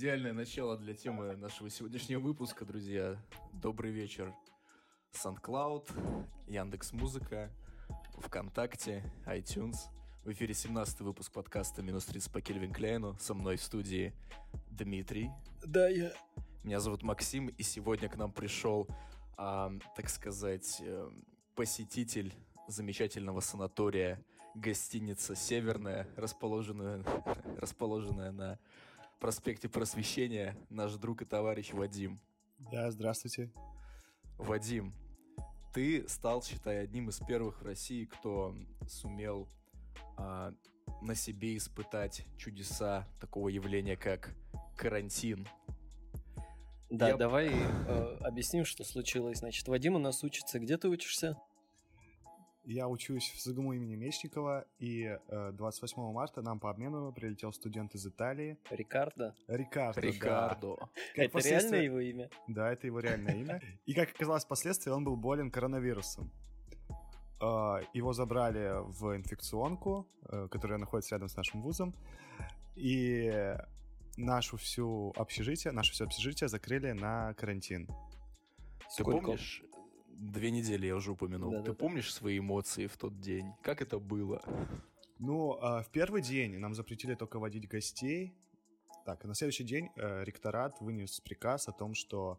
Идеальное 0.00 0.32
начало 0.32 0.78
для 0.78 0.94
темы 0.94 1.36
нашего 1.36 1.68
сегодняшнего 1.68 2.20
выпуска, 2.20 2.64
друзья. 2.64 3.18
Добрый 3.52 3.92
вечер. 3.92 4.34
SoundCloud, 5.12 5.90
Яндекс 6.46 6.94
Музыка, 6.94 7.50
ВКонтакте, 8.16 9.04
iTunes. 9.26 9.76
В 10.24 10.32
эфире 10.32 10.54
17 10.54 11.00
выпуск 11.00 11.30
подкаста 11.30 11.82
«Минус 11.82 12.06
30 12.06 12.32
по 12.32 12.40
Кельвин 12.40 12.72
Кляйну». 12.72 13.18
Со 13.20 13.34
мной 13.34 13.58
в 13.58 13.62
студии 13.62 14.14
Дмитрий. 14.70 15.28
Да, 15.62 15.86
я. 15.86 16.14
Меня 16.64 16.80
зовут 16.80 17.02
Максим, 17.02 17.48
и 17.48 17.62
сегодня 17.62 18.08
к 18.08 18.16
нам 18.16 18.32
пришел, 18.32 18.88
а, 19.36 19.70
так 19.94 20.08
сказать, 20.08 20.78
э, 20.80 21.10
посетитель 21.54 22.32
замечательного 22.68 23.40
санатория 23.40 24.24
гостиница 24.54 25.36
«Северная», 25.36 26.08
расположенная, 26.16 27.04
расположенная 27.58 28.32
на 28.32 28.58
проспекте 29.20 29.68
Просвещения, 29.68 30.56
наш 30.70 30.94
друг 30.94 31.22
и 31.22 31.24
товарищ 31.24 31.72
Вадим. 31.72 32.20
Да, 32.72 32.90
здравствуйте. 32.90 33.52
Вадим, 34.38 34.94
ты 35.74 36.08
стал, 36.08 36.42
считай, 36.42 36.82
одним 36.82 37.10
из 37.10 37.18
первых 37.18 37.60
в 37.60 37.64
России, 37.64 38.06
кто 38.06 38.54
сумел 38.88 39.48
а, 40.16 40.54
на 41.02 41.14
себе 41.14 41.56
испытать 41.56 42.26
чудеса 42.38 43.06
такого 43.20 43.48
явления, 43.48 43.96
как 43.96 44.34
карантин. 44.76 45.46
Да, 46.88 47.10
Я... 47.10 47.16
давай 47.16 47.50
э, 47.50 48.16
объясним, 48.22 48.64
что 48.64 48.82
случилось. 48.82 49.38
Значит, 49.38 49.68
Вадим 49.68 49.94
у 49.94 49.98
нас 49.98 50.24
учится. 50.24 50.58
Где 50.58 50.76
ты 50.76 50.88
учишься? 50.88 51.36
Я 52.70 52.86
учусь 52.86 53.32
в 53.32 53.40
ЗГМУ 53.40 53.72
имени 53.72 53.96
Мечникова, 53.96 54.64
и 54.78 55.18
э, 55.26 55.50
28 55.54 56.12
марта 56.12 56.40
нам 56.40 56.60
по 56.60 56.70
обмену 56.70 57.12
прилетел 57.12 57.52
студент 57.52 57.96
из 57.96 58.06
Италии. 58.06 58.58
Рикардо? 58.70 59.34
Рикардо, 59.48 60.00
Рикардо. 60.00 60.76
Да. 60.78 60.88
Это 61.16 61.38
реальное 61.40 61.82
его 61.82 61.98
имя? 61.98 62.30
Да, 62.46 62.72
это 62.72 62.86
его 62.86 63.00
реальное 63.00 63.34
имя. 63.34 63.60
И, 63.86 63.92
как 63.92 64.10
оказалось 64.10 64.44
впоследствии, 64.44 64.92
он 64.92 65.02
был 65.02 65.16
болен 65.16 65.50
коронавирусом. 65.50 66.30
Э, 67.40 67.80
его 67.92 68.12
забрали 68.12 68.70
в 68.84 69.16
инфекционку, 69.16 70.06
э, 70.28 70.46
которая 70.48 70.78
находится 70.78 71.16
рядом 71.16 71.28
с 71.28 71.36
нашим 71.36 71.62
вузом, 71.62 71.92
и 72.76 73.56
нашу 74.16 74.58
всю 74.58 75.12
общежитие, 75.16 75.72
наше 75.72 75.90
все 75.92 76.04
общежитие 76.04 76.46
закрыли 76.46 76.92
на 76.92 77.34
карантин. 77.34 77.88
Ты 78.96 79.02
помнишь, 79.02 79.64
две 80.20 80.50
недели 80.50 80.86
я 80.86 80.96
уже 80.96 81.12
упомянул. 81.12 81.50
Да, 81.50 81.62
Ты 81.62 81.70
да, 81.70 81.74
помнишь 81.74 82.12
да. 82.12 82.18
свои 82.18 82.38
эмоции 82.38 82.86
в 82.86 82.96
тот 82.96 83.20
день? 83.20 83.52
Как 83.62 83.82
это 83.82 83.98
было? 83.98 84.42
Ну, 85.18 85.58
а, 85.60 85.82
в 85.82 85.90
первый 85.90 86.22
день 86.22 86.58
нам 86.58 86.74
запретили 86.74 87.14
только 87.14 87.38
водить 87.38 87.68
гостей. 87.68 88.34
Так, 89.04 89.24
на 89.24 89.34
следующий 89.34 89.64
день 89.64 89.88
э, 89.96 90.24
ректорат 90.24 90.80
вынес 90.80 91.20
приказ 91.20 91.68
о 91.68 91.72
том, 91.72 91.94
что 91.94 92.38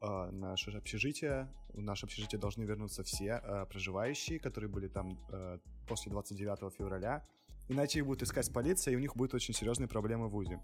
э, 0.00 0.30
наше 0.30 0.70
общежитие, 0.70 1.48
в 1.68 1.82
наше 1.82 2.06
общежитие 2.06 2.40
должны 2.40 2.64
вернуться 2.64 3.02
все 3.02 3.40
э, 3.42 3.66
проживающие, 3.66 4.38
которые 4.38 4.70
были 4.70 4.88
там 4.88 5.18
э, 5.30 5.58
после 5.86 6.10
29 6.10 6.74
февраля. 6.74 7.26
Иначе 7.68 8.00
их 8.00 8.06
будет 8.06 8.22
искать 8.22 8.50
полиция, 8.52 8.92
и 8.92 8.96
у 8.96 9.00
них 9.00 9.14
будут 9.16 9.34
очень 9.34 9.54
серьезные 9.54 9.88
проблемы 9.88 10.28
в 10.28 10.32
ВУЗе. 10.32 10.60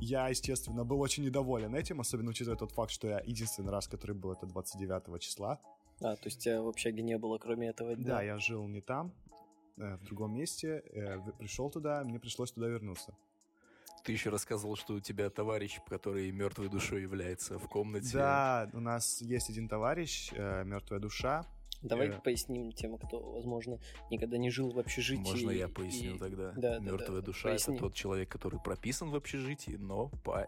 Я, 0.00 0.28
естественно, 0.28 0.84
был 0.84 1.00
очень 1.00 1.24
недоволен 1.24 1.74
этим, 1.74 2.00
особенно 2.00 2.30
учитывая 2.30 2.56
тот 2.56 2.72
факт, 2.72 2.90
что 2.90 3.08
я 3.08 3.20
единственный 3.20 3.70
раз, 3.70 3.86
который 3.86 4.16
был, 4.16 4.32
это 4.32 4.46
29 4.46 5.20
числа. 5.20 5.60
А, 6.00 6.16
то 6.16 6.26
есть 6.26 6.42
тебя 6.42 6.62
в 6.62 6.68
общаге 6.68 7.02
не 7.02 7.18
было, 7.18 7.38
кроме 7.38 7.68
этого 7.68 7.94
дня? 7.94 8.06
Да, 8.06 8.22
я 8.22 8.38
жил 8.38 8.66
не 8.66 8.80
там, 8.80 9.12
э, 9.76 9.96
в 9.96 10.04
другом 10.04 10.34
месте, 10.34 10.82
э, 10.92 11.18
пришел 11.38 11.70
туда, 11.70 12.02
мне 12.04 12.18
пришлось 12.18 12.52
туда 12.52 12.68
вернуться. 12.68 13.14
Ты 14.02 14.12
еще 14.12 14.30
рассказывал, 14.30 14.76
что 14.76 14.94
у 14.94 15.00
тебя 15.00 15.28
товарищ, 15.28 15.78
который 15.86 16.30
мертвой 16.30 16.70
душой 16.70 17.02
является 17.02 17.58
в 17.58 17.68
комнате. 17.68 18.10
Да, 18.14 18.70
у 18.72 18.80
нас 18.80 19.20
есть 19.20 19.50
один 19.50 19.68
товарищ, 19.68 20.30
э, 20.32 20.64
мертвая 20.64 21.00
душа, 21.00 21.44
Давай 21.82 22.08
э... 22.08 22.20
поясним 22.20 22.72
тем, 22.72 22.98
кто, 22.98 23.20
возможно, 23.20 23.78
никогда 24.10 24.38
не 24.38 24.50
жил 24.50 24.70
в 24.70 24.78
общежитии. 24.78 25.22
Можно 25.22 25.50
я 25.50 25.68
поясню 25.68 26.16
и... 26.16 26.18
тогда? 26.18 26.52
Да, 26.52 26.78
Мертвая 26.78 27.20
да, 27.20 27.26
душа 27.26 27.48
Поясни. 27.48 27.74
это 27.74 27.84
тот 27.84 27.94
человек, 27.94 28.28
который 28.28 28.60
прописан 28.60 29.10
в 29.10 29.14
общежитии, 29.14 29.76
но 29.76 30.08
по 30.24 30.46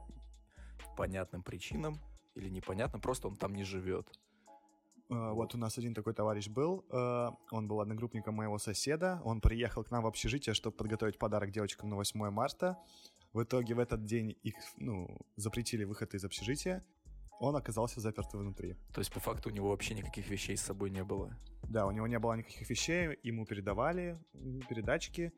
понятным 0.97 1.42
причинам 1.42 1.98
или 2.34 2.48
непонятно, 2.48 2.98
просто 2.98 3.28
он 3.28 3.37
там 3.37 3.54
не 3.54 3.65
живет. 3.65 4.09
Uh, 5.09 5.34
вот 5.34 5.54
у 5.54 5.59
нас 5.59 5.76
один 5.76 5.92
такой 5.92 6.15
товарищ 6.15 6.48
был, 6.48 6.87
uh, 6.88 7.34
он 7.50 7.69
был 7.69 7.81
одногруппником 7.81 8.34
моего 8.34 8.59
соседа, 8.59 9.21
он 9.25 9.42
приехал 9.42 9.84
к 9.84 9.91
нам 9.91 10.04
в 10.04 10.06
общежитие, 10.06 10.54
чтобы 10.54 10.75
подготовить 10.75 11.19
подарок 11.19 11.50
девочкам 11.50 11.91
на 11.91 11.97
8 11.97 12.31
марта. 12.31 12.78
В 13.34 13.42
итоге 13.42 13.75
в 13.75 13.78
этот 13.78 14.04
день 14.04 14.37
их 14.42 14.54
ну, 14.76 15.19
запретили 15.37 15.84
выход 15.84 16.15
из 16.15 16.25
общежития, 16.25 16.84
он 17.48 17.56
оказался 17.56 18.00
заперт 18.00 18.32
внутри. 18.32 18.76
То 18.92 19.00
есть, 19.00 19.12
по 19.12 19.20
факту, 19.20 19.50
у 19.50 19.53
него 19.53 19.70
вообще 19.70 19.94
никаких 19.94 20.28
вещей 20.28 20.56
с 20.56 20.62
собой 20.62 20.91
не 20.91 21.04
было? 21.04 21.36
Да, 21.64 21.86
у 21.86 21.91
него 21.91 22.06
не 22.06 22.19
было 22.19 22.34
никаких 22.34 22.69
вещей, 22.69 23.19
ему 23.22 23.47
передавали 23.47 24.19
передатчики, 24.69 25.32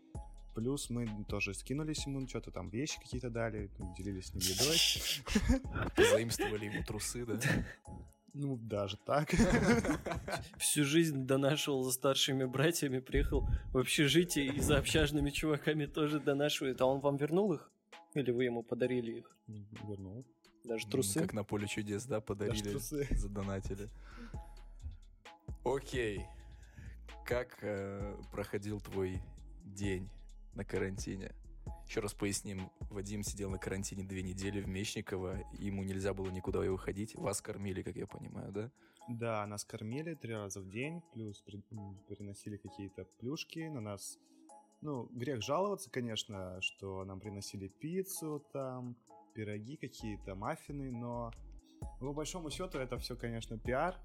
Плюс 0.54 0.88
мы 0.88 1.09
тоже 1.28 1.53
скинулись 1.53 2.06
ему, 2.06 2.28
что-то 2.28 2.53
там 2.53 2.70
вещи 2.70 3.00
какие-то 3.00 3.28
дали, 3.28 3.70
делились 3.98 4.26
с 4.26 4.34
ним 4.34 4.42
едой. 4.42 5.60
Позаимствовали 5.97 6.66
ему 6.66 6.84
трусы, 6.84 7.26
да? 7.26 7.41
Ну, 8.34 8.56
даже 8.56 8.97
так. 8.97 9.31
Всю 10.59 10.84
жизнь 10.84 11.26
донашивал 11.26 11.82
за 11.82 11.91
старшими 11.91 12.44
братьями, 12.44 13.00
приехал 13.00 13.48
в 13.72 13.78
общежитие 13.78 14.47
и 14.47 14.60
за 14.60 14.78
общажными 14.78 15.31
чуваками 15.31 15.86
тоже 15.86 16.21
донашивает. 16.21 16.81
А 16.81 16.86
он 16.86 17.00
вам 17.00 17.16
вернул 17.16 17.53
их? 17.53 17.71
Или 18.15 18.31
вы 18.31 18.44
ему 18.44 18.62
подарили 18.62 19.19
их? 19.19 19.36
Вернул. 19.47 20.25
Даже 20.65 20.87
трусы. 20.89 21.21
Как 21.21 21.33
на 21.35 21.45
поле 21.45 21.67
чудес, 21.67 22.07
да, 22.07 22.21
подарили, 22.21 22.79
задонатили. 23.15 23.91
Окей. 25.65 26.25
Как 27.27 27.59
э, 27.63 28.17
проходил 28.33 28.81
твой 28.81 29.21
день 29.65 30.11
на 30.55 30.65
карантине? 30.65 31.33
Еще 31.87 32.01
раз 32.01 32.15
поясним, 32.15 32.71
Вадим 32.91 33.23
сидел 33.23 33.51
на 33.51 33.59
карантине 33.59 34.05
две 34.05 34.23
недели 34.23 34.61
в 34.61 34.69
Мечниково, 34.69 35.39
ему 35.53 35.83
нельзя 35.83 36.13
было 36.15 36.31
никуда 36.31 36.61
выходить. 36.61 37.15
Вас 37.15 37.41
кормили, 37.41 37.83
как 37.83 37.97
я 37.97 38.07
понимаю, 38.07 38.53
да? 38.53 38.71
Да, 39.09 39.47
нас 39.47 39.65
кормили 39.65 40.15
три 40.15 40.35
раза 40.35 40.61
в 40.61 40.69
день, 40.69 41.03
плюс 41.13 41.43
приносили 42.09 42.57
какие-то 42.57 43.05
плюшки 43.19 43.69
на 43.69 43.81
нас. 43.81 44.19
Ну, 44.81 45.09
грех 45.13 45.43
жаловаться, 45.43 45.91
конечно, 45.91 46.61
что 46.61 47.05
нам 47.05 47.21
приносили 47.21 47.69
пиццу 47.69 48.45
там, 48.53 48.97
пироги 49.34 49.77
какие-то, 49.77 50.34
маффины, 50.34 50.91
но 50.91 51.33
по 52.00 52.12
большому 52.12 52.50
счету 52.50 52.78
это 52.78 52.99
все, 52.99 53.17
конечно, 53.17 53.59
пиар 53.59 53.97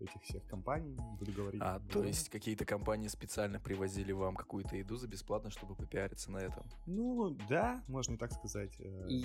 этих 0.00 0.22
всех 0.22 0.46
компаний, 0.46 0.96
буду 1.18 1.32
говорить. 1.32 1.60
А, 1.62 1.80
то 1.80 2.02
есть 2.02 2.28
какие-то 2.28 2.64
компании 2.64 3.08
специально 3.08 3.60
привозили 3.60 4.12
вам 4.12 4.34
какую-то 4.36 4.76
еду 4.76 4.96
за 4.96 5.08
бесплатно, 5.08 5.50
чтобы 5.50 5.74
попиариться 5.74 6.30
на 6.30 6.38
этом? 6.38 6.64
Ну, 6.86 7.30
да, 7.48 7.82
можно 7.88 8.14
и 8.14 8.16
так 8.18 8.32
сказать. 8.32 8.74
Э. 8.80 9.06
И 9.08 9.24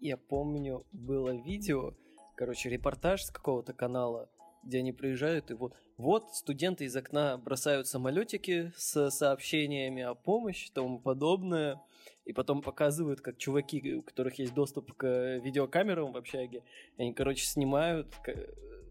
я 0.00 0.16
помню, 0.16 0.86
было 0.92 1.34
видео, 1.34 1.94
короче, 2.36 2.70
репортаж 2.70 3.24
с 3.24 3.30
какого-то 3.30 3.72
канала, 3.72 4.30
где 4.64 4.78
они 4.78 4.92
приезжают, 4.92 5.50
и 5.50 5.54
вот, 5.54 5.74
вот 5.96 6.34
студенты 6.34 6.84
из 6.84 6.96
окна 6.96 7.38
бросают 7.38 7.86
самолетики 7.86 8.72
с 8.76 9.10
сообщениями 9.10 10.02
о 10.02 10.14
помощи 10.14 10.70
тому 10.72 10.98
подобное, 10.98 11.80
и 12.24 12.32
потом 12.32 12.62
показывают, 12.62 13.20
как 13.20 13.38
чуваки, 13.38 13.94
у 13.94 14.02
которых 14.02 14.38
есть 14.38 14.54
доступ 14.54 14.94
к 14.94 15.36
видеокамерам 15.38 16.12
в 16.12 16.16
общаге, 16.16 16.62
они, 16.96 17.12
короче, 17.12 17.44
снимают, 17.44 18.14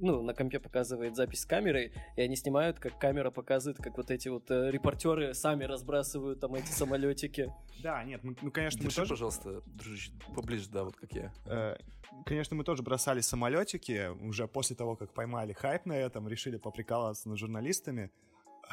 ну, 0.04 0.22
на 0.22 0.34
компе 0.34 0.60
показывает 0.60 1.16
запись 1.16 1.42
с 1.42 1.46
камерой, 1.46 1.94
и 2.18 2.22
они 2.22 2.36
снимают, 2.36 2.80
как 2.80 3.00
камера 3.00 3.32
показывает, 3.32 3.82
как 3.82 3.98
вот 3.98 4.12
эти 4.12 4.28
вот 4.28 4.52
э, 4.52 4.70
репортеры 4.70 5.34
сами 5.34 5.64
разбрасывают 5.64 6.42
там 6.42 6.54
эти 6.56 6.68
самолетики. 6.68 7.52
Да, 7.82 8.04
нет, 8.04 8.22
ну, 8.24 8.52
конечно, 8.52 8.82
Держи, 8.82 9.02
мы 9.02 9.08
тоже... 9.08 9.10
пожалуйста, 9.10 9.62
дружище, 9.66 10.12
поближе, 10.36 10.70
да, 10.70 10.84
вот 10.84 10.96
как 10.98 11.14
я. 11.14 11.34
Э, 11.46 11.78
конечно, 12.26 12.56
мы 12.56 12.66
тоже 12.66 12.84
бросали 12.84 13.22
самолетики, 13.22 14.10
уже 14.22 14.48
после 14.48 14.76
того, 14.76 14.96
как 14.98 15.14
поймали 15.14 15.54
хайп 15.54 15.86
на 15.86 15.94
этом, 15.94 16.28
решили 16.28 16.58
поприкалываться 16.58 17.30
над 17.30 17.40
журналистами, 17.40 18.12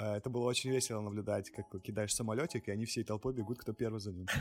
э, 0.01 0.17
это 0.17 0.31
было 0.31 0.47
очень 0.47 0.71
весело 0.71 1.01
наблюдать, 1.01 1.51
как 1.51 1.81
кидаешь 1.81 2.15
самолетик, 2.15 2.67
и 2.67 2.73
они 2.73 2.87
всей 2.87 3.05
толпой 3.05 3.35
бегут, 3.35 3.59
кто 3.61 3.73
первый 3.73 4.01
за 4.01 4.13
ним. 4.13 4.27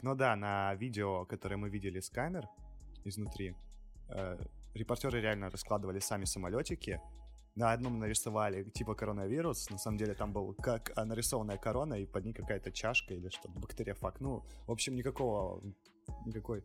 Ну 0.00 0.14
да, 0.14 0.36
на 0.36 0.76
видео, 0.76 1.24
которое 1.24 1.56
мы 1.56 1.70
видели 1.70 1.98
с 1.98 2.08
камер 2.08 2.48
изнутри, 3.04 3.56
э, 4.10 4.38
репортеры 4.74 5.20
реально 5.20 5.50
раскладывали 5.50 5.98
сами 5.98 6.24
самолетики. 6.24 7.00
На 7.54 7.72
одном 7.72 7.98
нарисовали 7.98 8.64
типа 8.70 8.94
коронавирус, 8.94 9.68
на 9.70 9.78
самом 9.78 9.98
деле 9.98 10.14
там 10.14 10.32
был 10.32 10.54
как 10.54 10.94
нарисованная 10.96 11.58
корона 11.58 11.94
и 11.94 12.06
под 12.06 12.24
ней 12.24 12.32
какая-то 12.32 12.70
чашка 12.70 13.14
или 13.14 13.28
что-то, 13.30 13.58
бактериофаг. 13.58 14.20
Ну, 14.20 14.44
в 14.66 14.70
общем, 14.70 14.94
никакого, 14.94 15.62
никакой, 16.24 16.64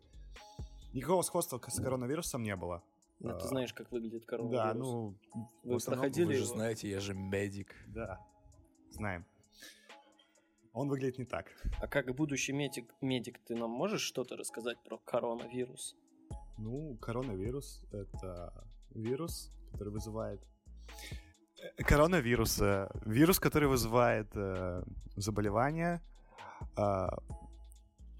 никакого 0.92 1.22
сходства 1.22 1.60
с 1.66 1.82
коронавирусом 1.82 2.42
не 2.42 2.54
было. 2.54 2.84
Ну, 3.20 3.38
ты 3.38 3.48
знаешь, 3.48 3.72
как 3.72 3.90
выглядит 3.90 4.26
коронавирус. 4.26 4.64
Да, 4.64 4.74
ну... 4.74 5.18
Вы 5.62 5.78
проходили 5.78 6.26
Вы 6.26 6.34
же 6.34 6.46
знаете, 6.46 6.88
я 6.90 7.00
же 7.00 7.14
медик. 7.14 7.74
Да, 7.86 8.20
знаем. 8.90 9.24
он 10.72 10.88
выглядит 10.88 11.18
не 11.18 11.24
так. 11.24 11.46
А 11.80 11.88
как 11.88 12.14
будущий 12.14 12.52
медик, 12.52 12.94
медик 13.00 13.38
ты 13.44 13.54
нам 13.54 13.70
можешь 13.70 14.02
что-то 14.02 14.36
рассказать 14.36 14.82
про 14.84 14.98
коронавирус? 14.98 15.96
Ну, 16.58 16.96
коронавирус— 17.00 17.84
это 17.92 18.52
вирус, 18.94 19.50
который 19.72 19.88
вызывает... 19.92 20.40
Э, 21.78 21.82
коронавирус 21.82 22.60
э,— 22.60 22.88
вирус, 23.04 23.38
который 23.40 23.68
вызывает 23.68 24.28
э, 24.34 24.82
заболевание, 25.16 26.00
э, 26.76 27.08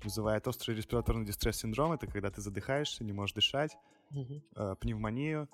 вызывает 0.02 0.46
острый 0.48 0.76
респираторный 0.76 1.24
дистресс-синдром. 1.26 1.92
Это 1.92 2.06
когда 2.06 2.30
ты 2.30 2.40
задыхаешься, 2.40 3.04
не 3.04 3.12
можешь 3.12 3.34
дышать, 3.34 3.76
Мгм. 4.10 4.42
э, 4.56 4.76
пневмонию. 4.80 5.48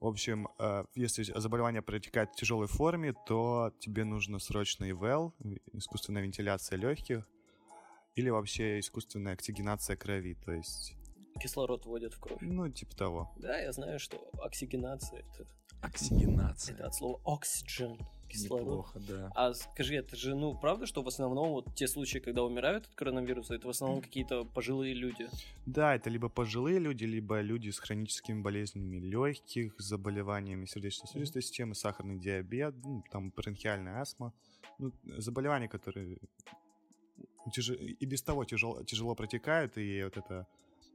В 0.00 0.06
общем, 0.06 0.48
э, 0.58 0.84
если 0.94 1.24
заболевание 1.40 1.82
протекает 1.82 2.30
в 2.30 2.36
тяжелой 2.36 2.68
форме, 2.68 3.14
то 3.26 3.72
тебе 3.80 4.04
нужно 4.04 4.38
срочно 4.38 4.88
ИВЛ, 4.90 5.34
искусственная 5.72 6.22
вентиляция 6.22 6.78
легких, 6.78 7.26
или 8.14 8.30
вообще 8.30 8.78
искусственная 8.80 9.34
оксигенация 9.34 9.96
крови, 9.96 10.34
то 10.44 10.52
есть, 10.52 10.94
Кислород 11.38 11.86
вводят 11.86 12.14
в 12.14 12.20
кровь. 12.20 12.38
ну, 12.40 12.68
типа 12.70 12.96
того. 12.96 13.32
Да, 13.38 13.58
я 13.58 13.72
знаю, 13.72 13.98
что 13.98 14.16
оксигенация 14.42 15.20
это, 15.20 15.46
Оксигенация. 15.82 16.74
это 16.74 16.86
от 16.86 16.94
слова 16.94 17.20
oxygen, 17.24 17.98
кислород. 18.28 18.66
Неплохо, 18.66 19.00
да. 19.08 19.30
А 19.34 19.54
скажи, 19.54 19.94
это 19.96 20.16
же, 20.16 20.34
ну, 20.34 20.58
правда, 20.58 20.86
что 20.86 21.02
в 21.02 21.08
основном 21.08 21.50
вот 21.50 21.74
те 21.74 21.86
случаи, 21.88 22.18
когда 22.18 22.42
умирают 22.42 22.86
от 22.86 22.94
коронавируса, 22.94 23.54
это 23.54 23.66
в 23.68 23.70
основном 23.70 24.00
какие-то 24.02 24.44
пожилые 24.44 24.94
люди? 24.94 25.28
Да, 25.66 25.94
это 25.94 26.10
либо 26.10 26.28
пожилые 26.28 26.78
люди, 26.78 27.04
либо 27.04 27.40
люди 27.40 27.70
с 27.70 27.78
хроническими 27.78 28.40
болезнями 28.42 28.98
легких, 28.98 29.74
заболеваниями 29.78 30.66
сердечно-сосудистой 30.66 31.42
системы, 31.42 31.74
сахарный 31.74 32.18
диабет, 32.18 32.74
ну, 32.82 33.02
там 33.10 33.30
бронхиальная 33.30 34.00
астма. 34.00 34.32
Ну, 34.78 34.92
заболевания, 35.18 35.68
которые 35.68 36.18
тяжи- 37.54 37.76
и 37.76 38.06
без 38.06 38.22
того 38.22 38.44
тяжело, 38.44 38.82
тяжело 38.84 39.14
протекают, 39.14 39.78
и 39.78 40.02
вот 40.04 40.16
это 40.16 40.46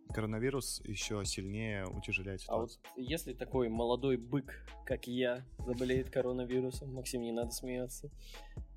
коронавирус 0.10 0.82
еще 0.86 1.24
сильнее 1.26 1.86
утяжеляет 1.88 2.42
А 2.48 2.58
вот 2.58 2.72
ситуацию. 2.74 3.04
если 3.06 3.34
такой 3.34 3.70
молодой 3.70 4.18
бык, 4.18 4.66
как 4.86 5.08
я, 5.08 5.44
заболеет 5.60 6.10
коронавирусом, 6.10 6.94
Максим, 6.94 7.22
не 7.22 7.32
надо 7.32 7.52
смеяться, 7.52 8.10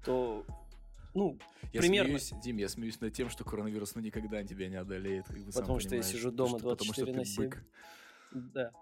то, 0.04 0.44
ну, 1.14 1.38
Я 1.72 1.80
примерно. 1.80 2.18
смеюсь, 2.18 2.42
Дим, 2.44 2.56
я 2.58 2.68
смеюсь 2.68 3.00
над 3.00 3.12
тем, 3.12 3.28
что 3.30 3.44
коронавирус 3.44 3.94
ну 3.94 4.00
никогда 4.00 4.42
тебя 4.44 4.68
не 4.68 4.76
одолеет. 4.76 5.26
как 5.26 5.38
бы 5.44 5.52
сам 5.52 5.62
Потому 5.62 5.80
что 5.80 5.96
я 5.96 6.02
сижу 6.02 6.30
дома 6.30 6.58
что- 6.58 6.70
потому 6.70 6.92
что 6.92 7.04
24 7.04 7.12
на 7.16 7.22
ты 7.24 7.28
7. 7.28 7.44
бык. 7.44 7.64
да. 8.54 8.72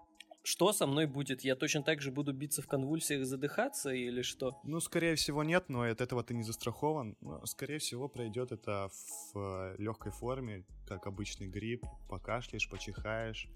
Что 0.45 0.73
со 0.73 0.85
мной 0.85 1.07
будет? 1.07 1.43
Я 1.43 1.55
точно 1.55 1.81
так 1.81 2.01
же 2.01 2.11
буду 2.11 2.31
биться 2.31 2.61
в 2.61 2.67
конвульсиях, 2.67 3.25
задыхаться 3.25 3.89
или 3.89 4.21
что? 4.21 4.61
Ну, 4.63 4.79
скорее 4.79 5.15
всего, 5.15 5.43
нет, 5.43 5.69
но 5.69 5.81
от 5.81 6.01
этого 6.01 6.23
ты 6.23 6.35
не 6.35 6.43
застрахован. 6.43 7.17
Скорее 7.45 7.79
всего, 7.79 8.07
пройдет 8.07 8.51
это 8.51 8.89
в 9.33 9.75
легкой 9.79 10.11
форме, 10.11 10.63
как 10.87 11.07
обычный 11.07 11.47
грипп. 11.47 11.83
Покашляешь, 12.07 12.69
почихаешь. 12.69 13.47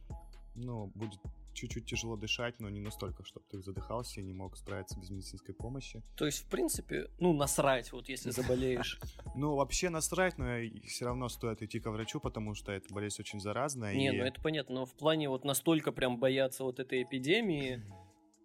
Ну, 0.55 0.91
будет 0.95 1.19
чуть-чуть 1.59 1.85
тяжело 1.85 2.15
дышать, 2.15 2.59
но 2.59 2.69
не 2.69 2.79
настолько, 2.79 3.23
чтобы 3.23 3.45
ты 3.49 3.61
задыхался 3.61 4.21
и 4.21 4.23
не 4.23 4.33
мог 4.33 4.57
справиться 4.57 4.99
без 4.99 5.09
медицинской 5.09 5.53
помощи. 5.53 6.03
То 6.15 6.25
есть, 6.25 6.39
в 6.39 6.49
принципе, 6.49 7.09
ну, 7.19 7.33
насрать, 7.33 7.91
вот 7.91 8.09
если 8.09 8.29
заболеешь. 8.31 8.99
Ну, 9.35 9.55
вообще 9.55 9.89
насрать, 9.89 10.37
но 10.37 10.57
все 10.85 11.05
равно 11.05 11.29
стоит 11.29 11.61
идти 11.61 11.79
к 11.79 11.89
врачу, 11.89 12.19
потому 12.19 12.53
что 12.55 12.71
эта 12.71 12.93
болезнь 12.93 13.21
очень 13.21 13.39
заразная. 13.39 13.95
Не, 13.95 14.11
ну 14.11 14.23
это 14.23 14.41
понятно, 14.41 14.75
но 14.75 14.85
в 14.85 14.93
плане 14.93 15.29
вот 15.29 15.43
настолько 15.43 15.91
прям 15.91 16.19
бояться 16.19 16.63
вот 16.63 16.79
этой 16.79 17.03
эпидемии, 17.03 17.83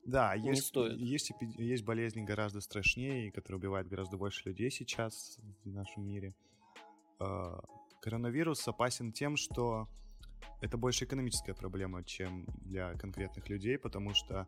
Да, 0.04 0.36
не 0.36 0.50
есть, 0.50 0.66
стоит. 0.66 0.98
Есть, 0.98 1.32
есть 1.40 1.84
болезни 1.84 2.22
гораздо 2.22 2.60
страшнее, 2.60 3.32
которые 3.32 3.58
убивают 3.58 3.88
гораздо 3.88 4.16
больше 4.16 4.48
людей 4.48 4.70
сейчас 4.70 5.38
в 5.64 5.70
нашем 5.70 6.06
мире. 6.06 6.34
Э, 7.20 7.58
Коронавирус 8.02 8.66
опасен 8.68 9.12
тем, 9.12 9.36
что 9.36 9.88
это 10.60 10.76
больше 10.76 11.04
экономическая 11.04 11.54
проблема, 11.54 12.02
чем 12.04 12.46
для 12.64 12.94
конкретных 12.94 13.48
людей, 13.48 13.78
потому 13.78 14.14
что 14.14 14.46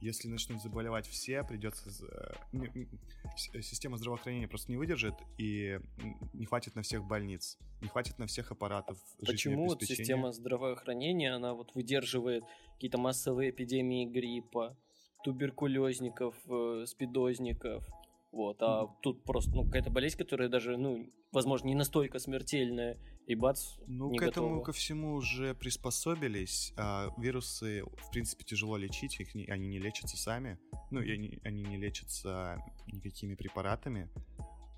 если 0.00 0.26
начнут 0.28 0.60
заболевать 0.60 1.06
все, 1.06 1.44
придется... 1.44 1.88
э, 2.52 2.66
с- 3.36 3.62
Система 3.62 3.96
здравоохранения 3.96 4.48
просто 4.48 4.72
не 4.72 4.76
выдержит, 4.76 5.14
и 5.38 5.78
не 6.32 6.44
хватит 6.46 6.74
на 6.74 6.82
всех 6.82 7.04
больниц, 7.04 7.56
не 7.80 7.88
хватит 7.88 8.18
на 8.18 8.26
всех 8.26 8.50
аппаратов 8.50 8.98
почему 9.26 9.66
вот 9.68 9.78
система 9.98 10.32
здравоохранения, 10.32 11.32
она 11.32 11.54
вот 11.54 11.72
выдерживает 11.76 12.42
какие-то 12.74 12.98
массовые 12.98 13.50
эпидемии 13.50 14.04
гриппа, 14.06 14.76
туберкулезников, 15.24 16.34
э, 16.48 16.84
спидозников, 16.86 17.86
вот, 18.32 18.62
а 18.62 18.86
тут 19.02 19.22
просто, 19.24 19.52
ну, 19.54 19.64
какая-то 19.64 19.90
болезнь, 19.90 20.16
которая 20.16 20.48
даже, 20.48 20.76
ну, 20.76 21.10
возможно, 21.32 21.68
не 21.68 21.74
настолько 21.74 22.18
смертельная, 22.18 22.98
и 23.26 23.34
бац, 23.36 23.76
Ну, 23.86 24.10
не 24.10 24.18
к 24.18 24.22
этому 24.22 24.48
готова. 24.48 24.64
ко 24.64 24.72
всему 24.72 25.14
уже 25.14 25.54
приспособились. 25.54 26.72
А, 26.76 27.08
вирусы, 27.18 27.84
в 27.84 28.10
принципе, 28.10 28.44
тяжело 28.44 28.76
лечить, 28.76 29.20
их 29.20 29.34
не- 29.34 29.46
они 29.46 29.68
не 29.68 29.78
лечатся 29.78 30.16
сами. 30.16 30.58
Ну, 30.90 31.00
и 31.00 31.12
они, 31.12 31.38
они 31.44 31.62
не 31.62 31.76
лечатся 31.76 32.58
никакими 32.86 33.34
препаратами. 33.36 34.08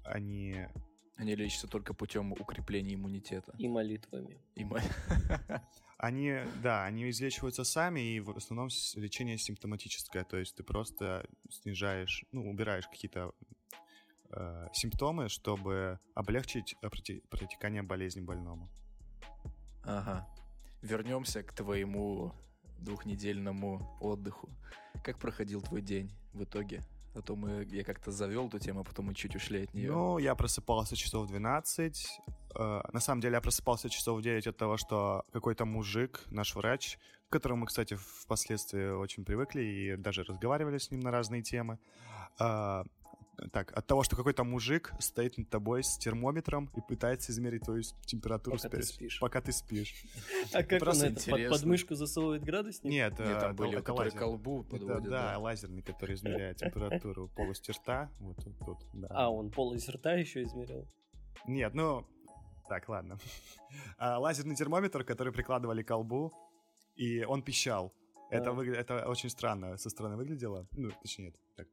Они... 0.04 0.66
Они 1.16 1.34
лечатся 1.36 1.68
только 1.68 1.94
путем 1.94 2.32
укрепления 2.32 2.94
иммунитета. 2.96 3.54
И 3.56 3.68
молитвами. 3.68 4.42
И 4.56 4.64
мо- 4.64 4.80
Они, 5.98 6.38
да, 6.62 6.84
они 6.84 7.08
излечиваются 7.10 7.64
сами, 7.64 8.00
и 8.00 8.20
в 8.20 8.36
основном 8.36 8.68
лечение 8.96 9.38
симптоматическое, 9.38 10.24
то 10.24 10.36
есть 10.36 10.56
ты 10.56 10.62
просто 10.62 11.26
снижаешь, 11.48 12.24
ну, 12.32 12.50
убираешь 12.50 12.86
какие-то 12.88 13.32
э, 14.30 14.68
симптомы, 14.72 15.28
чтобы 15.28 16.00
облегчить 16.14 16.76
проте- 16.82 17.22
протекание 17.30 17.82
болезни 17.82 18.20
больному. 18.20 18.68
Ага. 19.84 20.26
Вернемся 20.82 21.42
к 21.42 21.52
твоему 21.52 22.34
двухнедельному 22.80 23.96
отдыху. 24.00 24.50
Как 25.02 25.18
проходил 25.18 25.62
твой 25.62 25.82
день 25.82 26.12
в 26.32 26.44
итоге? 26.44 26.82
А 27.14 27.22
то 27.22 27.36
мы, 27.36 27.64
я 27.70 27.84
как-то 27.84 28.10
завел 28.10 28.48
эту 28.48 28.58
тему, 28.58 28.80
а 28.80 28.84
потом 28.84 29.06
мы 29.06 29.14
чуть 29.14 29.36
ушли 29.36 29.62
от 29.62 29.74
нее. 29.74 29.92
Ну, 29.92 30.18
я 30.18 30.34
просыпался 30.34 30.96
часов 30.96 31.26
в 31.26 31.28
12. 31.28 32.20
Э, 32.56 32.80
На 32.92 33.00
самом 33.00 33.20
деле, 33.20 33.34
я 33.34 33.40
просыпался 33.40 33.88
часов 33.88 34.18
в 34.18 34.22
9 34.22 34.46
от 34.46 34.56
того, 34.56 34.76
что 34.76 35.24
какой-то 35.32 35.64
мужик, 35.64 36.24
наш 36.30 36.56
врач, 36.56 36.98
к 37.28 37.32
которому 37.32 37.60
мы, 37.60 37.66
кстати, 37.66 37.94
впоследствии 37.94 38.90
очень 38.90 39.24
привыкли 39.24 39.62
и 39.62 39.96
даже 39.96 40.24
разговаривали 40.24 40.78
с 40.78 40.90
ним 40.90 41.00
на 41.00 41.10
разные 41.10 41.42
темы. 41.42 41.78
Так, 43.52 43.76
от 43.76 43.86
того, 43.86 44.02
что 44.04 44.16
какой-то 44.16 44.44
мужик 44.44 44.92
стоит 45.00 45.36
над 45.38 45.50
тобой 45.50 45.82
с 45.82 45.98
термометром 45.98 46.70
и 46.76 46.80
пытается 46.80 47.32
измерить 47.32 47.62
твою 47.62 47.82
температуру 48.06 48.56
Пока 48.56 48.68
ты 48.68 48.78
спя- 48.78 48.82
спишь. 48.82 49.18
Пока 49.20 49.40
ты 49.40 49.52
спишь. 49.52 49.94
А 50.52 50.62
как 50.62 50.82
он 50.82 51.02
это, 51.02 51.30
под 51.30 51.48
подмышку 51.50 51.94
засовывает 51.94 52.42
градусник? 52.44 52.90
Нет, 52.92 53.14
э, 53.14 53.24
там 53.24 53.36
это- 53.36 53.52
были, 53.54 53.80
которые 53.80 54.12
колбу 54.12 54.62
подводят. 54.64 55.10
да, 55.10 55.38
лазерный, 55.38 55.82
который 55.82 56.14
измеряет 56.14 56.58
температуру 56.58 57.28
полости 57.28 57.72
рта. 57.72 58.10
Вот 58.20 58.36
тут, 58.36 58.58
тут, 58.64 58.78
да. 58.94 59.08
А, 59.10 59.30
он 59.30 59.50
пол 59.50 59.74
из 59.74 59.88
рта 59.88 60.14
еще 60.14 60.42
измерил? 60.42 60.86
Нет, 61.46 61.74
ну... 61.74 62.06
Так, 62.68 62.88
ладно. 62.88 63.18
А, 63.98 64.18
лазерный 64.18 64.54
термометр, 64.54 65.02
который 65.04 65.32
прикладывали 65.32 65.82
к 65.82 65.88
колбу, 65.88 66.32
и 66.94 67.24
он 67.24 67.42
пищал. 67.42 67.92
Это, 68.30 68.50
А. 68.50 68.52
выгля- 68.52 68.76
это 68.76 69.06
очень 69.08 69.28
странно 69.28 69.76
со 69.76 69.90
стороны 69.90 70.16
выглядело. 70.16 70.66
Ну, 70.72 70.90
точнее, 71.02 71.26
нет, 71.26 71.34
так. 71.56 71.66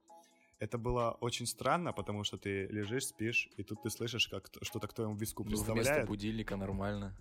Это 0.62 0.78
было 0.78 1.18
очень 1.22 1.48
странно, 1.48 1.92
потому 1.92 2.24
что 2.24 2.38
ты 2.38 2.68
лежишь, 2.68 3.08
спишь, 3.08 3.50
и 3.58 3.64
тут 3.64 3.82
ты 3.82 3.90
слышишь, 3.90 4.28
как 4.28 4.48
что-то 4.62 4.88
к 4.88 4.94
твоему 4.94 5.16
виску 5.16 5.42
Ну, 5.44 5.50
вместо 5.50 5.74
представляет. 5.74 6.08
будильника 6.08 6.56
нормально. 6.56 7.18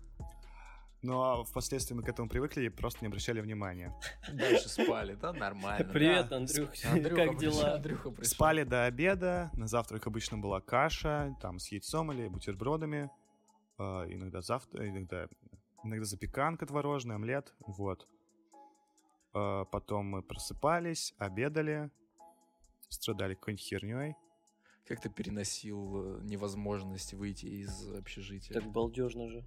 Но 1.00 1.22
а 1.22 1.44
впоследствии 1.44 1.94
мы 1.94 2.02
к 2.02 2.08
этому 2.10 2.28
привыкли 2.28 2.66
и 2.66 2.68
просто 2.68 2.98
не 3.00 3.06
обращали 3.06 3.40
внимания. 3.40 3.98
Дальше 4.34 4.68
спали, 4.68 5.14
да, 5.14 5.32
нормально. 5.32 5.90
Привет, 5.90 6.28
да. 6.28 6.36
Андрюх, 6.36 6.68
Андрюха 6.84 7.26
как 7.28 7.38
дела? 7.38 7.74
Андрюха 7.76 8.10
пришел. 8.10 8.30
Спали 8.30 8.64
до 8.64 8.84
обеда, 8.84 9.50
на 9.54 9.66
завтрак 9.66 10.06
обычно 10.06 10.36
была 10.36 10.60
каша, 10.60 11.34
там 11.40 11.58
с 11.58 11.72
яйцом 11.72 12.12
или 12.12 12.28
бутербродами, 12.28 13.10
э, 13.78 13.82
иногда 13.82 14.42
завтра, 14.42 14.86
иногда, 14.86 15.28
иногда 15.82 16.04
запеканка 16.04 16.66
творожная, 16.66 17.16
омлет, 17.16 17.54
вот. 17.60 18.06
Э, 19.32 19.64
потом 19.72 20.08
мы 20.08 20.22
просыпались, 20.22 21.14
обедали, 21.16 21.90
страдали 22.90 23.34
какой-нибудь 23.34 23.64
херней. 23.64 24.14
Как 24.86 25.00
ты 25.00 25.08
переносил 25.08 26.18
э, 26.18 26.20
невозможность 26.22 27.14
выйти 27.14 27.46
из 27.46 27.88
общежития? 27.90 28.54
Так 28.54 28.70
балдежно 28.70 29.28
же. 29.28 29.44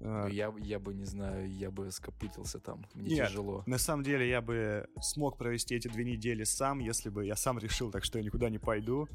Э, 0.00 0.22
Ну, 0.22 0.28
я, 0.28 0.54
я 0.58 0.78
бы, 0.78 0.94
не 0.94 1.04
знаю, 1.04 1.50
я 1.50 1.70
бы 1.70 1.90
скопытился 1.90 2.60
там. 2.60 2.86
Мне 2.94 3.16
Нет. 3.16 3.28
тяжело. 3.28 3.62
На 3.66 3.78
самом 3.78 4.04
деле 4.04 4.28
я 4.28 4.40
бы 4.40 4.88
смог 5.00 5.38
провести 5.38 5.74
эти 5.74 5.88
две 5.88 6.04
недели 6.04 6.44
сам, 6.44 6.78
если 6.78 7.10
бы 7.10 7.26
я 7.26 7.34
сам 7.36 7.58
решил, 7.58 7.90
так 7.90 8.04
что 8.04 8.18
я 8.18 8.24
никуда 8.24 8.48
не 8.48 8.58
пойду. 8.58 9.08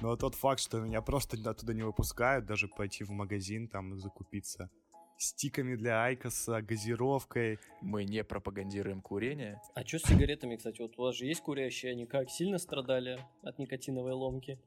Но 0.00 0.16
тот 0.16 0.34
факт, 0.34 0.60
что 0.60 0.80
меня 0.80 1.02
просто 1.02 1.36
оттуда 1.50 1.74
не 1.74 1.82
выпускают, 1.82 2.46
даже 2.46 2.68
пойти 2.68 3.04
в 3.04 3.10
магазин, 3.10 3.68
там, 3.68 3.98
закупиться 3.98 4.70
стиками 5.18 5.74
для 5.74 6.04
Айкоса, 6.04 6.62
газировкой. 6.62 7.58
Мы 7.82 8.04
не 8.04 8.24
пропагандируем 8.24 9.02
курение. 9.02 9.60
А 9.74 9.84
что 9.84 9.98
с 9.98 10.02
сигаретами, 10.04 10.56
кстати? 10.56 10.80
Вот 10.80 10.98
у 10.98 11.02
вас 11.02 11.16
же 11.16 11.26
есть 11.26 11.42
курящие, 11.42 11.92
они 11.92 12.06
как 12.06 12.30
сильно 12.30 12.58
страдали 12.58 13.18
от 13.42 13.58
никотиновой 13.58 14.12
ломки? 14.12 14.58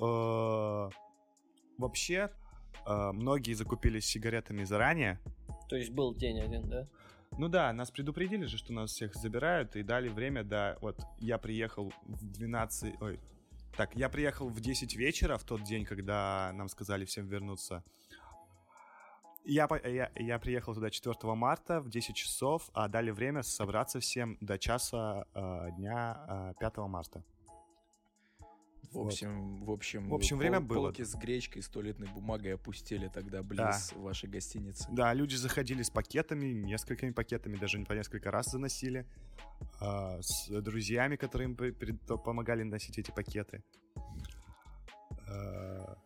Э, 0.00 0.90
Вообще, 1.78 2.30
э, 2.86 3.12
многие 3.12 3.52
закупились 3.52 4.06
сигаретами 4.06 4.64
заранее. 4.64 5.18
То 5.68 5.76
есть 5.76 5.90
был 5.90 6.14
день 6.14 6.40
один, 6.40 6.68
да? 6.68 6.88
Ну 7.38 7.48
да, 7.48 7.72
нас 7.72 7.90
предупредили 7.90 8.46
же, 8.46 8.56
что 8.56 8.72
нас 8.72 8.92
всех 8.92 9.14
забирают, 9.14 9.76
и 9.76 9.82
дали 9.82 10.08
время 10.08 10.42
до... 10.42 10.78
Вот 10.80 11.00
я 11.18 11.38
приехал 11.38 11.92
в 12.04 12.24
12... 12.24 12.94
Ой, 13.02 13.20
так, 13.76 13.94
я 13.94 14.08
приехал 14.08 14.48
в 14.48 14.60
10 14.60 14.96
вечера 14.96 15.36
в 15.36 15.44
тот 15.44 15.62
день, 15.62 15.84
когда 15.84 16.50
нам 16.54 16.68
сказали 16.68 17.04
всем 17.04 17.26
вернуться. 17.26 17.84
Я, 19.46 19.68
по- 19.68 19.80
я, 19.88 20.10
я 20.16 20.38
приехал 20.38 20.74
туда 20.74 20.90
4 20.90 21.14
марта 21.34 21.80
в 21.80 21.88
10 21.88 22.14
часов, 22.16 22.68
а 22.74 22.88
дали 22.88 23.10
время 23.12 23.42
собраться 23.42 24.00
всем 24.00 24.36
до 24.40 24.58
часа 24.58 25.24
э, 25.34 25.70
дня 25.76 26.52
э, 26.58 26.60
5 26.60 26.76
марта. 26.88 27.22
В 28.92 28.98
общем, 29.00 29.64
в 29.64 29.70
общем, 29.70 30.08
В 30.08 30.14
общем, 30.14 30.38
время 30.38 30.60
было. 30.60 30.86
Полки 30.86 31.02
с 31.04 31.14
гречкой, 31.14 31.62
с 31.62 31.68
туалетной 31.68 32.08
бумагой 32.08 32.54
опустили 32.54 33.08
тогда 33.08 33.42
близ 33.42 33.92
вашей 33.92 34.28
гостиницы. 34.28 34.88
Да, 34.90 35.12
люди 35.12 35.34
заходили 35.34 35.82
с 35.82 35.90
пакетами, 35.90 36.46
несколькими 36.46 37.10
пакетами, 37.10 37.56
даже 37.56 37.78
по 37.84 37.92
несколько 37.92 38.30
раз 38.30 38.46
заносили. 38.46 39.06
а, 39.80 40.18
с 40.22 40.48
друзьями, 40.62 41.16
которые 41.16 41.50
им 41.50 41.98
помогали 42.24 42.62
носить 42.62 42.98
эти 42.98 43.10
пакеты. 43.10 43.62
А, 45.28 45.96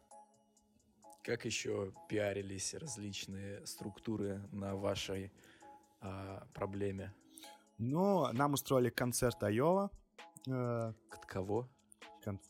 Как 1.30 1.44
еще 1.44 1.92
пиарились 2.08 2.74
различные 2.74 3.64
структуры 3.64 4.42
на 4.50 4.74
вашей 4.74 5.30
а, 6.00 6.44
проблеме? 6.52 7.14
Ну, 7.78 8.26
нам 8.32 8.54
устроили 8.54 8.90
концерт 8.90 9.40
Айова. 9.44 9.92
Э, 10.48 10.92
От 11.08 11.26
кого? 11.26 11.68
кон- 12.24 12.40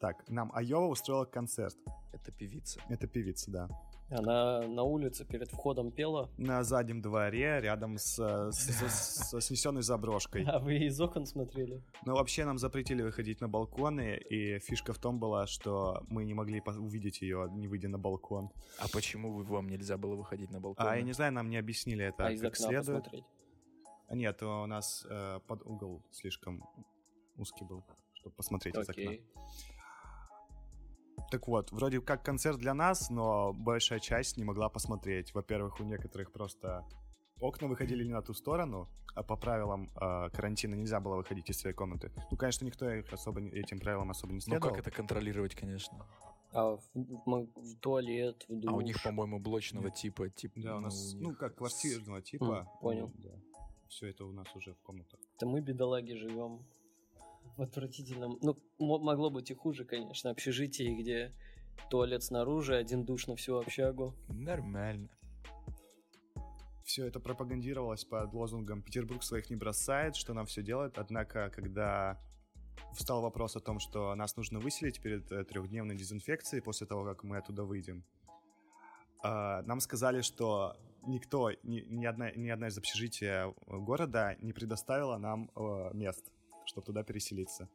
Так, 0.00 0.26
нам 0.30 0.50
Айова 0.54 0.86
устроила 0.86 1.26
концерт. 1.26 1.76
Это 2.14 2.32
певица. 2.32 2.80
Это 2.88 3.06
певица, 3.06 3.50
да. 3.50 3.68
Она 4.10 4.62
на 4.66 4.82
улице 4.82 5.24
перед 5.24 5.50
входом 5.50 5.92
пела, 5.92 6.28
На 6.36 6.64
заднем 6.64 7.00
дворе, 7.00 7.60
рядом 7.60 7.96
с, 7.96 8.18
э, 8.18 8.50
с, 8.50 8.58
с- 8.58 9.28
со 9.30 9.40
снесенной 9.40 9.82
заброшкой. 9.82 10.44
а 10.44 10.58
вы 10.58 10.78
из 10.78 11.00
окон 11.00 11.26
смотрели? 11.26 11.82
Но 12.04 12.14
вообще 12.14 12.44
нам 12.44 12.58
запретили 12.58 13.02
выходить 13.02 13.40
на 13.40 13.48
балконы, 13.48 14.16
и 14.16 14.58
фишка 14.58 14.92
в 14.92 14.98
том 14.98 15.20
была, 15.20 15.46
что 15.46 16.02
мы 16.08 16.24
не 16.24 16.34
могли 16.34 16.60
увидеть 16.60 17.22
ее, 17.22 17.48
не 17.52 17.68
выйдя 17.68 17.88
на 17.88 17.98
балкон. 17.98 18.50
А 18.78 18.86
почему 18.92 19.32
вы, 19.32 19.44
вам 19.44 19.68
нельзя 19.68 19.96
было 19.96 20.16
выходить 20.16 20.50
на 20.50 20.60
балкон? 20.60 20.86
А 20.86 20.96
я 20.96 21.02
не 21.02 21.12
знаю, 21.12 21.32
нам 21.32 21.48
не 21.48 21.56
объяснили 21.56 22.04
это 22.04 22.26
а 22.26 22.32
из 22.32 22.40
как 22.40 22.54
окна 22.54 22.66
следует. 22.66 23.04
посмотреть? 23.04 23.24
А 24.08 24.16
Нет, 24.16 24.42
у 24.42 24.66
нас 24.66 25.06
э, 25.08 25.38
под 25.46 25.62
угол 25.64 26.02
слишком 26.10 26.64
узкий 27.36 27.64
был, 27.64 27.84
чтобы 28.14 28.34
посмотреть 28.34 28.74
из 28.76 28.88
окна. 28.88 29.12
Так 31.30 31.46
вот, 31.46 31.70
вроде 31.70 32.00
как 32.00 32.24
концерт 32.24 32.58
для 32.58 32.74
нас, 32.74 33.08
но 33.10 33.52
большая 33.52 34.00
часть 34.00 34.36
не 34.36 34.44
могла 34.44 34.68
посмотреть. 34.68 35.32
Во-первых, 35.34 35.78
у 35.80 35.84
некоторых 35.84 36.32
просто 36.32 36.84
окна 37.40 37.68
выходили 37.68 38.04
не 38.04 38.12
на 38.12 38.20
ту 38.22 38.34
сторону, 38.34 38.88
а 39.14 39.22
по 39.22 39.36
правилам 39.36 39.90
э, 39.94 40.30
карантина 40.30 40.74
нельзя 40.74 41.00
было 41.00 41.16
выходить 41.16 41.48
из 41.48 41.58
своей 41.60 41.74
комнаты. 41.74 42.12
Ну, 42.30 42.36
конечно, 42.36 42.64
никто 42.64 42.90
их 42.90 43.12
особо 43.12 43.40
не- 43.40 43.50
этим 43.50 43.78
правилам 43.78 44.10
особо 44.10 44.32
не 44.32 44.36
Ну 44.38 44.40
следовал. 44.40 44.70
как 44.74 44.78
это 44.80 44.90
контролировать, 44.90 45.54
конечно? 45.54 46.04
А 46.52 46.76
в, 46.76 46.80
в 46.94 47.76
туалет, 47.80 48.44
в 48.48 48.58
душ? 48.58 48.72
А 48.72 48.74
у 48.74 48.80
них, 48.80 49.00
по-моему, 49.02 49.38
блочного 49.38 49.90
типа, 49.90 50.30
типа. 50.30 50.60
Да, 50.60 50.76
у 50.78 50.80
нас, 50.80 51.14
у 51.14 51.20
ну, 51.20 51.34
как 51.36 51.54
квартирного 51.56 52.22
типа. 52.22 52.68
понял. 52.80 53.12
Все 53.88 54.08
это 54.08 54.24
у 54.24 54.32
нас 54.32 54.46
уже 54.56 54.74
в 54.74 54.80
комнатах. 54.82 55.20
Это 55.36 55.46
мы, 55.46 55.60
бедолаги, 55.60 56.12
живем 56.14 56.64
в 57.60 57.62
отвратительном... 57.62 58.38
Ну, 58.40 58.56
мо- 58.78 58.98
могло 58.98 59.30
быть 59.30 59.50
и 59.50 59.54
хуже, 59.54 59.84
конечно, 59.84 60.30
общежитие, 60.30 60.96
где 60.96 61.34
туалет 61.90 62.22
снаружи, 62.22 62.74
один 62.74 63.04
душ 63.04 63.26
на 63.26 63.36
всю 63.36 63.58
общагу. 63.58 64.14
Нормально. 64.28 65.10
Все 66.84 67.06
это 67.06 67.20
пропагандировалось 67.20 68.04
под 68.04 68.32
лозунгом 68.32 68.82
«Петербург 68.82 69.22
своих 69.22 69.50
не 69.50 69.56
бросает», 69.56 70.16
что 70.16 70.32
нам 70.32 70.46
все 70.46 70.62
делает. 70.62 70.96
Однако, 70.96 71.50
когда 71.54 72.18
встал 72.94 73.20
вопрос 73.20 73.56
о 73.56 73.60
том, 73.60 73.78
что 73.78 74.14
нас 74.14 74.36
нужно 74.36 74.58
выселить 74.58 75.00
перед 75.02 75.30
э, 75.30 75.44
трехдневной 75.44 75.96
дезинфекцией 75.96 76.62
после 76.62 76.86
того, 76.86 77.04
как 77.04 77.24
мы 77.24 77.36
оттуда 77.36 77.64
выйдем, 77.64 78.04
а, 79.22 79.62
нам 79.62 79.80
сказали, 79.80 80.22
что 80.22 80.76
никто, 81.06 81.50
ни, 81.62 81.80
ни 81.80 82.06
одна, 82.06 82.32
ни 82.32 82.48
одна 82.48 82.68
из 82.68 82.78
общежития 82.78 83.54
города 83.66 84.34
не 84.40 84.54
предоставила 84.54 85.18
нам 85.18 85.50
э, 85.54 85.90
мест, 85.92 86.32
чтобы 86.70 86.86
туда 86.86 87.02
переселиться. 87.02 87.68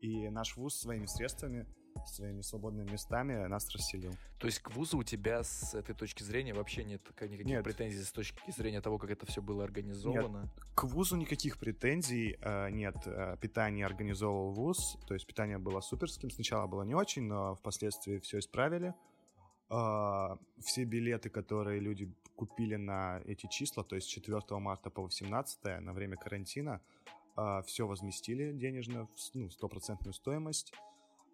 И 0.00 0.28
наш 0.30 0.56
вуз 0.56 0.74
своими 0.76 1.06
средствами, 1.06 1.66
своими 2.06 2.40
свободными 2.42 2.88
местами 2.90 3.46
нас 3.46 3.68
расселил. 3.74 4.12
То 4.38 4.46
есть 4.46 4.60
к 4.60 4.70
вузу 4.70 4.98
у 4.98 5.02
тебя 5.02 5.42
с 5.42 5.74
этой 5.74 5.94
точки 5.94 6.22
зрения 6.22 6.54
вообще 6.54 6.84
нет 6.84 7.02
ка- 7.16 7.26
никаких 7.26 7.46
Нет. 7.46 7.64
претензий 7.64 8.02
с 8.04 8.12
точки 8.12 8.50
зрения 8.52 8.80
того, 8.80 8.98
как 8.98 9.10
это 9.10 9.26
все 9.26 9.42
было 9.42 9.64
организовано? 9.64 10.48
К 10.76 10.84
вузу 10.84 11.16
никаких 11.16 11.58
претензий 11.58 12.38
э, 12.40 12.70
нет. 12.70 12.96
Э, 13.06 13.36
Питание 13.40 13.84
организовывал 13.84 14.52
вуз, 14.52 14.96
то 15.08 15.14
есть 15.14 15.26
питание 15.26 15.58
было 15.58 15.80
суперским. 15.80 16.30
Сначала 16.30 16.66
было 16.68 16.84
не 16.84 16.94
очень, 16.94 17.22
но 17.24 17.54
впоследствии 17.56 18.18
все 18.18 18.38
исправили. 18.38 18.94
Э, 19.70 20.36
Все 20.60 20.84
билеты, 20.84 21.28
которые 21.30 21.80
люди 21.80 22.14
купили 22.36 22.76
на 22.76 23.20
эти 23.26 23.48
числа, 23.48 23.82
то 23.82 23.96
есть 23.96 24.06
с 24.06 24.10
4 24.10 24.40
марта 24.60 24.90
по 24.90 25.02
18 25.02 25.80
на 25.80 25.92
время 25.92 26.16
карантина, 26.16 26.80
все 27.66 27.86
возместили 27.86 28.52
денежно 28.52 29.06
в 29.14 29.20
с- 29.20 29.34
ну, 29.34 29.48
стопроцентную 29.50 30.12
стоимость. 30.14 30.72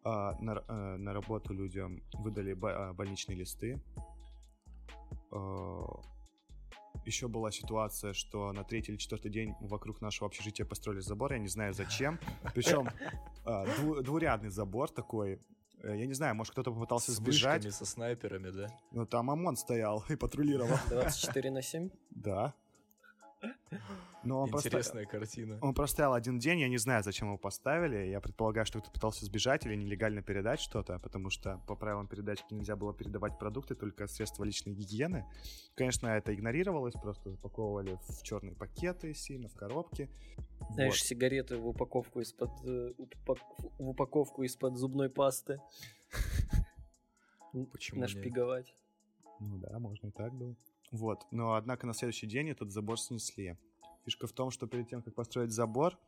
Э, 0.04 0.32
На, 0.40 0.62
э, 0.68 0.96
на 0.96 1.12
работу 1.12 1.54
людям 1.54 2.02
выдали 2.14 2.52
э, 2.52 2.92
больничные 2.92 3.36
листы. 3.36 3.80
Еще 7.04 7.28
была 7.28 7.50
ситуация, 7.50 8.12
что 8.14 8.52
на 8.52 8.64
третий 8.64 8.92
или 8.92 8.98
четвертый 8.98 9.30
день 9.30 9.54
вокруг 9.60 10.00
нашего 10.00 10.26
общежития 10.28 10.64
построили 10.64 11.00
забор, 11.00 11.32
я 11.32 11.38
не 11.38 11.48
знаю 11.48 11.74
зачем. 11.74 12.18
Причем 12.54 12.88
а, 13.44 13.66
дву- 13.66 14.00
двурядный 14.02 14.48
забор 14.50 14.90
такой. 14.90 15.38
Э, 15.82 15.96
Я 15.98 16.06
не 16.06 16.14
знаю, 16.14 16.34
может 16.34 16.52
кто-то 16.52 16.72
попытался 16.72 17.12
С 17.12 17.16
сбежать, 17.16 17.64
вышками, 17.64 17.72
со 17.72 17.84
снайперами, 17.84 18.50
да? 18.50 18.68
но 18.92 19.04
там 19.04 19.30
ОМОН 19.30 19.56
стоял 19.56 20.02
и 20.08 20.16
патрулировал. 20.16 20.78
24 20.88 21.50
на 21.50 21.60
7? 21.62 21.90
Да. 22.10 22.54
Но 24.22 24.40
он 24.40 24.48
просто, 24.48 24.68
Интересная 24.68 25.04
картина. 25.04 25.58
он 25.60 25.74
простоял 25.74 26.14
один 26.14 26.38
день, 26.38 26.60
я 26.60 26.68
не 26.68 26.78
знаю, 26.78 27.02
зачем 27.04 27.28
его 27.28 27.36
поставили. 27.36 28.06
Я 28.06 28.20
предполагаю, 28.22 28.64
что 28.64 28.78
кто-то 28.78 28.90
пытался 28.94 29.26
сбежать 29.26 29.66
или 29.66 29.74
нелегально 29.74 30.22
передать 30.22 30.60
что-то, 30.60 30.98
потому 30.98 31.28
что 31.28 31.60
по 31.66 31.76
правилам 31.76 32.06
передачки 32.06 32.54
нельзя 32.54 32.74
было 32.74 32.94
передавать 32.94 33.38
продукты, 33.38 33.74
только 33.74 34.06
средства 34.06 34.44
личной 34.44 34.72
гигиены. 34.72 35.26
Конечно, 35.74 36.06
это 36.08 36.34
игнорировалось, 36.34 36.94
просто 36.94 37.30
запаковывали 37.32 37.98
в 38.08 38.22
черные 38.22 38.54
пакеты 38.54 39.12
сильно, 39.12 39.48
в 39.48 39.54
коробки. 39.54 40.08
Знаешь, 40.70 41.00
Вот. 41.00 41.06
сигареты 41.06 41.58
в 41.58 41.68
упаковку 41.68 42.20
из-под 42.20 42.50
э, 42.64 42.94
в 43.78 43.88
упаковку 43.90 44.42
из-под 44.44 44.78
зубной 44.78 45.10
пасты. 45.10 45.60
Почему? 47.72 48.00
Нашпиговать. 48.00 48.74
Ну 49.38 49.58
да, 49.58 49.78
можно 49.78 50.06
и 50.08 50.10
так 50.10 50.32
было. 50.32 50.56
Вот, 50.94 51.26
но 51.32 51.54
однако 51.54 51.88
на 51.88 51.92
следующий 51.92 52.28
день 52.28 52.50
этот 52.50 52.70
забор 52.70 53.00
снесли. 53.00 53.58
Фишка 54.04 54.28
в 54.28 54.32
том, 54.32 54.52
что 54.52 54.68
перед 54.68 54.88
тем, 54.88 55.02
как 55.02 55.12
построить 55.12 55.50
забор, 55.50 55.98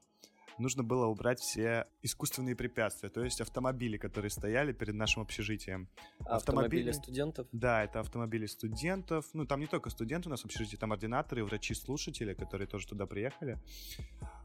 нужно 0.58 0.84
было 0.84 1.06
убрать 1.06 1.40
все 1.40 1.88
искусственные 2.02 2.54
препятствия, 2.54 3.08
то 3.08 3.24
есть 3.24 3.40
автомобили, 3.40 3.96
которые 3.96 4.30
стояли 4.30 4.72
перед 4.72 4.94
нашим 4.94 5.22
общежитием. 5.22 5.88
А 6.20 6.36
Автомобили. 6.36 6.36
Автомобили 6.36 6.92
студентов? 6.92 7.48
Да, 7.50 7.82
это 7.82 7.98
автомобили 7.98 8.46
студентов. 8.46 9.26
Ну, 9.32 9.44
там 9.44 9.58
не 9.58 9.66
только 9.66 9.90
студенты 9.90 10.28
у 10.28 10.30
нас 10.30 10.42
в 10.42 10.44
общежитии, 10.44 10.76
там 10.76 10.92
ординаторы, 10.92 11.44
врачи-слушатели, 11.44 12.34
которые 12.34 12.68
тоже 12.68 12.86
туда 12.86 13.06
приехали. 13.06 13.58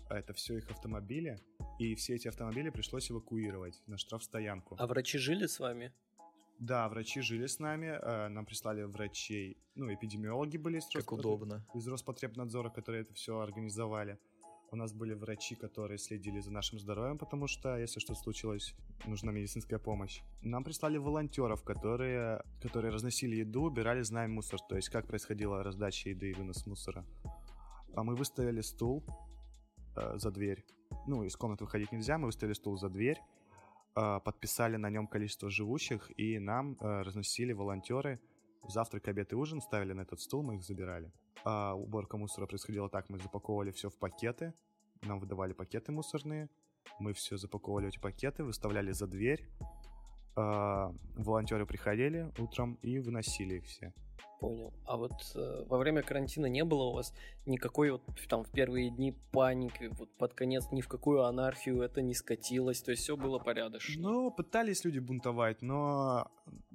Это 0.10 0.34
все 0.34 0.58
их 0.58 0.72
автомобили. 0.72 1.40
И 1.78 1.94
все 1.94 2.16
эти 2.16 2.28
автомобили 2.28 2.72
пришлось 2.72 3.12
эвакуировать 3.12 3.80
на 3.86 4.00
штрафстоянку. 4.00 4.76
А 4.80 4.88
врачи 4.88 5.20
жили 5.20 5.46
с 5.46 5.60
вами? 5.60 5.94
Да, 6.62 6.88
врачи 6.90 7.22
жили 7.22 7.48
с 7.48 7.58
нами, 7.58 7.88
э, 7.88 8.28
нам 8.28 8.46
прислали 8.46 8.84
врачей, 8.84 9.58
ну, 9.74 9.92
эпидемиологи 9.92 10.58
были 10.58 10.78
из, 10.78 10.86
Как 10.86 11.02
Роспотреб- 11.12 11.20
удобно. 11.20 11.66
из 11.74 11.88
Роспотребнадзора, 11.88 12.70
которые 12.70 13.02
это 13.02 13.14
все 13.16 13.40
организовали. 13.40 14.20
У 14.70 14.76
нас 14.76 14.94
были 14.94 15.16
врачи, 15.16 15.56
которые 15.56 15.98
следили 15.98 16.40
за 16.40 16.52
нашим 16.52 16.78
здоровьем, 16.80 17.18
потому 17.18 17.48
что, 17.48 17.78
если 17.78 18.00
что 18.00 18.14
случилось, 18.14 18.76
нужна 19.08 19.32
медицинская 19.32 19.80
помощь. 19.80 20.22
Нам 20.44 20.64
прислали 20.64 20.98
волонтеров, 21.00 21.64
которые, 21.64 22.44
которые 22.62 22.92
разносили 22.94 23.38
еду, 23.38 23.64
убирали 23.64 24.04
с 24.04 24.12
нами 24.12 24.32
мусор, 24.32 24.60
то 24.70 24.76
есть 24.76 24.90
как 24.90 25.08
происходила 25.08 25.64
раздача 25.64 26.10
еды 26.10 26.30
и 26.30 26.34
вынос 26.34 26.68
мусора. 26.68 27.04
А 27.96 28.04
мы 28.04 28.16
выставили 28.16 28.62
стул 28.62 29.04
э, 29.98 30.18
за 30.20 30.30
дверь. 30.30 30.64
Ну, 31.08 31.24
из 31.24 31.36
комнаты 31.36 31.64
выходить 31.64 31.92
нельзя, 31.92 32.20
мы 32.20 32.28
выставили 32.28 32.54
стул 32.54 32.78
за 32.78 32.90
дверь, 32.90 33.18
подписали 33.94 34.78
на 34.78 34.90
нем 34.90 35.08
количество 35.08 35.50
живущих, 35.50 36.12
и 36.18 36.40
нам 36.40 36.78
э, 36.80 37.02
разносили 37.02 37.54
волонтеры 37.54 38.20
завтрак, 38.68 39.08
обед 39.08 39.34
и 39.34 39.36
ужин, 39.36 39.62
ставили 39.62 39.94
на 39.94 40.02
этот 40.02 40.22
стул, 40.22 40.44
мы 40.44 40.56
их 40.56 40.64
забирали. 40.64 41.12
А 41.44 41.74
уборка 41.74 42.18
мусора 42.18 42.46
происходила 42.46 42.90
так, 42.90 43.10
мы 43.10 43.20
запаковывали 43.20 43.72
все 43.72 43.90
в 43.90 43.96
пакеты, 43.96 44.54
нам 45.02 45.20
выдавали 45.20 45.54
пакеты 45.54 45.92
мусорные, 45.92 46.50
мы 47.00 47.14
все 47.14 47.38
запаковывали 47.38 47.88
эти 47.88 48.00
пакеты, 48.00 48.44
выставляли 48.44 48.92
за 48.92 49.08
дверь, 49.08 49.50
э, 50.36 50.92
волонтеры 51.16 51.66
приходили 51.66 52.32
утром 52.38 52.78
и 52.82 53.00
выносили 53.00 53.56
их 53.56 53.66
все. 53.66 53.94
Понял. 54.40 54.74
А 54.86 54.98
вот 54.98 55.12
э, 55.36 55.66
во 55.68 55.78
время 55.78 56.02
карантина 56.02 56.48
не 56.48 56.64
было 56.64 56.86
у 56.86 56.94
вас 56.94 57.14
никакой 57.46 57.92
вот 57.92 58.02
там 58.28 58.44
в 58.44 58.50
первые 58.50 58.90
дни 58.90 59.16
паники, 59.32 59.92
вот 60.00 60.10
под 60.18 60.34
конец 60.34 60.72
ни 60.72 60.82
в 60.82 60.88
какую 60.88 61.24
анархию 61.26 61.82
это 61.82 62.02
не 62.02 62.16
скатилось, 62.16 62.82
то 62.82 62.90
есть 62.90 63.04
все 63.04 63.16
было 63.16 63.38
порядочно? 63.38 64.02
Ну, 64.02 64.32
пытались 64.32 64.84
люди 64.84 64.98
бунтовать, 64.98 65.62
но 65.62 66.32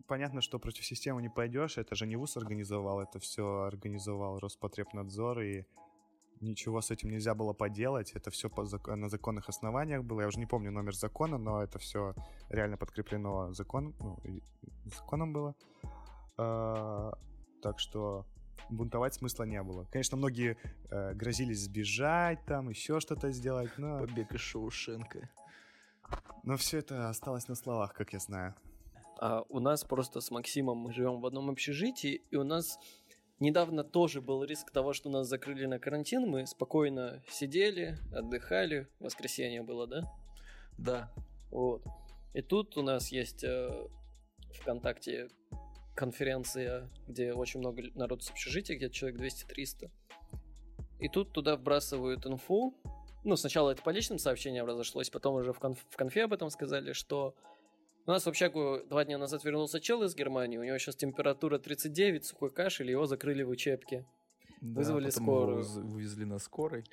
понятно, 0.07 0.43
что 0.43 0.61
против 0.61 0.87
системы 0.87 1.23
не 1.23 1.29
пойдешь, 1.29 1.77
это 1.77 1.97
же 1.97 2.07
не 2.07 2.15
ВУЗ 2.15 2.37
организовал, 2.37 3.01
это 3.01 3.19
все 3.19 3.63
организовал 3.63 4.39
Роспотребнадзор, 4.39 5.41
и 5.41 5.65
ничего 6.41 6.81
с 6.81 6.91
этим 6.91 7.11
нельзя 7.11 7.35
было 7.35 7.53
поделать, 7.53 8.13
это 8.13 8.31
все 8.31 8.49
по 8.49 8.63
зак- 8.63 8.95
на 8.95 9.09
законных 9.09 9.49
основаниях 9.49 10.05
было, 10.05 10.23
я 10.23 10.29
уже 10.29 10.39
не 10.39 10.47
помню 10.47 10.71
номер 10.71 10.95
закона, 10.95 11.39
но 11.39 11.63
это 11.63 11.79
все 11.79 12.15
реально 12.49 12.77
подкреплено 12.77 13.53
закон, 13.53 13.95
ну, 13.99 14.19
законом 14.85 15.33
было. 15.33 15.55
А, 16.37 17.13
так 17.63 17.79
что 17.79 18.27
бунтовать 18.71 19.15
смысла 19.15 19.45
не 19.45 19.63
было. 19.63 19.85
Конечно, 19.91 20.17
многие 20.17 20.57
э, 20.91 21.15
грозились 21.15 21.61
сбежать, 21.61 22.45
там 22.47 22.69
еще 22.69 23.01
что-то 23.01 23.31
сделать, 23.31 23.71
но... 23.79 23.99
Побег 24.01 24.33
из 24.33 24.41
Шоушенка. 24.41 25.29
Но 26.43 26.57
все 26.57 26.79
это 26.79 27.09
осталось 27.09 27.49
на 27.49 27.55
словах, 27.55 27.93
как 27.95 28.13
я 28.13 28.19
знаю. 28.19 28.55
А 29.19 29.43
у 29.49 29.61
нас 29.61 29.85
просто 29.85 30.21
с 30.21 30.31
Максимом 30.31 30.79
мы 30.79 30.93
живем 30.93 31.21
в 31.21 31.27
одном 31.27 31.51
общежитии, 31.51 32.23
и 32.31 32.37
у 32.37 32.45
нас 32.45 32.79
недавно 33.41 33.85
тоже 33.85 34.21
был 34.21 34.45
риск 34.45 34.71
того, 34.71 34.93
что 34.93 35.11
нас 35.11 35.29
закрыли 35.29 35.67
на 35.67 35.79
карантин. 35.79 36.29
Мы 36.29 36.47
спокойно 36.47 37.23
сидели, 37.29 37.99
отдыхали. 38.13 38.89
Воскресенье 39.01 39.63
было, 39.63 39.87
да? 39.87 40.03
Да. 40.79 41.13
Вот. 41.51 41.83
И 42.35 42.43
тут 42.43 42.77
у 42.77 42.83
нас 42.83 43.09
есть 43.13 43.45
э, 43.45 43.89
ВКонтакте 44.61 45.29
конференция, 45.95 46.91
где 47.09 47.33
очень 47.33 47.61
много 47.61 47.83
народу 47.95 48.23
с 48.23 48.31
общежития, 48.31 48.77
где 48.77 48.91
человек 48.91 49.21
200-300. 49.21 49.91
И 50.99 51.09
тут 51.09 51.33
туда 51.33 51.57
вбрасывают 51.57 52.27
инфу. 52.27 52.75
Ну, 53.25 53.37
сначала 53.37 53.71
это 53.71 53.83
по 53.83 53.91
личным 53.91 54.19
сообщениям 54.19 54.67
разошлось, 54.67 55.11
потом 55.11 55.35
уже 55.35 55.53
в, 55.53 55.59
конф- 55.59 55.85
в 55.91 55.97
конфе 55.97 56.25
об 56.25 56.33
этом 56.33 56.49
сказали, 56.51 56.93
что 56.93 57.35
у 58.07 58.11
нас 58.11 58.25
в 58.25 58.29
общагу 58.29 58.81
два 58.89 59.05
дня 59.05 59.19
назад 59.19 59.45
вернулся 59.45 59.81
чел 59.81 60.03
из 60.05 60.15
Германии, 60.15 60.59
у 60.59 60.65
него 60.65 60.79
сейчас 60.79 60.97
температура 60.97 61.59
39, 61.59 62.25
сухой 62.25 62.53
кашель, 62.53 62.91
его 62.91 63.07
закрыли 63.07 63.43
в 63.43 63.49
учебке. 63.49 64.07
Да, 64.61 64.79
Вызвали 64.79 65.11
скорую. 65.11 65.65
его 65.65 65.81
вывезли 65.81 66.25
на 66.25 66.39
скорой. 66.39 66.85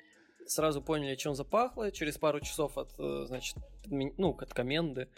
Сразу 0.46 0.82
поняли, 0.82 1.14
чем 1.14 1.34
запахло. 1.34 1.90
Через 1.90 2.18
пару 2.18 2.40
часов 2.40 2.76
от, 2.76 2.92
э, 2.98 3.24
значит, 3.26 3.56
ну, 3.86 4.36
от 4.36 4.52
коменды 4.52 5.08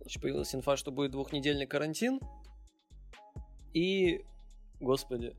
значит, 0.00 0.20
появилась 0.20 0.54
инфа, 0.54 0.76
что 0.76 0.90
будет 0.90 1.12
двухнедельный 1.12 1.66
карантин. 1.66 2.18
И, 3.72 4.24
господи, 4.80 5.36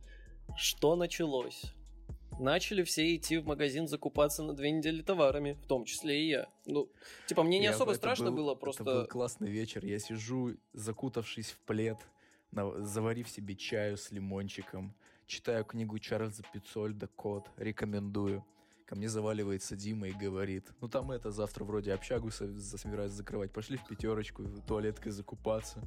что 0.55 0.95
началось? 0.95 1.74
Начали 2.39 2.83
все 2.83 3.15
идти 3.15 3.37
в 3.37 3.45
магазин 3.45 3.87
закупаться 3.87 4.43
на 4.43 4.53
две 4.53 4.71
недели 4.71 5.01
товарами, 5.01 5.53
в 5.63 5.67
том 5.67 5.85
числе 5.85 6.21
и 6.21 6.27
я. 6.29 6.47
Ну, 6.65 6.89
типа, 7.27 7.43
мне 7.43 7.59
не 7.59 7.65
Я- 7.65 7.71
особо 7.71 7.93
страшно 7.93 8.25
был- 8.31 8.35
было, 8.37 8.51
Это 8.51 8.55
был 8.55 8.59
просто... 8.59 9.05
классный 9.09 9.49
вечер. 9.49 9.85
Я 9.85 9.99
сижу, 9.99 10.55
закутавшись 10.73 11.51
в 11.51 11.59
плед, 11.59 11.97
заварив 12.51 13.29
себе 13.29 13.55
чаю 13.55 13.97
с 13.97 14.11
лимончиком, 14.11 14.93
читаю 15.27 15.63
книгу 15.63 15.97
Чарльза 15.99 16.43
Пиццольда 16.53 17.07
«Код», 17.07 17.49
рекомендую. 17.57 18.45
Ко 18.85 18.95
мне 18.95 19.09
заваливается 19.09 19.75
Дима 19.75 20.09
и 20.09 20.11
говорит, 20.11 20.65
ну 20.79 20.87
там 20.87 21.11
это, 21.11 21.31
завтра 21.31 21.63
вроде 21.63 21.91
общагу 21.93 22.29
собираются 22.31 23.17
закрывать, 23.17 23.51
пошли 23.51 23.77
в 23.77 23.87
пятерочку, 23.87 24.43
туалеткой 24.67 25.11
закупаться. 25.11 25.81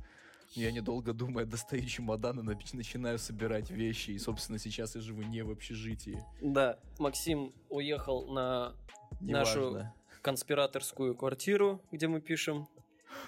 Я, 0.53 0.73
недолго 0.73 1.13
думая, 1.13 1.45
достаю 1.45 1.85
чемодан 1.87 2.41
и 2.41 2.43
нач- 2.43 2.75
начинаю 2.75 3.19
собирать 3.19 3.71
вещи. 3.71 4.11
И, 4.13 4.19
собственно, 4.19 4.59
сейчас 4.59 4.95
я 4.95 5.01
живу 5.01 5.23
не 5.23 5.43
в 5.43 5.51
общежитии. 5.51 6.23
Да, 6.41 6.79
Максим 6.99 7.53
уехал 7.69 8.27
на 8.33 8.75
Нашу- 9.21 9.59
Неважно. 9.71 9.95
конспираторскую 10.23 11.15
квартиру, 11.15 11.81
где 11.93 12.09
мы 12.09 12.21
пишем 12.21 12.67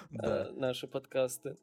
Да. 0.09 0.47
э, 0.47 0.51
наши 0.51 0.87
подкасты. 0.87 1.57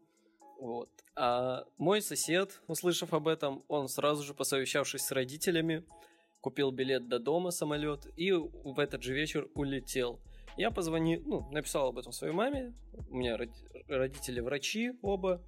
Вот. 0.60 0.90
А 1.14 1.64
мой 1.76 2.02
сосед, 2.02 2.60
услышав 2.66 3.12
об 3.12 3.28
этом, 3.28 3.64
он 3.68 3.88
сразу 3.88 4.22
же, 4.24 4.34
посовещавшись 4.34 5.02
с 5.02 5.12
родителями, 5.12 5.84
купил 6.40 6.70
билет 6.70 7.08
до 7.08 7.18
дома, 7.18 7.50
самолет, 7.50 8.06
и 8.16 8.32
в 8.32 8.78
этот 8.78 9.02
же 9.02 9.12
вечер 9.14 9.48
улетел. 9.54 10.20
Я 10.58 10.72
позвонил, 10.72 11.22
ну, 11.24 11.48
написал 11.52 11.88
об 11.88 11.98
этом 11.98 12.10
своей 12.10 12.34
маме. 12.34 12.74
У 13.10 13.16
меня 13.16 13.36
род- 13.36 13.64
родители 13.86 14.40
врачи 14.40 14.90
оба. 15.02 15.40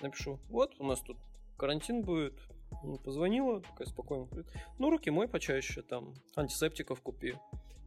Напишу, 0.00 0.40
вот, 0.48 0.74
у 0.80 0.84
нас 0.84 1.00
тут 1.00 1.16
карантин 1.56 2.02
будет. 2.02 2.34
Ну, 2.82 2.98
Позвонила, 2.98 3.60
такая 3.62 3.86
спокойно. 3.86 4.26
говорит, 4.26 4.52
Ну, 4.78 4.90
руки 4.90 5.10
мой 5.10 5.28
почаще, 5.28 5.82
там, 5.82 6.12
антисептиков 6.34 7.00
купи. 7.00 7.34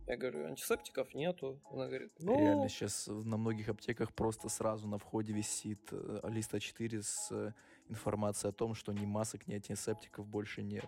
Я 0.08 0.16
говорю, 0.16 0.46
антисептиков 0.46 1.14
нету. 1.14 1.60
Она 1.72 1.88
говорит, 1.88 2.14
ну... 2.20 2.40
Реально 2.40 2.70
сейчас 2.70 3.08
на 3.08 3.36
многих 3.36 3.68
аптеках 3.68 4.14
просто 4.14 4.48
сразу 4.48 4.88
на 4.88 4.98
входе 4.98 5.34
висит 5.34 5.90
э, 5.92 6.22
лист 6.30 6.54
А4 6.54 7.02
с 7.02 7.32
э, 7.32 7.54
информацией 7.90 8.50
о 8.50 8.54
том, 8.54 8.76
что 8.76 8.94
ни 8.94 9.06
масок, 9.06 9.46
ни 9.48 9.56
антисептиков 9.56 10.26
больше 10.26 10.64
нет. 10.64 10.88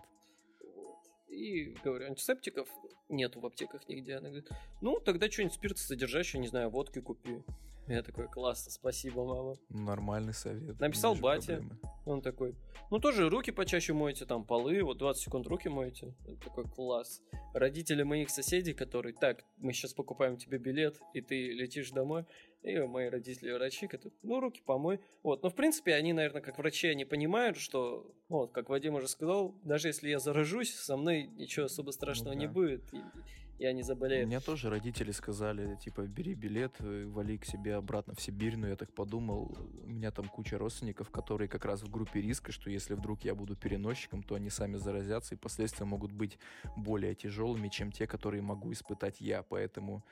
И 1.28 1.76
говорю, 1.84 2.06
антисептиков 2.06 2.68
нету 3.08 3.40
в 3.40 3.46
аптеках 3.46 3.88
нигде. 3.88 4.14
Она 4.16 4.28
говорит, 4.28 4.48
ну, 4.80 5.00
тогда 5.00 5.30
что-нибудь 5.30 5.54
спиртосодержащее, 5.54 6.40
не 6.40 6.48
знаю, 6.48 6.70
водки 6.70 7.00
купи. 7.00 7.44
Я 7.86 8.02
такой, 8.02 8.28
классно, 8.28 8.72
спасибо, 8.72 9.24
мама. 9.24 9.56
Нормальный 9.68 10.32
совет. 10.32 10.80
Написал 10.80 11.14
не 11.14 11.20
бате. 11.20 11.56
проблемы. 11.56 11.78
Он 12.06 12.22
такой, 12.22 12.54
ну, 12.90 12.98
тоже 12.98 13.28
руки 13.28 13.50
почаще 13.50 13.92
мойте, 13.92 14.24
там, 14.24 14.44
полы, 14.44 14.82
вот 14.82 14.98
20 14.98 15.22
секунд 15.22 15.46
руки 15.46 15.68
мойте. 15.68 16.14
Я 16.26 16.36
такой, 16.36 16.64
класс. 16.64 17.20
Родители 17.52 18.02
моих 18.02 18.30
соседей, 18.30 18.72
которые, 18.72 19.14
так, 19.14 19.44
мы 19.58 19.74
сейчас 19.74 19.92
покупаем 19.92 20.38
тебе 20.38 20.58
билет, 20.58 20.98
и 21.12 21.20
ты 21.20 21.52
летишь 21.52 21.90
домой, 21.90 22.24
и 22.62 22.78
мои 22.78 23.08
родители 23.08 23.52
врачи, 23.52 23.86
которые, 23.86 24.16
ну, 24.22 24.40
руки 24.40 24.62
помой. 24.64 25.00
Вот, 25.22 25.42
но, 25.42 25.50
в 25.50 25.54
принципе, 25.54 25.94
они, 25.94 26.14
наверное, 26.14 26.40
как 26.40 26.56
врачи, 26.56 26.88
они 26.88 27.04
понимают, 27.04 27.58
что, 27.58 28.14
ну, 28.30 28.38
вот, 28.38 28.52
как 28.52 28.70
Вадим 28.70 28.94
уже 28.94 29.08
сказал, 29.08 29.54
даже 29.62 29.88
если 29.88 30.08
я 30.08 30.18
заражусь, 30.18 30.74
со 30.74 30.96
мной 30.96 31.26
ничего 31.26 31.66
особо 31.66 31.90
страшного 31.90 32.32
не 32.32 32.46
да. 32.46 32.52
будет, 32.52 32.93
и 32.94 33.02
я 33.58 33.72
не 33.72 33.82
У 33.82 33.84
заболею. 33.84 34.26
меня 34.26 34.40
тоже 34.40 34.70
родители 34.70 35.10
сказали, 35.12 35.76
типа, 35.76 36.02
бери 36.06 36.34
билет, 36.34 36.76
э, 36.80 37.06
вали 37.06 37.38
к 37.38 37.44
себе 37.44 37.74
обратно 37.76 38.14
в 38.14 38.20
Сибирь, 38.20 38.56
но 38.56 38.68
я 38.68 38.76
так 38.76 38.92
подумал, 38.92 39.56
у 39.84 39.88
меня 39.88 40.10
там 40.10 40.28
куча 40.28 40.58
родственников, 40.58 41.10
которые 41.10 41.48
как 41.48 41.64
раз 41.64 41.82
в 41.82 41.90
группе 41.90 42.20
риска, 42.20 42.52
что 42.52 42.70
если 42.70 42.94
вдруг 42.94 43.24
я 43.24 43.34
буду 43.34 43.56
переносчиком, 43.56 44.22
то 44.22 44.34
они 44.34 44.50
сами 44.50 44.76
заразятся, 44.76 45.34
и 45.34 45.38
последствия 45.38 45.86
могут 45.86 46.12
быть 46.12 46.38
более 46.76 47.14
тяжелыми, 47.14 47.68
чем 47.68 47.92
те, 47.92 48.06
которые 48.06 48.42
могу 48.42 48.72
испытать 48.72 49.20
я, 49.20 49.42
поэтому... 49.42 50.04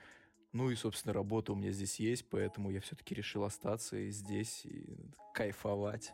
Ну 0.55 0.69
и, 0.69 0.75
собственно, 0.75 1.13
работа 1.13 1.51
у 1.51 1.55
меня 1.55 1.71
здесь 1.71 1.99
есть, 1.99 2.29
поэтому 2.29 2.69
я 2.69 2.79
все-таки 2.79 3.15
решил 3.15 3.43
остаться 3.43 3.97
и 3.97 4.11
здесь 4.11 4.65
и 4.67 4.85
кайфовать. 5.33 6.13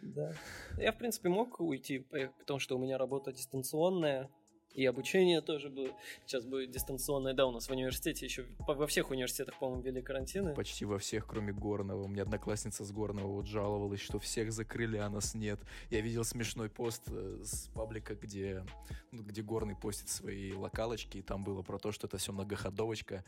Да. 0.00 0.32
Я, 0.78 0.92
в 0.92 0.96
принципе, 0.98 1.28
мог 1.28 1.58
уйти, 1.60 1.98
по- 1.98 2.32
потому 2.38 2.60
что 2.60 2.76
у 2.76 2.78
меня 2.80 2.98
работа 2.98 3.32
дистанционная, 3.32 4.30
и 4.74 4.86
обучение 4.86 5.40
тоже 5.40 5.68
будет. 5.68 5.92
Сейчас 6.26 6.44
будет 6.44 6.70
дистанционное. 6.70 7.34
Да, 7.34 7.46
у 7.46 7.50
нас 7.50 7.68
в 7.68 7.70
университете 7.70 8.24
еще 8.24 8.46
во 8.58 8.86
всех 8.86 9.10
университетах, 9.10 9.58
по-моему, 9.58 9.82
ввели 9.82 10.00
карантины. 10.00 10.54
Почти 10.54 10.84
во 10.84 10.98
всех, 10.98 11.26
кроме 11.26 11.52
Горного. 11.52 12.04
У 12.04 12.08
меня 12.08 12.22
одноклассница 12.22 12.84
с 12.84 12.92
Горного 12.92 13.26
вот 13.26 13.46
жаловалась, 13.46 14.00
что 14.00 14.18
всех 14.18 14.52
закрыли, 14.52 14.98
а 14.98 15.08
нас 15.08 15.34
нет. 15.34 15.60
Я 15.90 16.00
видел 16.00 16.24
смешной 16.24 16.68
пост 16.68 17.02
э, 17.08 17.40
с 17.44 17.68
паблика, 17.74 18.14
где, 18.14 18.64
ну, 19.10 19.22
где 19.22 19.42
Горный 19.42 19.74
постит 19.74 20.08
свои 20.08 20.52
локалочки, 20.52 21.18
и 21.18 21.22
там 21.22 21.42
было 21.42 21.62
про 21.62 21.78
то, 21.78 21.90
что 21.90 22.06
это 22.06 22.18
все 22.18 22.32
многоходовочка, 22.32 23.24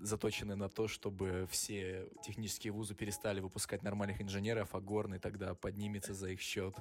заточенная 0.00 0.56
на 0.56 0.68
то, 0.68 0.88
чтобы 0.88 1.46
все 1.50 2.08
технические 2.22 2.72
вузы 2.72 2.94
перестали 2.94 3.40
выпускать 3.40 3.82
нормальных 3.82 4.20
инженеров, 4.20 4.74
а 4.74 4.80
Горный 4.80 5.18
тогда 5.18 5.54
поднимется 5.54 6.14
за 6.14 6.30
их 6.30 6.40
счет. 6.40 6.74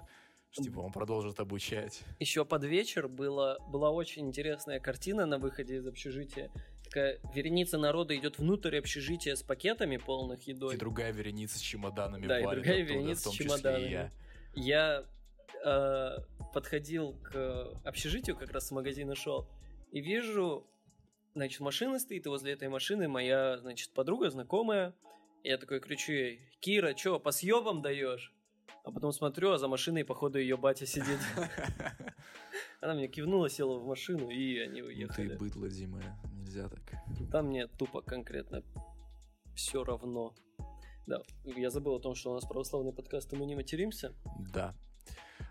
Что, 0.53 0.61
типа, 0.61 0.81
он 0.81 0.91
продолжит 0.91 1.39
обучать. 1.39 2.03
Еще 2.19 2.45
под 2.45 2.63
вечер 2.63 3.07
было, 3.07 3.57
была 3.69 3.89
очень 3.89 4.27
интересная 4.27 4.79
картина 4.79 5.25
на 5.25 5.39
выходе 5.39 5.77
из 5.77 5.87
общежития. 5.87 6.51
Такая 6.83 7.19
вереница 7.33 7.79
народа 7.79 8.15
идет 8.15 8.37
внутрь 8.37 8.77
общежития 8.77 9.35
с 9.35 9.41
пакетами 9.41 9.97
полных 9.97 10.43
едой. 10.43 10.75
И 10.75 10.77
другая 10.77 11.11
вереница 11.11 11.57
с 11.57 11.61
чемоданами 11.61 12.27
Да, 12.27 12.39
и 12.39 12.43
другая 12.43 12.83
оттуда, 12.83 12.93
вереница 12.93 13.21
в 13.21 13.23
том 13.23 13.33
с 13.33 13.35
чемоданами. 13.37 13.89
я. 13.89 14.11
Я 14.53 15.05
э, 15.65 16.17
подходил 16.53 17.13
к 17.23 17.71
общежитию, 17.83 18.37
как 18.37 18.51
раз 18.51 18.67
с 18.67 18.71
магазина 18.71 19.15
шел, 19.15 19.49
и 19.91 20.01
вижу, 20.01 20.67
значит, 21.33 21.61
машина 21.61 21.97
стоит, 21.97 22.27
и 22.27 22.29
возле 22.29 22.53
этой 22.53 22.69
машины 22.69 23.07
моя, 23.07 23.57
значит, 23.57 23.89
подруга, 23.89 24.29
знакомая. 24.29 24.93
Я 25.43 25.57
такой 25.57 25.79
кричу 25.79 26.11
ей, 26.11 26.41
Кира, 26.59 26.93
чё, 26.93 27.19
по 27.19 27.31
съебам 27.31 27.81
даешь? 27.81 28.32
А 28.83 28.91
потом 28.91 29.13
смотрю, 29.13 29.51
а 29.51 29.57
за 29.57 29.67
машиной, 29.67 30.03
походу, 30.03 30.39
ее 30.39 30.57
батя 30.57 30.85
сидит. 30.85 31.19
Она 32.81 32.93
мне 32.95 33.07
кивнула, 33.07 33.49
села 33.49 33.79
в 33.79 33.85
машину, 33.85 34.29
и 34.29 34.59
они 34.59 34.81
Ну 34.81 34.87
ты 34.87 34.93
уехали. 34.93 35.37
быдло, 35.37 35.69
Дима, 35.69 36.01
нельзя 36.33 36.67
так. 36.67 36.81
Там 37.31 37.47
мне 37.47 37.67
тупо 37.67 38.01
конкретно 38.01 38.61
все 39.55 39.83
равно. 39.83 40.33
Да, 41.07 41.21
я 41.43 41.69
забыл 41.69 41.95
о 41.95 41.99
том, 41.99 42.15
что 42.15 42.31
у 42.31 42.33
нас 42.33 42.45
православный 42.45 42.93
подкаст, 42.93 43.31
и 43.33 43.35
мы 43.35 43.45
не 43.45 43.55
материмся. 43.55 44.13
Да. 44.51 44.75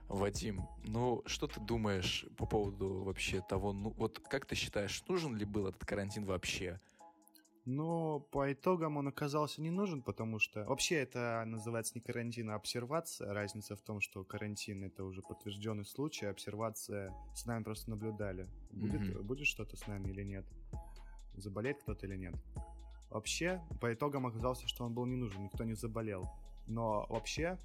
Вадим, 0.09 0.61
ну 0.85 1.23
что 1.25 1.47
ты 1.47 1.59
думаешь 1.59 2.27
по 2.37 2.45
поводу 2.45 3.03
вообще 3.03 3.41
того, 3.49 3.73
ну 3.73 3.91
вот 3.97 4.19
как 4.19 4.45
ты 4.45 4.55
считаешь, 4.55 5.03
нужен 5.09 5.37
ли 5.37 5.47
был 5.47 5.67
этот 5.67 5.87
карантин 5.87 6.27
вообще? 6.27 6.81
Но 7.65 8.19
по 8.19 8.53
итогам 8.53 8.97
он 8.97 9.09
оказался 9.09 9.63
не 9.63 9.71
нужен, 9.71 10.03
потому 10.03 10.41
что 10.41 10.65
вообще 10.65 10.97
это 10.97 11.45
называется 11.47 11.93
не 11.95 12.01
карантин, 12.01 12.51
а 12.51 12.57
обсервация. 12.57 13.33
Разница 13.33 13.77
в 13.77 13.81
том, 13.81 14.01
что 14.01 14.25
карантин 14.25 14.83
это 14.85 15.05
уже 15.05 15.23
подтвержденный 15.23 15.85
случай, 15.85 16.27
а 16.27 16.31
обсервация 16.31 17.15
с 17.35 17.47
нами 17.47 17.63
просто 17.63 17.91
наблюдали. 17.91 18.49
Будет, 18.73 19.01
mm-hmm. 19.01 19.23
будет 19.23 19.47
что-то 19.47 19.77
с 19.77 19.87
нами 19.87 20.09
или 20.09 20.25
нет? 20.25 20.45
Заболеет 21.35 21.81
кто-то 21.83 22.07
или 22.07 22.17
нет? 22.17 22.35
Вообще, 23.11 23.63
по 23.81 23.93
итогам 23.93 24.27
оказалось, 24.27 24.63
что 24.67 24.85
он 24.85 24.95
был 24.95 25.07
не 25.07 25.17
нужен, 25.17 25.45
никто 25.45 25.63
не 25.63 25.75
заболел. 25.75 26.29
Но 26.67 27.07
вообще, 27.11 27.59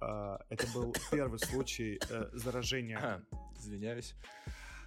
э, 0.00 0.38
это 0.48 0.66
был 0.74 0.94
первый 1.12 1.38
случай 1.38 2.00
э, 2.10 2.30
заражения. 2.32 3.22
Извиняюсь. 3.56 4.16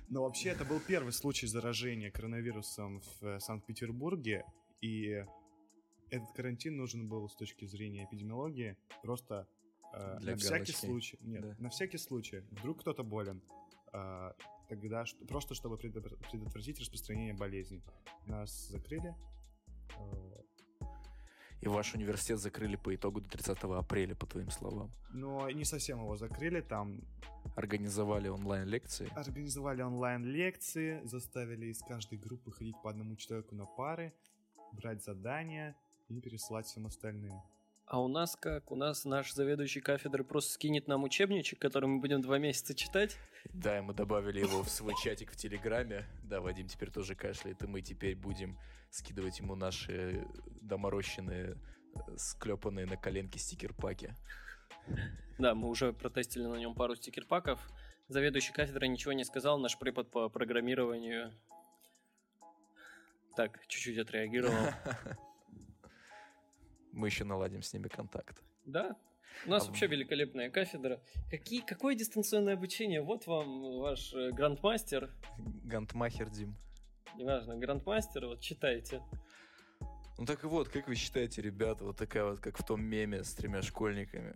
Но 0.09 0.23
вообще 0.23 0.49
это 0.49 0.65
был 0.65 0.79
первый 0.79 1.11
случай 1.13 1.47
заражения 1.47 2.11
коронавирусом 2.11 3.01
в 3.01 3.23
э, 3.25 3.39
Санкт-Петербурге, 3.39 4.45
и 4.81 5.25
этот 6.09 6.31
карантин 6.31 6.77
нужен 6.77 7.07
был 7.07 7.27
с 7.27 7.35
точки 7.35 7.65
зрения 7.65 8.05
эпидемиологии 8.05 8.77
просто 9.01 9.47
э, 9.93 10.17
Для 10.19 10.35
на 10.35 10.37
галочки. 10.37 10.43
всякий 10.43 10.71
случай. 10.73 11.17
Нет, 11.21 11.41
да. 11.41 11.55
на 11.59 11.69
всякий 11.69 11.97
случай. 11.97 12.43
Вдруг 12.51 12.81
кто-то 12.81 13.03
болен. 13.03 13.41
Э, 13.93 14.31
тогда 14.69 15.05
что, 15.05 15.25
просто 15.25 15.55
чтобы 15.55 15.77
предотвратить 15.77 16.79
распространение 16.79 17.33
болезней. 17.33 17.83
Нас 18.25 18.67
закрыли. 18.69 19.15
Э, 19.97 20.41
и 21.61 21.67
ваш 21.67 21.93
университет 21.95 22.39
закрыли 22.39 22.75
по 22.75 22.93
итогу 22.93 23.21
до 23.21 23.29
30 23.29 23.57
апреля, 23.63 24.15
по 24.15 24.25
твоим 24.25 24.51
словам. 24.51 24.91
Но 25.13 25.49
не 25.49 25.65
совсем 25.65 25.99
его 25.99 26.15
закрыли, 26.17 26.61
там... 26.61 27.01
Организовали 27.55 28.27
онлайн-лекции? 28.27 29.09
Организовали 29.15 29.81
онлайн-лекции, 29.81 31.01
заставили 31.05 31.67
из 31.67 31.81
каждой 31.81 32.17
группы 32.17 32.51
ходить 32.51 32.75
по 32.83 32.89
одному 32.89 33.15
человеку 33.15 33.55
на 33.55 33.65
пары, 33.65 34.13
брать 34.73 35.03
задания 35.03 35.75
и 36.09 36.19
пересылать 36.19 36.65
всем 36.65 36.85
остальным. 36.85 37.33
А 37.87 38.01
у 38.01 38.07
нас 38.07 38.35
как? 38.35 38.71
У 38.71 38.75
нас 38.75 39.05
наш 39.05 39.33
заведующий 39.33 39.79
кафедры 39.79 40.23
просто 40.23 40.53
скинет 40.53 40.87
нам 40.87 41.03
учебничек, 41.03 41.59
который 41.59 41.85
мы 41.85 41.99
будем 41.99 42.21
два 42.21 42.39
месяца 42.39 42.73
читать. 42.73 43.17
Да, 43.53 43.77
и 43.77 43.81
мы 43.81 43.93
добавили 43.93 44.39
его 44.39 44.63
в 44.63 44.69
свой 44.69 44.95
чатик 45.03 45.31
в 45.31 45.35
Телеграме. 45.35 46.05
Да, 46.23 46.41
Вадим 46.41 46.67
теперь 46.67 46.89
тоже 46.89 47.15
кашляет, 47.15 47.61
и 47.61 47.67
мы 47.67 47.81
теперь 47.81 48.15
будем 48.15 48.57
скидывать 48.89 49.39
ему 49.39 49.55
наши 49.55 50.25
доморощенные, 50.61 51.57
склепанные 52.17 52.87
на 52.87 52.97
коленке 52.97 53.37
стикер-паки. 53.37 54.15
Да, 55.37 55.53
мы 55.53 55.69
уже 55.69 55.93
протестили 55.93 56.45
на 56.45 56.55
нем 56.55 56.73
пару 56.73 56.95
стикер-паков. 56.95 57.59
Заведующий 58.07 58.53
кафедрой 58.53 58.89
ничего 58.89 59.13
не 59.13 59.25
сказал, 59.25 59.59
наш 59.59 59.77
препод 59.77 60.09
по 60.09 60.29
программированию 60.29 61.31
так, 63.35 63.59
чуть-чуть 63.67 63.97
отреагировал. 63.97 64.55
Мы 66.95 67.09
еще 67.09 67.25
наладим 67.25 67.61
с 67.61 67.73
ними 67.73 67.89
контакт. 67.89 68.41
Да, 68.65 68.95
у 69.45 69.49
нас 69.49 69.63
а 69.63 69.67
вообще 69.67 69.87
в... 69.87 69.91
великолепная 69.91 70.49
кафедра. 70.49 71.01
Какие, 71.29 71.61
какое 71.61 71.93
дистанционное 71.93 72.53
обучение? 72.53 73.01
Вот 73.01 73.27
вам 73.27 73.79
ваш 73.79 74.13
э, 74.13 74.31
грандмастер. 74.31 75.11
Грандмахер 75.63 76.29
Дим. 76.29 76.55
Неважно, 77.17 77.57
грандмастер, 77.57 78.25
вот 78.27 78.39
читайте. 78.39 79.01
Ну 80.17 80.25
так 80.25 80.43
и 80.45 80.47
вот, 80.47 80.69
как 80.69 80.87
вы 80.87 80.95
считаете, 80.95 81.41
ребята, 81.41 81.83
вот 81.83 81.97
такая 81.97 82.23
вот, 82.23 82.39
как 82.39 82.57
в 82.57 82.65
том 82.65 82.81
меме 82.81 83.23
с 83.23 83.33
тремя 83.33 83.61
школьниками? 83.61 84.35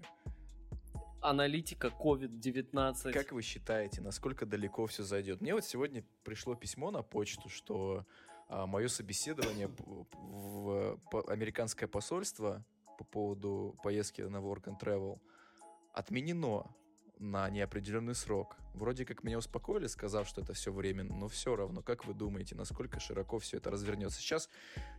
Аналитика 1.22 1.88
COVID-19. 1.88 3.14
Как 3.14 3.32
вы 3.32 3.42
считаете, 3.42 4.02
насколько 4.02 4.46
далеко 4.46 4.86
все 4.88 5.04
зайдет? 5.04 5.42
Мне 5.42 5.54
вот 5.54 5.64
сегодня 5.64 6.04
пришло 6.24 6.56
письмо 6.56 6.92
на 6.92 7.04
почту, 7.04 7.48
что 7.50 8.06
мое 8.50 8.88
собеседование 8.88 9.70
в, 9.78 11.00
американское 11.28 11.88
посольство 11.88 12.66
по 12.98 13.04
поводу 13.04 13.78
поездки 13.84 14.22
на 14.22 14.38
Work 14.38 14.66
and 14.66 14.80
Travel 14.80 15.20
отменено 15.94 16.66
на 17.20 17.50
неопределенный 17.50 18.16
срок. 18.16 18.56
Вроде 18.74 19.06
как 19.06 19.24
меня 19.24 19.38
успокоили, 19.38 19.88
сказав, 19.88 20.28
что 20.28 20.42
это 20.42 20.54
все 20.54 20.72
временно, 20.72 21.16
но 21.16 21.28
все 21.28 21.56
равно, 21.56 21.82
как 21.82 22.06
вы 22.06 22.14
думаете, 22.14 22.56
насколько 22.56 23.00
широко 23.00 23.40
все 23.40 23.58
это 23.58 23.70
развернется? 23.70 24.22
Сейчас 24.22 24.50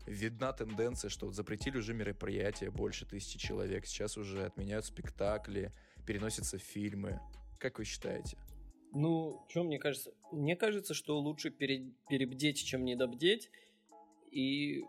видна 0.07 0.53
тенденция, 0.53 1.09
что 1.09 1.31
запретили 1.33 1.79
уже 1.79 1.95
мероприятия 1.95 2.71
больше 2.71 3.07
тысячи 3.07 3.39
человек, 3.39 3.87
сейчас 3.87 4.19
уже 4.19 4.45
отменяют 4.45 4.85
спектакли, 4.85 5.73
переносятся 6.07 6.59
фильмы. 6.59 7.21
Как 7.59 7.79
вы 7.79 7.85
считаете? 7.85 8.37
Ну, 8.93 9.45
что 9.49 9.63
мне 9.63 9.79
кажется? 9.79 10.13
Мне 10.33 10.57
кажется, 10.57 10.95
что 10.95 11.19
лучше 11.19 11.51
пере- 11.51 11.93
перебдеть, 12.09 12.65
чем 12.65 12.85
недобдеть. 12.85 13.51
И 14.31 14.85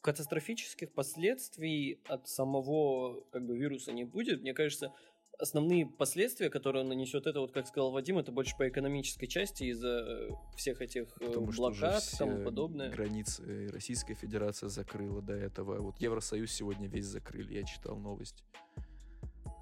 катастрофических 0.00 0.92
последствий 0.92 2.00
от 2.08 2.28
самого 2.28 3.22
как 3.30 3.44
бы 3.44 3.56
вируса 3.56 3.92
не 3.92 4.04
будет. 4.04 4.40
Мне 4.42 4.54
кажется, 4.54 4.92
основные 5.38 5.86
последствия, 5.86 6.50
которые 6.50 6.82
он 6.82 6.88
нанесет, 6.88 7.26
это 7.26 7.40
вот, 7.40 7.52
как 7.52 7.66
сказал 7.66 7.90
Вадим, 7.90 8.18
это 8.18 8.32
больше 8.32 8.56
по 8.56 8.68
экономической 8.68 9.26
части 9.26 9.64
из-за 9.64 9.88
э, 9.88 10.30
всех 10.56 10.80
этих 10.80 11.16
э, 11.20 11.26
Потому 11.26 11.46
блокад 11.46 12.02
и 12.02 12.16
тому 12.16 12.44
подобное. 12.44 12.90
Границы 12.90 13.68
Российская 13.72 14.14
Федерация 14.14 14.68
закрыла 14.68 15.22
до 15.22 15.34
этого. 15.34 15.80
Вот 15.80 15.98
Евросоюз 15.98 16.50
сегодня 16.52 16.88
весь 16.88 17.06
закрыли, 17.06 17.54
я 17.54 17.64
читал 17.64 17.96
новость 17.96 18.44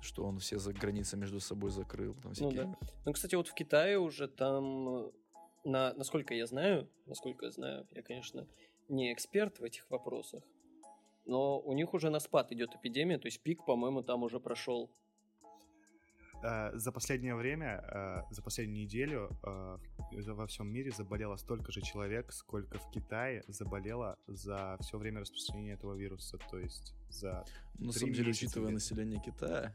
что 0.01 0.25
он 0.25 0.39
все 0.39 0.59
за 0.59 0.73
границы 0.73 1.17
между 1.17 1.41
собой 1.41 1.71
закрыл. 1.71 2.15
Там 2.15 2.33
ну 2.41 2.51
да. 2.53 2.77
Ну, 3.05 3.13
кстати, 3.13 3.35
вот 3.35 3.49
в 3.49 3.55
Китае 3.55 3.99
уже 3.99 4.29
там, 4.29 5.11
на, 5.65 5.93
насколько 5.95 6.35
я 6.35 6.47
знаю, 6.47 6.89
насколько 7.07 7.47
я 7.47 7.53
знаю, 7.53 7.87
я, 7.91 8.03
конечно, 8.03 8.47
не 8.89 9.13
эксперт 9.13 9.59
в 9.59 9.65
этих 9.65 9.89
вопросах, 9.91 10.43
но 11.27 11.61
у 11.61 11.73
них 11.75 11.95
уже 11.95 12.11
на 12.11 12.21
спад 12.21 12.53
идет 12.53 12.75
эпидемия, 12.75 13.19
то 13.19 13.27
есть 13.27 13.41
пик, 13.43 13.65
по-моему, 13.65 14.03
там 14.03 14.23
уже 14.23 14.41
прошел. 14.41 14.91
Э, 16.43 16.71
за 16.75 16.93
последнее 16.93 17.35
время, 17.35 17.85
э, 17.93 18.23
за 18.31 18.43
последнюю 18.43 18.85
неделю 18.85 19.31
э, 19.43 19.79
во 20.33 20.47
всем 20.47 20.69
мире 20.69 20.91
заболело 20.91 21.37
столько 21.37 21.73
же 21.73 21.81
человек, 21.81 22.33
сколько 22.33 22.79
в 22.79 22.91
Китае 22.91 23.43
заболело 23.49 24.17
за 24.27 24.77
все 24.81 24.99
время 24.99 25.21
распространения 25.21 25.73
этого 25.73 25.95
вируса, 25.95 26.39
то 26.51 26.59
есть 26.59 26.95
за 27.09 27.45
Ну, 27.79 27.87
на 27.87 27.93
самом 27.93 28.13
деле, 28.13 28.31
учитывая 28.31 28.71
население 28.71 29.21
Китая... 29.21 29.75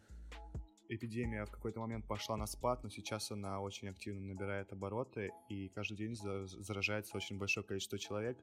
Эпидемия 0.89 1.45
в 1.45 1.51
какой-то 1.51 1.79
момент 1.79 2.05
пошла 2.07 2.37
на 2.37 2.45
спад, 2.45 2.83
но 2.83 2.89
сейчас 2.89 3.31
она 3.31 3.61
очень 3.61 3.87
активно 3.89 4.21
набирает 4.21 4.71
обороты, 4.71 5.31
и 5.49 5.69
каждый 5.69 5.97
день 5.97 6.15
заражается 6.15 7.17
очень 7.17 7.37
большое 7.37 7.65
количество 7.65 7.97
человек, 7.97 8.37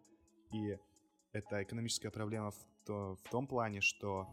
и 0.53 0.79
это 1.33 1.62
экономическая 1.62 2.11
проблема 2.11 2.50
в, 2.50 2.59
то, 2.85 3.16
в 3.16 3.31
том 3.31 3.46
плане, 3.46 3.81
что 3.81 4.26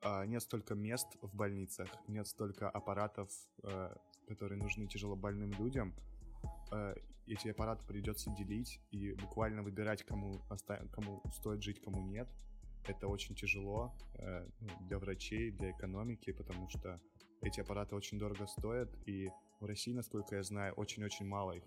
э, 0.00 0.24
нет 0.26 0.42
столько 0.42 0.74
мест 0.74 1.16
в 1.20 1.34
больницах, 1.34 1.88
нет 2.08 2.26
столько 2.26 2.70
аппаратов, 2.70 3.30
э, 3.62 3.94
которые 4.28 4.58
нужны 4.62 4.86
тяжело 4.86 5.16
больным 5.16 5.50
людям. 5.52 5.94
Э, 6.72 6.94
эти 7.26 7.48
аппараты 7.48 7.84
придется 7.86 8.30
делить 8.30 8.80
и 8.90 9.12
буквально 9.12 9.62
выбирать, 9.62 10.02
кому, 10.04 10.40
оста- 10.50 10.88
кому 10.92 11.22
стоит 11.32 11.62
жить, 11.62 11.80
кому 11.80 12.00
нет. 12.00 12.28
Это 12.86 13.08
очень 13.08 13.34
тяжело 13.34 13.94
э, 14.14 14.46
ну, 14.60 14.68
для 14.80 14.98
врачей, 14.98 15.50
для 15.50 15.70
экономики, 15.70 16.32
потому 16.32 16.68
что 16.68 17.00
эти 17.40 17.60
аппараты 17.60 17.94
очень 17.96 18.18
дорого 18.18 18.46
стоят, 18.46 18.90
и 19.06 19.30
в 19.60 19.64
России, 19.64 19.92
насколько 19.92 20.36
я 20.36 20.42
знаю, 20.42 20.74
очень-очень 20.74 21.26
мало 21.26 21.52
их 21.52 21.64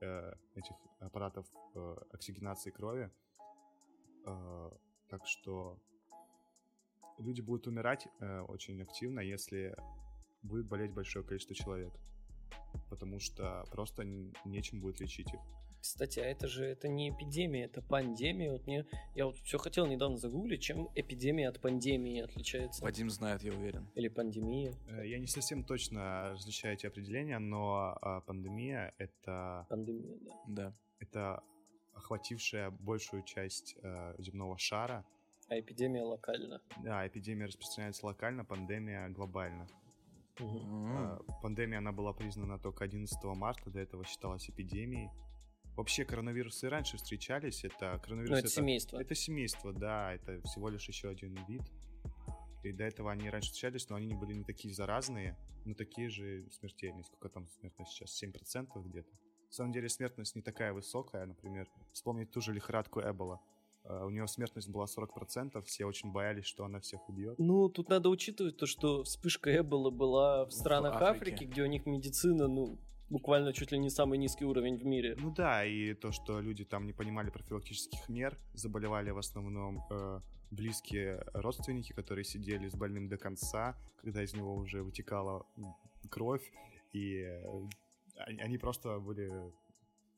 э, 0.00 0.32
этих 0.54 0.76
аппаратов 1.00 1.46
э, 1.74 1.96
оксигенации 2.12 2.70
крови. 2.70 3.10
Так 5.08 5.26
что 5.26 5.80
люди 7.18 7.40
будут 7.40 7.66
умирать 7.66 8.06
очень 8.46 8.80
активно, 8.80 9.18
если 9.18 9.74
будет 10.42 10.68
болеть 10.68 10.92
большое 10.92 11.24
количество 11.24 11.56
человек. 11.56 11.92
Потому 12.88 13.18
что 13.18 13.64
просто 13.72 14.04
нечем 14.44 14.80
будет 14.80 15.00
лечить 15.00 15.34
их. 15.34 15.40
Кстати, 15.82 16.20
а 16.20 16.24
это 16.24 16.46
же 16.46 16.64
это 16.64 16.86
не 16.86 17.10
эпидемия, 17.10 17.64
это 17.64 17.82
пандемия. 17.82 18.52
Вот 18.52 18.68
мне, 18.68 18.86
я 19.16 19.26
вот 19.26 19.36
все 19.38 19.58
хотел 19.58 19.84
недавно 19.86 20.16
загуглить, 20.16 20.62
чем 20.62 20.88
эпидемия 20.94 21.48
от 21.48 21.60
пандемии 21.60 22.20
отличается. 22.20 22.84
Вадим 22.84 23.10
знает, 23.10 23.42
я 23.42 23.52
уверен. 23.52 23.90
Или 23.96 24.06
пандемия. 24.06 24.74
Э, 24.88 25.04
я 25.04 25.18
не 25.18 25.26
совсем 25.26 25.64
точно 25.64 26.30
различаю 26.30 26.74
эти 26.74 26.86
определения, 26.86 27.40
но 27.40 27.98
а, 28.00 28.20
пандемия 28.20 28.94
это... 28.96 29.66
Пандемия, 29.68 30.18
да. 30.22 30.32
Да. 30.46 30.74
Это 31.00 31.42
охватившая 31.94 32.70
большую 32.70 33.24
часть 33.24 33.74
э, 33.82 34.14
земного 34.18 34.56
шара. 34.58 35.04
А 35.48 35.58
эпидемия 35.58 36.04
локально. 36.04 36.60
Да, 36.84 37.04
эпидемия 37.08 37.46
распространяется 37.46 38.06
локально, 38.06 38.44
пандемия 38.44 39.08
глобально. 39.08 39.66
Угу. 40.38 40.88
Э, 40.88 41.18
пандемия, 41.42 41.78
она 41.78 41.90
была 41.90 42.12
признана 42.12 42.60
только 42.60 42.84
11 42.84 43.20
марта, 43.34 43.68
до 43.68 43.80
этого 43.80 44.04
считалась 44.04 44.48
эпидемией. 44.48 45.10
Вообще 45.76 46.04
коронавирусы 46.04 46.68
раньше 46.68 46.98
встречались, 46.98 47.64
это 47.64 47.98
коронавирус... 48.02 48.30
Ну, 48.30 48.36
это, 48.36 48.46
это 48.46 48.54
семейство. 48.54 48.98
Это 48.98 49.14
семейство, 49.14 49.72
да, 49.72 50.12
это 50.12 50.40
всего 50.42 50.68
лишь 50.68 50.86
еще 50.86 51.08
один 51.08 51.34
вид. 51.46 51.62
И 52.62 52.72
до 52.72 52.84
этого 52.84 53.10
они 53.10 53.30
раньше 53.30 53.50
встречались, 53.50 53.88
но 53.88 53.96
они 53.96 54.06
не 54.06 54.14
были 54.14 54.34
не 54.34 54.44
такие 54.44 54.72
заразные, 54.74 55.36
но 55.64 55.74
такие 55.74 56.08
же 56.10 56.46
смертельные. 56.50 57.04
Сколько 57.04 57.28
там 57.28 57.48
смертность 57.48 57.92
сейчас? 57.92 58.22
7% 58.22 58.68
где-то. 58.84 59.10
На 59.10 59.52
самом 59.52 59.72
деле 59.72 59.88
смертность 59.88 60.36
не 60.36 60.42
такая 60.42 60.72
высокая. 60.72 61.26
Например, 61.26 61.68
вспомнить 61.92 62.30
ту 62.30 62.40
же 62.40 62.52
лихорадку 62.52 63.00
Эбола. 63.00 63.40
Uh, 63.84 64.06
у 64.06 64.10
нее 64.10 64.28
смертность 64.28 64.68
была 64.68 64.84
40%, 64.84 65.60
все 65.62 65.86
очень 65.86 66.12
боялись, 66.12 66.44
что 66.44 66.64
она 66.64 66.78
всех 66.78 67.08
убьет. 67.08 67.36
Ну, 67.38 67.68
тут 67.68 67.88
надо 67.88 68.10
учитывать 68.10 68.56
то, 68.56 68.64
что 68.64 69.02
вспышка 69.02 69.50
Эбола 69.58 69.90
была 69.90 70.44
в 70.46 70.52
странах 70.52 71.00
в 71.00 71.02
Африки, 71.02 71.42
где 71.42 71.64
у 71.64 71.66
них 71.66 71.84
медицина, 71.84 72.46
ну, 72.46 72.78
буквально 73.12 73.52
чуть 73.52 73.72
ли 73.72 73.78
не 73.78 73.90
самый 73.90 74.18
низкий 74.18 74.44
уровень 74.44 74.78
в 74.78 74.84
мире. 74.84 75.14
Ну 75.18 75.30
да, 75.30 75.64
и 75.64 75.94
то, 75.94 76.12
что 76.12 76.40
люди 76.40 76.64
там 76.64 76.86
не 76.86 76.92
понимали 76.92 77.30
профилактических 77.30 78.08
мер, 78.08 78.38
заболевали 78.54 79.10
в 79.10 79.18
основном 79.18 79.84
э, 79.90 80.20
близкие 80.50 81.22
родственники, 81.34 81.92
которые 81.92 82.24
сидели 82.24 82.68
с 82.68 82.74
больным 82.74 83.08
до 83.08 83.18
конца, 83.18 83.76
когда 84.00 84.22
из 84.22 84.32
него 84.32 84.54
уже 84.54 84.82
вытекала 84.82 85.44
кровь, 86.10 86.50
и 86.92 87.18
э, 87.18 87.68
они 88.16 88.56
просто 88.58 88.98
были 88.98 89.30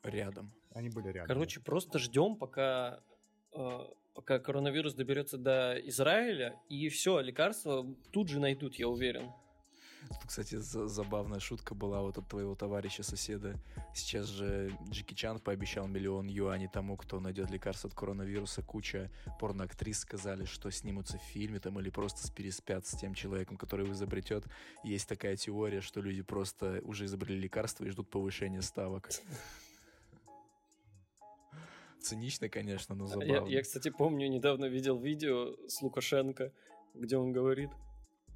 рядом. 0.05 0.53
Они 0.73 0.89
были 0.89 1.09
рядом. 1.09 1.29
Короче, 1.29 1.61
просто 1.61 1.99
ждем, 1.99 2.37
пока 2.37 3.01
э, 3.53 3.81
пока 4.15 4.39
коронавирус 4.39 4.95
доберется 4.95 5.37
до 5.37 5.77
Израиля, 5.89 6.61
и 6.69 6.89
все, 6.89 7.21
лекарства 7.21 7.85
тут 8.13 8.29
же 8.29 8.39
найдут, 8.39 8.77
я 8.77 8.89
уверен. 8.89 9.33
Тут, 10.09 10.19
кстати, 10.27 10.57
забавная 10.57 11.41
шутка 11.41 11.75
была 11.75 12.03
вот 12.03 12.19
от 12.19 12.29
твоего 12.29 12.55
товарища-соседа. 12.55 13.59
Сейчас 13.95 14.27
же 14.27 14.77
Джеки 14.91 15.15
Чан 15.15 15.41
пообещал 15.41 15.87
миллион 15.87 16.27
юаней 16.27 16.69
тому, 16.69 16.97
кто 16.97 17.21
найдет 17.21 17.51
лекарство 17.51 17.89
от 17.89 17.95
коронавируса. 17.95 18.63
Куча 18.63 19.11
порноактрис 19.41 20.01
сказали, 20.01 20.45
что 20.45 20.71
снимутся 20.71 21.19
в 21.19 21.23
фильме 21.23 21.59
там 21.59 21.81
или 21.81 21.91
просто 21.91 22.33
переспят 22.33 22.87
с 22.87 22.97
тем 22.97 23.15
человеком, 23.15 23.57
который 23.57 23.85
его 23.85 23.95
изобретет. 23.95 24.45
Есть 24.83 25.09
такая 25.09 25.37
теория, 25.37 25.81
что 25.81 26.01
люди 26.01 26.23
просто 26.23 26.81
уже 26.85 27.07
изобрели 27.07 27.41
лекарство 27.41 27.85
и 27.85 27.91
ждут 27.91 28.11
повышения 28.11 28.63
ставок. 28.63 29.11
Цинично, 32.01 32.51
конечно, 32.51 32.95
но 32.95 33.07
забавно. 33.07 33.49
Я, 33.49 33.57
я, 33.57 33.63
кстати, 33.63 33.89
помню, 33.89 34.29
недавно 34.29 34.67
видел 34.67 34.99
видео 34.99 35.57
с 35.69 35.81
Лукашенко, 35.81 36.53
где 36.93 37.17
он 37.17 37.33
говорит, 37.33 37.71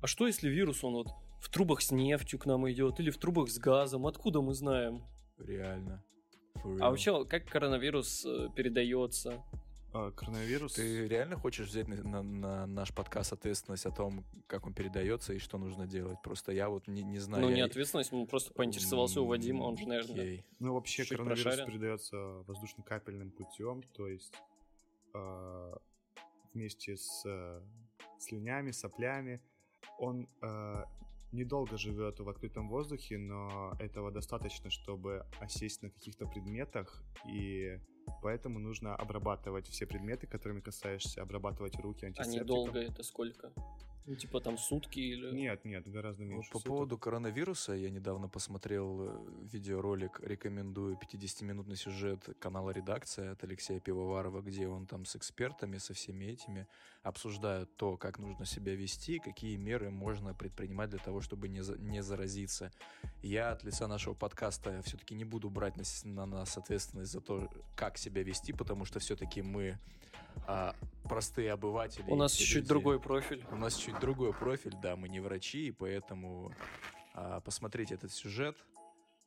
а 0.00 0.06
что 0.06 0.26
если 0.26 0.48
вирус, 0.48 0.82
он 0.84 0.94
вот 0.94 1.08
в 1.38 1.48
трубах 1.50 1.80
с 1.80 1.90
нефтью 1.90 2.38
к 2.38 2.46
нам 2.46 2.70
идет 2.70 3.00
или 3.00 3.10
в 3.10 3.18
трубах 3.18 3.48
с 3.48 3.58
газом. 3.58 4.06
Откуда 4.06 4.40
мы 4.40 4.54
знаем? 4.54 5.04
Реально. 5.38 6.04
А 6.80 6.90
вообще, 6.90 7.24
как 7.24 7.46
коронавирус 7.46 8.24
э, 8.26 8.48
передается? 8.54 9.42
А, 9.92 10.10
коронавирус. 10.10 10.74
Ты 10.74 11.08
реально 11.08 11.36
хочешь 11.36 11.68
взять 11.68 11.88
на, 11.88 12.02
на, 12.02 12.22
на 12.22 12.66
наш 12.66 12.92
подкаст 12.92 13.32
ответственность 13.32 13.86
о 13.86 13.90
том, 13.90 14.24
как 14.46 14.66
он 14.66 14.74
передается 14.74 15.32
и 15.32 15.38
что 15.38 15.56
нужно 15.56 15.86
делать? 15.86 16.18
Просто 16.22 16.52
я 16.52 16.68
вот 16.68 16.88
не, 16.88 17.02
не 17.02 17.18
знаю. 17.18 17.44
Ну, 17.44 17.50
я... 17.50 17.56
не 17.56 17.60
ответственность, 17.62 18.12
он 18.12 18.26
просто 18.26 18.52
поинтересовался 18.52 19.20
у 19.22 19.26
Вадима, 19.26 19.62
он 19.62 19.76
же, 19.78 19.88
наверное. 19.88 20.24
Okay. 20.24 20.44
Ну, 20.58 20.74
вообще, 20.74 21.04
коронавирус 21.04 21.42
прошарен. 21.42 21.66
передается 21.66 22.16
воздушно-капельным 22.46 23.30
путем, 23.30 23.82
то 23.94 24.08
есть 24.08 24.34
э, 25.14 25.74
вместе 26.52 26.96
с 26.96 27.22
э, 27.24 27.62
слюнями, 28.18 28.72
соплями. 28.72 29.40
Он 29.98 30.28
э, 30.42 30.84
недолго 31.32 31.76
живет 31.76 32.20
в 32.20 32.28
открытом 32.28 32.68
воздухе, 32.68 33.18
но 33.18 33.74
этого 33.78 34.10
достаточно, 34.10 34.70
чтобы 34.70 35.26
осесть 35.40 35.82
на 35.82 35.90
каких-то 35.90 36.26
предметах, 36.26 37.02
и 37.26 37.78
поэтому 38.22 38.58
нужно 38.58 38.94
обрабатывать 38.94 39.68
все 39.68 39.86
предметы, 39.86 40.26
которыми 40.26 40.60
касаешься, 40.60 41.22
обрабатывать 41.22 41.78
руки 41.80 42.06
антисептиком. 42.06 42.40
А 42.40 42.44
недолго 42.44 42.78
это 42.80 43.02
сколько? 43.02 43.52
Ну, 44.08 44.16
типа 44.16 44.40
там 44.40 44.56
сутки 44.56 45.00
или... 45.00 45.30
Нет, 45.32 45.66
нет, 45.66 45.86
гораздо 45.86 46.24
меньше. 46.24 46.48
Вот 46.54 46.62
по 46.62 46.68
поводу 46.68 46.96
коронавируса 46.96 47.74
я 47.74 47.90
недавно 47.90 48.26
посмотрел 48.26 49.02
э, 49.02 49.46
видеоролик, 49.52 50.18
рекомендую 50.20 50.96
50-минутный 50.96 51.76
сюжет 51.76 52.26
канала 52.38 52.70
«Редакция» 52.70 53.32
от 53.32 53.44
Алексея 53.44 53.80
Пивоварова, 53.80 54.40
где 54.40 54.66
он 54.66 54.86
там 54.86 55.04
с 55.04 55.14
экспертами, 55.14 55.76
со 55.76 55.92
всеми 55.92 56.24
этими 56.24 56.66
обсуждают 57.02 57.76
то, 57.76 57.98
как 57.98 58.18
нужно 58.18 58.46
себя 58.46 58.74
вести, 58.74 59.18
какие 59.18 59.56
меры 59.56 59.90
можно 59.90 60.32
предпринимать 60.32 60.88
для 60.88 61.00
того, 61.00 61.20
чтобы 61.20 61.48
не, 61.50 61.60
за, 61.60 61.76
не 61.78 62.02
заразиться. 62.02 62.72
Я 63.22 63.50
от 63.50 63.62
лица 63.62 63.88
нашего 63.88 64.14
подкаста 64.14 64.80
все-таки 64.86 65.14
не 65.14 65.24
буду 65.26 65.50
брать 65.50 65.76
на, 65.76 65.84
на 66.04 66.24
нас 66.24 66.56
ответственность 66.56 67.12
за 67.12 67.20
то, 67.20 67.50
как 67.76 67.98
себя 67.98 68.22
вести, 68.22 68.54
потому 68.54 68.86
что 68.86 69.00
все-таки 69.00 69.42
мы 69.42 69.78
а, 70.46 70.74
простые 71.08 71.52
обыватели. 71.52 72.10
У 72.10 72.16
нас 72.16 72.32
чуть 72.32 72.56
люди. 72.56 72.68
другой 72.68 73.00
профиль. 73.00 73.44
У 73.50 73.56
нас 73.56 73.74
чуть 73.74 73.98
другой 74.00 74.32
профиль, 74.32 74.74
да, 74.82 74.96
мы 74.96 75.08
не 75.08 75.20
врачи, 75.20 75.68
и 75.68 75.70
поэтому 75.72 76.52
а, 77.14 77.40
посмотрите 77.40 77.94
этот 77.94 78.12
сюжет. 78.12 78.56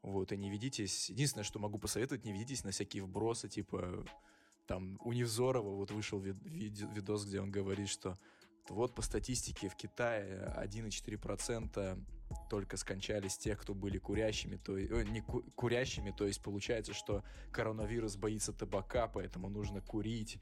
Вот, 0.02 0.32
и 0.32 0.38
не 0.38 0.50
ведитесь. 0.50 1.10
Единственное, 1.10 1.44
что 1.44 1.60
могу 1.60 1.78
посоветовать, 1.78 2.26
не 2.26 2.32
ведитесь 2.34 2.64
на 2.64 2.72
всякие 2.72 3.04
вбросы, 3.04 3.48
типа 3.48 4.04
там 4.66 4.98
у 5.04 5.14
Невзорова 5.14 5.76
вот 5.76 5.92
вышел 5.92 6.20
вид, 6.20 6.38
вид, 6.44 6.80
видос, 6.94 7.26
где 7.26 7.40
он 7.42 7.52
говорит, 7.52 7.90
что 7.90 8.18
вот 8.70 8.96
по 8.96 9.02
статистике 9.02 9.68
в 9.70 9.76
Китае 9.76 10.54
1,4% 10.58 12.00
только 12.50 12.78
скончались 12.78 13.38
тех, 13.38 13.60
кто 13.60 13.74
были 13.74 13.98
курящими, 13.98 14.56
то 14.56 14.78
есть, 14.78 14.92
э, 14.92 15.04
не 15.04 15.22
ку- 15.22 15.44
курящими, 15.56 16.12
то 16.12 16.26
есть 16.26 16.42
получается, 16.42 16.94
что 16.94 17.24
коронавирус 17.52 18.16
боится 18.16 18.54
табака, 18.54 19.08
поэтому 19.08 19.50
нужно 19.50 19.82
курить. 19.82 20.40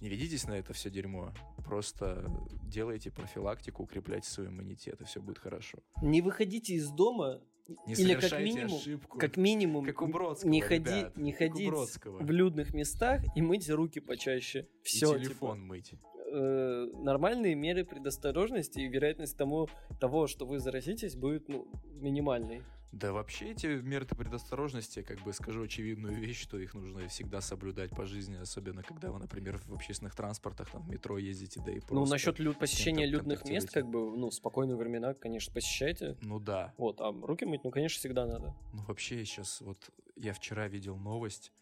Не 0.00 0.08
ведитесь 0.08 0.46
на 0.46 0.52
это 0.52 0.72
все 0.72 0.90
дерьмо. 0.90 1.32
Просто 1.64 2.30
делайте 2.62 3.10
профилактику, 3.10 3.82
укрепляйте 3.82 4.30
свой 4.30 4.46
иммунитет, 4.46 5.00
и 5.00 5.04
все 5.04 5.20
будет 5.20 5.38
хорошо. 5.38 5.78
Не 6.02 6.22
выходите 6.22 6.74
из 6.74 6.88
дома. 6.90 7.40
Не 7.86 7.94
Или 7.94 8.14
как 8.14 8.40
минимум, 8.40 8.78
ошибку. 8.78 9.18
как 9.18 9.36
минимум, 9.36 9.84
как 9.84 10.00
у 10.00 10.06
Бродского, 10.06 10.50
не, 10.50 10.62
ходи, 10.62 10.84
ребят, 10.84 11.16
не 11.18 11.32
ходить 11.32 11.70
в 12.04 12.30
людных 12.30 12.72
местах 12.72 13.20
и 13.36 13.42
мыть 13.42 13.68
руки 13.68 14.00
почаще. 14.00 14.66
Все, 14.82 15.14
и 15.16 15.20
телефон 15.20 15.58
типа, 15.58 15.66
мыть. 15.66 15.92
Э, 16.32 16.90
нормальные 16.94 17.54
меры 17.54 17.84
предосторожности 17.84 18.80
и 18.80 18.88
вероятность 18.88 19.36
тому, 19.36 19.68
того, 20.00 20.26
что 20.26 20.46
вы 20.46 20.60
заразитесь, 20.60 21.14
будет 21.14 21.48
ну, 21.48 21.68
минимальной. 22.00 22.62
Да 22.92 23.12
вообще 23.12 23.50
эти 23.50 23.66
меры 23.66 24.06
предосторожности, 24.06 25.02
как 25.02 25.20
бы 25.20 25.32
скажу 25.32 25.62
очевидную 25.62 26.18
вещь, 26.18 26.40
что 26.40 26.58
их 26.58 26.74
нужно 26.74 27.06
всегда 27.08 27.40
соблюдать 27.40 27.90
по 27.90 28.06
жизни, 28.06 28.36
особенно 28.36 28.82
когда 28.82 29.10
вы, 29.10 29.18
например, 29.18 29.58
в 29.58 29.74
общественных 29.74 30.14
транспортах, 30.14 30.70
там, 30.70 30.82
в 30.82 30.88
метро 30.88 31.18
ездите, 31.18 31.60
да 31.64 31.70
и 31.70 31.80
просто... 31.80 31.94
Ну, 31.94 32.06
насчет 32.06 32.38
люд, 32.38 32.58
посещения 32.58 33.06
людных 33.06 33.44
мест, 33.44 33.70
как 33.70 33.86
бы, 33.86 34.16
ну, 34.16 34.30
в 34.30 34.34
спокойные 34.34 34.76
времена, 34.76 35.12
конечно, 35.12 35.52
посещайте. 35.52 36.16
Ну 36.22 36.40
да. 36.40 36.72
Вот, 36.78 37.00
а 37.00 37.12
руки 37.12 37.44
мыть, 37.44 37.62
ну, 37.62 37.70
конечно, 37.70 37.98
всегда 37.98 38.26
надо. 38.26 38.54
Ну, 38.72 38.82
вообще, 38.86 39.22
сейчас 39.24 39.60
вот 39.60 39.90
я 40.16 40.32
вчера 40.32 40.66
видел 40.66 40.96
новость, 40.96 41.52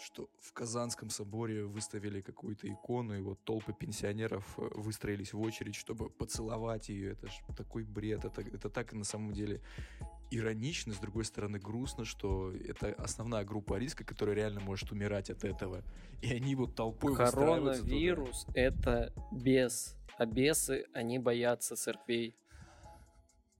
что 0.00 0.30
в 0.40 0.52
Казанском 0.52 1.10
соборе 1.10 1.64
выставили 1.64 2.20
какую-то 2.20 2.68
икону, 2.68 3.18
и 3.18 3.20
вот 3.20 3.42
толпы 3.44 3.72
пенсионеров 3.72 4.58
э, 4.58 4.68
выстроились 4.74 5.32
в 5.32 5.40
очередь, 5.40 5.74
чтобы 5.74 6.08
поцеловать 6.08 6.88
ее. 6.88 7.12
Это 7.12 7.26
ж 7.28 7.32
такой 7.56 7.84
бред. 7.84 8.24
Это, 8.24 8.42
это 8.42 8.70
так 8.70 8.92
на 8.92 9.04
самом 9.04 9.32
деле 9.32 9.60
иронично, 10.30 10.92
с 10.92 10.98
другой 10.98 11.24
стороны 11.24 11.58
грустно, 11.58 12.04
что 12.04 12.52
это 12.52 12.92
основная 12.98 13.44
группа 13.44 13.78
риска, 13.78 14.04
которая 14.04 14.36
реально 14.36 14.60
может 14.60 14.92
умирать 14.92 15.30
от 15.30 15.44
этого. 15.44 15.82
И 16.22 16.32
они 16.32 16.54
вот 16.54 16.74
толпой 16.74 17.14
Коронавирус— 17.16 18.46
это 18.54 19.12
бес. 19.32 19.96
А 20.18 20.26
бесы, 20.26 20.86
они 20.92 21.18
боятся 21.18 21.76
церквей. 21.76 22.36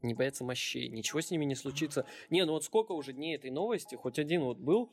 Не 0.02 0.14
боятся 0.14 0.44
мощей. 0.44 0.88
Ничего 0.88 1.20
с 1.20 1.31
ними 1.31 1.44
не 1.44 1.54
случится. 1.54 2.04
Не, 2.31 2.44
ну 2.44 2.52
вот 2.52 2.64
сколько 2.64 2.92
уже 2.92 3.12
дней 3.12 3.37
этой 3.37 3.50
новости, 3.50 3.94
хоть 3.94 4.18
один 4.18 4.42
вот 4.42 4.59
был, 4.59 4.92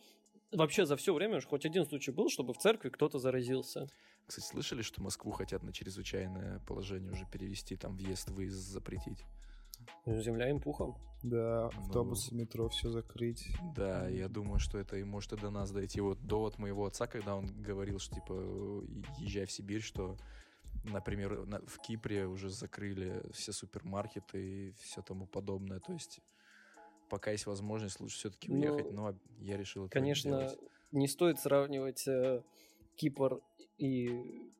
вообще 0.51 0.85
за 0.85 0.95
все 0.95 1.13
время 1.13 1.37
уж 1.37 1.45
хоть 1.45 1.65
один 1.65 1.85
случай 1.85 2.11
был, 2.11 2.29
чтобы 2.29 2.53
в 2.53 2.57
церкви 2.57 2.89
кто-то 2.89 3.19
заразился. 3.19 3.87
Кстати, 4.25 4.45
слышали, 4.45 4.81
что 4.81 5.03
Москву 5.03 5.31
хотят 5.31 5.61
на 5.63 5.71
чрезвычайное 5.71 6.59
положение 6.67 7.11
уже 7.11 7.25
перевести, 7.31 7.75
там 7.75 7.95
въезд-выезд 7.95 8.57
запретить? 8.57 9.23
Земля 10.05 10.49
им 10.49 10.59
пухом. 10.59 10.97
Да, 11.23 11.69
ну, 11.73 11.79
автобусы, 11.81 12.33
ну, 12.33 12.41
метро, 12.41 12.69
все 12.69 12.89
закрыть. 12.89 13.47
Да, 13.75 14.07
я 14.07 14.27
думаю, 14.27 14.59
что 14.59 14.77
это 14.77 14.97
и 14.97 15.03
может 15.03 15.33
и 15.33 15.37
до 15.37 15.49
нас 15.49 15.71
дойти. 15.71 15.99
Вот 16.01 16.19
довод 16.21 16.59
моего 16.59 16.85
отца, 16.85 17.07
когда 17.07 17.35
он 17.35 17.47
говорил, 17.61 17.99
что 17.99 18.15
типа 18.15 18.33
езжай 19.17 19.45
в 19.45 19.51
Сибирь, 19.51 19.81
что 19.81 20.17
например, 20.83 21.47
в 21.65 21.79
Кипре 21.79 22.27
уже 22.27 22.49
закрыли 22.49 23.23
все 23.33 23.51
супермаркеты 23.53 24.69
и 24.69 24.71
все 24.73 25.01
тому 25.01 25.25
подобное. 25.25 25.79
То 25.79 25.93
есть 25.93 26.19
пока 27.09 27.31
есть 27.31 27.45
возможность, 27.45 27.99
лучше 27.99 28.17
все-таки 28.17 28.51
ну, 28.51 28.59
уехать, 28.59 28.91
но 28.91 29.15
я 29.39 29.57
решил 29.57 29.85
это 29.85 29.91
Конечно, 29.93 30.39
делать. 30.39 30.59
не 30.91 31.07
стоит 31.07 31.39
сравнивать 31.39 32.07
э, 32.07 32.43
Кипр 32.95 33.41
и 33.77 34.51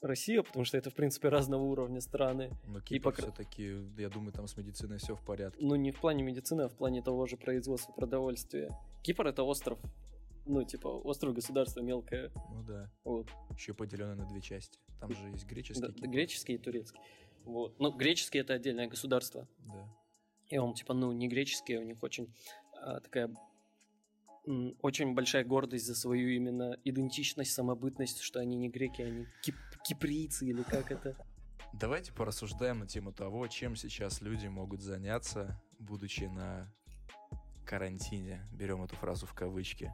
Россия, 0.00 0.42
потому 0.42 0.64
что 0.64 0.78
это, 0.78 0.90
в 0.90 0.94
принципе, 0.94 1.28
разного 1.28 1.62
уровня 1.62 2.00
страны. 2.00 2.50
Но 2.66 2.80
Кипр 2.80 3.10
и 3.10 3.12
все-таки, 3.12 3.76
я 3.98 4.08
думаю, 4.08 4.32
там 4.32 4.46
с 4.46 4.56
медициной 4.56 4.98
все 4.98 5.14
в 5.14 5.22
порядке. 5.22 5.58
Ну, 5.64 5.74
не 5.74 5.90
в 5.90 6.00
плане 6.00 6.22
медицины, 6.22 6.62
а 6.62 6.68
в 6.68 6.74
плане 6.74 7.02
того 7.02 7.26
же 7.26 7.36
производства 7.36 7.92
продовольствия. 7.92 8.70
Кипр— 9.02 9.26
это 9.28 9.42
остров, 9.42 9.78
ну, 10.46 10.64
типа, 10.64 10.88
остров 10.88 11.34
государства 11.34 11.80
мелкое. 11.80 12.30
Ну 12.34 12.62
да. 12.62 12.90
Вот. 13.04 13.28
Еще 13.56 13.74
поделенное 13.74 14.16
на 14.16 14.26
две 14.26 14.40
части. 14.40 14.78
Там 15.00 15.12
же 15.12 15.28
есть 15.28 15.46
греческий 15.46 15.82
да, 15.82 16.08
Греческий 16.08 16.54
и 16.54 16.58
турецкий. 16.58 17.00
Вот. 17.44 17.78
Ну, 17.78 17.90
греческий 17.90 18.38
это 18.38 18.54
отдельное 18.54 18.86
государство. 18.86 19.46
Да. 19.58 19.88
И 20.48 20.58
он, 20.58 20.74
типа, 20.74 20.94
ну, 20.94 21.12
не 21.12 21.28
греческий, 21.28 21.78
у 21.78 21.84
них 21.84 22.02
очень 22.02 22.34
а, 22.74 23.00
такая 23.00 23.30
очень 24.80 25.14
большая 25.14 25.44
гордость 25.44 25.86
за 25.86 25.94
свою 25.94 26.30
именно 26.30 26.76
идентичность, 26.84 27.52
самобытность, 27.52 28.20
что 28.20 28.40
они 28.40 28.56
не 28.56 28.68
греки, 28.68 29.02
они 29.02 29.26
кип- 29.42 29.54
киприйцы 29.84 30.46
или 30.46 30.62
как 30.62 30.90
это. 30.90 31.16
Давайте 31.72 32.12
порассуждаем 32.12 32.80
на 32.80 32.86
тему 32.86 33.12
того, 33.12 33.46
чем 33.46 33.76
сейчас 33.76 34.20
люди 34.20 34.48
могут 34.48 34.80
заняться, 34.80 35.60
будучи 35.78 36.24
на 36.24 36.72
карантине. 37.64 38.46
Берем 38.52 38.82
эту 38.82 38.96
фразу 38.96 39.26
в 39.26 39.34
кавычки. 39.34 39.92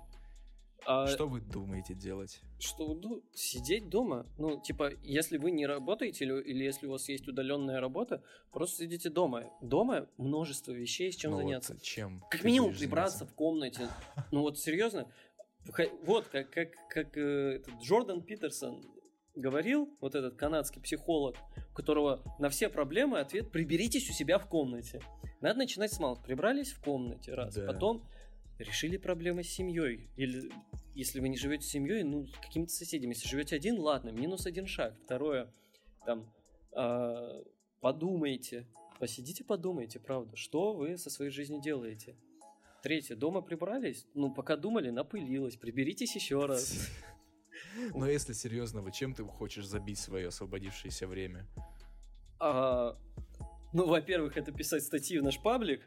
А, 0.87 1.07
Что 1.09 1.27
вы 1.27 1.41
думаете 1.41 1.95
делать? 1.95 2.41
Что, 2.59 2.97
сидеть 3.35 3.89
дома. 3.89 4.27
Ну, 4.39 4.61
типа, 4.61 4.93
если 5.03 5.37
вы 5.37 5.51
не 5.51 5.67
работаете 5.67 6.25
или, 6.25 6.41
или 6.43 6.65
если 6.65 6.87
у 6.87 6.93
вас 6.93 7.09
есть 7.09 7.27
удаленная 7.27 7.81
работа, 7.81 8.23
просто 8.53 8.85
сидите 8.85 9.11
дома. 9.11 9.45
Дома 9.61 10.09
множество 10.17 10.73
вещей, 10.73 11.13
с 11.13 11.17
чем 11.17 11.33
Ну 11.33 11.37
вот 11.39 11.43
заняться. 11.45 11.79
чем? 11.83 12.23
Как 12.31 12.45
минимум 12.45 12.73
прибраться 12.73 13.27
в 13.27 13.35
комнате. 13.35 13.89
Ну 14.31 14.43
вот 14.43 14.59
серьезно. 14.59 15.11
Вот 16.05 16.29
как, 16.29 16.51
как, 16.51 16.69
как 16.89 17.17
э, 17.17 17.57
этот 17.57 17.75
Джордан 17.83 18.23
Питерсон 18.23 18.81
говорил, 19.35 19.93
вот 20.01 20.15
этот 20.15 20.37
канадский 20.37 20.81
психолог, 20.81 21.37
у 21.73 21.75
которого 21.75 22.23
на 22.39 22.49
все 22.49 22.69
проблемы 22.69 23.19
ответ 23.19 23.51
«приберитесь 23.51 24.09
у 24.09 24.13
себя 24.13 24.39
в 24.39 24.47
комнате». 24.49 25.03
Надо 25.41 25.59
начинать 25.59 25.93
с 25.93 25.99
малых. 25.99 26.23
Прибрались 26.23 26.73
в 26.73 26.83
комнате, 26.83 27.35
раз. 27.35 27.55
Да. 27.55 27.67
Потом 27.67 28.03
решили 28.59 28.97
проблемы 28.97 29.43
с 29.45 29.49
семьей. 29.49 30.11
Или 30.17 30.51
если 30.95 31.21
вы 31.21 31.29
не 31.29 31.37
живете 31.37 31.65
с 31.67 31.71
семьей, 31.71 32.03
ну, 32.03 32.27
с 32.27 32.33
какими-то 32.39 32.73
соседями. 32.73 33.13
Если 33.13 33.29
живете 33.29 33.57
один, 33.57 33.79
ладно, 33.79 34.11
минус 34.11 34.47
один 34.47 34.67
шаг. 34.67 34.97
Второе, 35.05 35.53
там, 36.05 36.33
а, 36.73 37.43
подумайте, 37.81 38.67
посидите, 38.99 39.45
подумайте, 39.45 40.01
правда, 40.01 40.37
что 40.37 40.73
вы 40.73 40.97
со 40.97 41.11
своей 41.11 41.31
жизнью 41.31 41.61
делаете. 41.61 42.17
Третье, 42.83 43.17
дома 43.17 43.43
прибрались, 43.43 44.07
ну, 44.15 44.33
пока 44.33 44.57
думали, 44.57 44.91
напылилось, 44.91 45.57
приберитесь 45.57 46.15
еще 46.15 46.47
раз. 46.47 46.89
Но 47.95 48.09
если 48.09 48.33
серьезно, 48.33 48.81
вы 48.81 48.93
чем 48.93 49.15
ты 49.15 49.25
хочешь 49.25 49.67
забить 49.67 49.99
свое 49.99 50.29
освободившееся 50.29 51.07
время? 51.07 51.47
А, 52.39 52.97
ну, 53.73 53.87
во-первых, 53.87 54.37
это 54.37 54.53
писать 54.53 54.83
статьи 54.83 55.19
в 55.19 55.23
наш 55.23 55.41
паблик. 55.43 55.83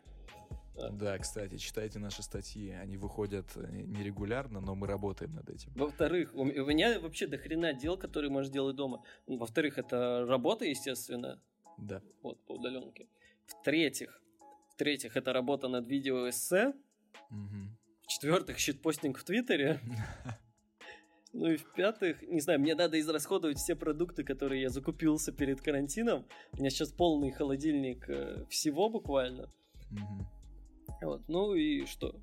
Да. 0.75 1.17
Кстати, 1.17 1.57
читайте 1.57 1.99
наши 1.99 2.23
статьи. 2.23 2.71
Они 2.71 2.97
выходят 2.97 3.45
э, 3.55 3.67
нерегулярно, 3.85 4.61
но 4.61 4.75
мы 4.75 4.87
работаем 4.87 5.33
над 5.33 5.49
этим. 5.49 5.71
Во-вторых, 5.75 6.31
у 6.33 6.43
меня 6.45 6.99
вообще 6.99 7.27
до 7.27 7.37
хрена 7.37 7.73
дел, 7.73 7.97
которые 7.97 8.31
можешь 8.31 8.51
делать 8.51 8.75
дома. 8.75 9.03
Ну, 9.27 9.37
Во-вторых, 9.37 9.77
это 9.77 10.25
работа, 10.27 10.65
естественно, 10.65 11.39
Да. 11.77 12.01
вот, 12.21 12.39
по 12.45 12.53
удаленке. 12.53 13.07
В-третьих, 13.45 14.21
в-третьих, 14.73 15.17
это 15.17 15.33
работа 15.33 15.67
над 15.67 15.87
видео 15.87 16.29
эссе. 16.29 16.73
Мгм. 17.29 17.77
В-четвертых, 18.03 18.57
щитпостинг 18.57 19.17
в 19.17 19.23
Твиттере. 19.23 19.79
Ну 21.31 21.45
и 21.51 21.57
в-пятых, 21.57 22.23
не 22.23 22.39
знаю, 22.39 22.59
мне 22.59 22.73
надо 22.73 22.99
израсходовать 22.99 23.59
все 23.59 23.75
продукты, 23.75 24.23
которые 24.23 24.63
я 24.63 24.69
закупился 24.69 25.31
перед 25.31 25.61
карантином. 25.61 26.25
У 26.53 26.57
меня 26.57 26.71
сейчас 26.71 26.91
полный 26.91 27.29
холодильник 27.29 28.09
э, 28.09 28.45
всего 28.49 28.89
буквально. 28.89 29.53
Мгм. 29.91 30.27
Вот, 31.01 31.21
ну 31.27 31.53
и 31.53 31.85
что? 31.85 32.15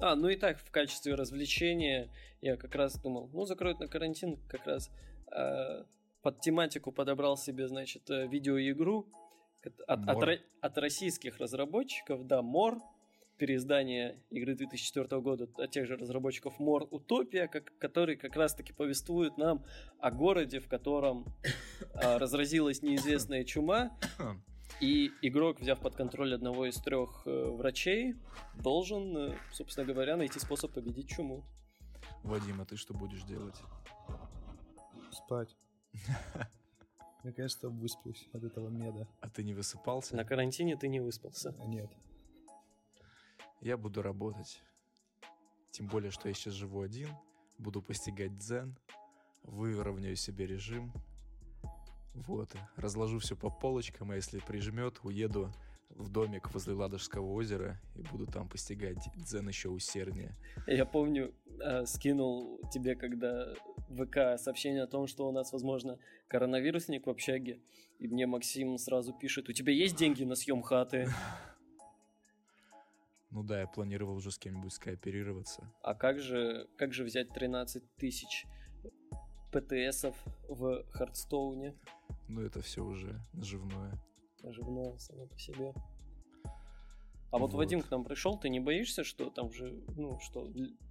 А, 0.00 0.16
ну 0.16 0.28
и 0.28 0.36
так, 0.36 0.58
в 0.58 0.70
качестве 0.70 1.14
развлечения 1.14 2.10
я 2.40 2.56
как 2.56 2.74
раз 2.74 2.98
думал, 2.98 3.30
ну, 3.32 3.44
закроют 3.44 3.80
на 3.80 3.86
карантин, 3.86 4.38
как 4.48 4.66
раз 4.66 4.90
э, 5.30 5.84
под 6.22 6.40
тематику 6.40 6.90
подобрал 6.90 7.36
себе, 7.36 7.68
значит, 7.68 8.10
э, 8.10 8.26
видеоигру 8.26 9.06
от, 9.62 9.80
от, 9.80 10.16
Мор. 10.16 10.30
от 10.60 10.78
российских 10.78 11.38
разработчиков, 11.38 12.26
да, 12.26 12.42
Мор, 12.42 12.78
переиздание 13.36 14.22
игры 14.30 14.54
2004 14.54 15.20
года 15.20 15.48
от 15.56 15.70
тех 15.70 15.86
же 15.86 15.96
разработчиков 15.96 16.58
Мор 16.58 16.86
Утопия, 16.90 17.48
как, 17.48 17.76
который 17.78 18.16
как 18.16 18.36
раз-таки 18.36 18.72
повествует 18.72 19.38
нам 19.38 19.64
о 19.98 20.10
городе, 20.10 20.60
в 20.60 20.68
котором 20.68 21.26
а, 21.94 22.18
разразилась 22.18 22.82
неизвестная 22.82 23.44
чума, 23.44 23.96
и 24.84 25.12
игрок, 25.22 25.60
взяв 25.60 25.80
под 25.80 25.96
контроль 25.96 26.34
одного 26.34 26.66
из 26.66 26.76
трех 26.76 27.22
э, 27.26 27.50
врачей, 27.50 28.14
должен, 28.54 29.16
э, 29.16 29.38
собственно 29.52 29.86
говоря, 29.86 30.16
найти 30.16 30.38
способ 30.38 30.72
победить 30.72 31.08
чуму. 31.08 31.42
Вадим, 32.22 32.60
а 32.60 32.66
ты 32.66 32.76
что 32.76 32.92
будешь 32.92 33.22
делать? 33.22 33.56
Спать. 35.10 35.56
Наконец-то 37.24 37.70
высплюсь 37.70 38.28
от 38.34 38.44
этого 38.44 38.68
меда. 38.68 39.08
А 39.20 39.30
ты 39.30 39.42
не 39.42 39.54
высыпался? 39.54 40.16
На 40.16 40.24
карантине 40.24 40.76
ты 40.76 40.88
не 40.88 41.00
выспался. 41.00 41.54
А 41.58 41.66
нет. 41.66 41.90
Я 43.62 43.78
буду 43.78 44.02
работать. 44.02 44.62
Тем 45.70 45.86
более, 45.86 46.10
что 46.10 46.28
я 46.28 46.34
сейчас 46.34 46.52
живу 46.52 46.82
один, 46.82 47.08
буду 47.56 47.80
постигать 47.80 48.36
дзен, 48.36 48.76
выровняю 49.42 50.16
себе 50.16 50.46
режим. 50.46 50.92
Вот, 52.14 52.54
разложу 52.76 53.18
все 53.18 53.36
по 53.36 53.50
полочкам, 53.50 54.12
а 54.12 54.16
если 54.16 54.38
прижмет, 54.38 55.00
уеду 55.02 55.52
в 55.90 56.08
домик 56.08 56.52
возле 56.52 56.74
Ладожского 56.74 57.32
озера 57.32 57.80
и 57.96 58.02
буду 58.02 58.26
там 58.26 58.48
постигать 58.48 58.98
дзен 59.14 59.48
еще 59.48 59.68
усерднее. 59.68 60.36
Я 60.66 60.86
помню, 60.86 61.34
э, 61.60 61.86
скинул 61.86 62.60
тебе, 62.72 62.94
когда 62.94 63.54
ВК 63.88 64.38
сообщение 64.38 64.82
о 64.82 64.86
том, 64.86 65.06
что 65.06 65.28
у 65.28 65.32
нас, 65.32 65.52
возможно, 65.52 65.98
коронавирусник 66.28 67.06
в 67.06 67.10
общаге, 67.10 67.60
и 67.98 68.08
мне 68.08 68.26
Максим 68.26 68.78
сразу 68.78 69.12
пишет, 69.12 69.48
у 69.48 69.52
тебя 69.52 69.72
есть 69.72 69.96
деньги 69.96 70.24
на 70.24 70.34
съем 70.34 70.62
хаты? 70.62 71.08
Ну 73.30 73.42
да, 73.42 73.62
я 73.62 73.66
планировал 73.66 74.14
уже 74.14 74.30
с 74.30 74.38
кем-нибудь 74.38 74.72
скооперироваться. 74.72 75.68
А 75.82 75.96
как 75.96 76.20
же, 76.20 76.68
как 76.76 76.92
же 76.92 77.02
взять 77.02 77.30
13 77.30 77.82
тысяч 77.96 78.46
ПТСов 79.60 80.16
в 80.48 80.84
Хардстоуне? 80.90 81.74
Ну 82.28 82.40
это 82.40 82.60
все 82.60 82.84
уже 82.84 83.20
наживное. 83.32 83.92
Оживное 84.42 84.98
само 84.98 85.26
по 85.26 85.38
себе. 85.38 85.72
А 87.30 87.38
вот, 87.38 87.50
Вот. 87.50 87.54
Вадим 87.54 87.82
к 87.82 87.90
нам 87.90 88.04
пришел, 88.04 88.38
ты 88.38 88.48
не 88.48 88.60
боишься, 88.60 89.02
что 89.02 89.30
там 89.30 89.52
же, 89.52 89.82
ну, 89.96 90.20
что 90.20 90.48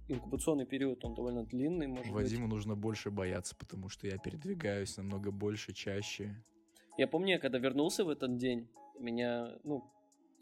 инкубационный 0.08 0.66
период, 0.66 1.04
он 1.04 1.14
довольно 1.14 1.44
длинный, 1.44 1.86
может 1.86 2.12
Вадиму 2.12 2.48
нужно 2.48 2.76
больше 2.76 3.10
бояться, 3.10 3.56
потому 3.56 3.88
что 3.88 4.06
я 4.06 4.18
передвигаюсь 4.18 4.96
намного 4.98 5.30
больше, 5.30 5.72
чаще. 5.72 6.24
быть. 6.24 6.98
Я 6.98 7.08
помню, 7.08 7.32
я 7.32 7.38
когда 7.38 7.58
вернулся 7.58 8.04
в 8.04 8.10
этот 8.10 8.36
день, 8.36 8.68
меня, 8.98 9.58
ну, 9.64 9.90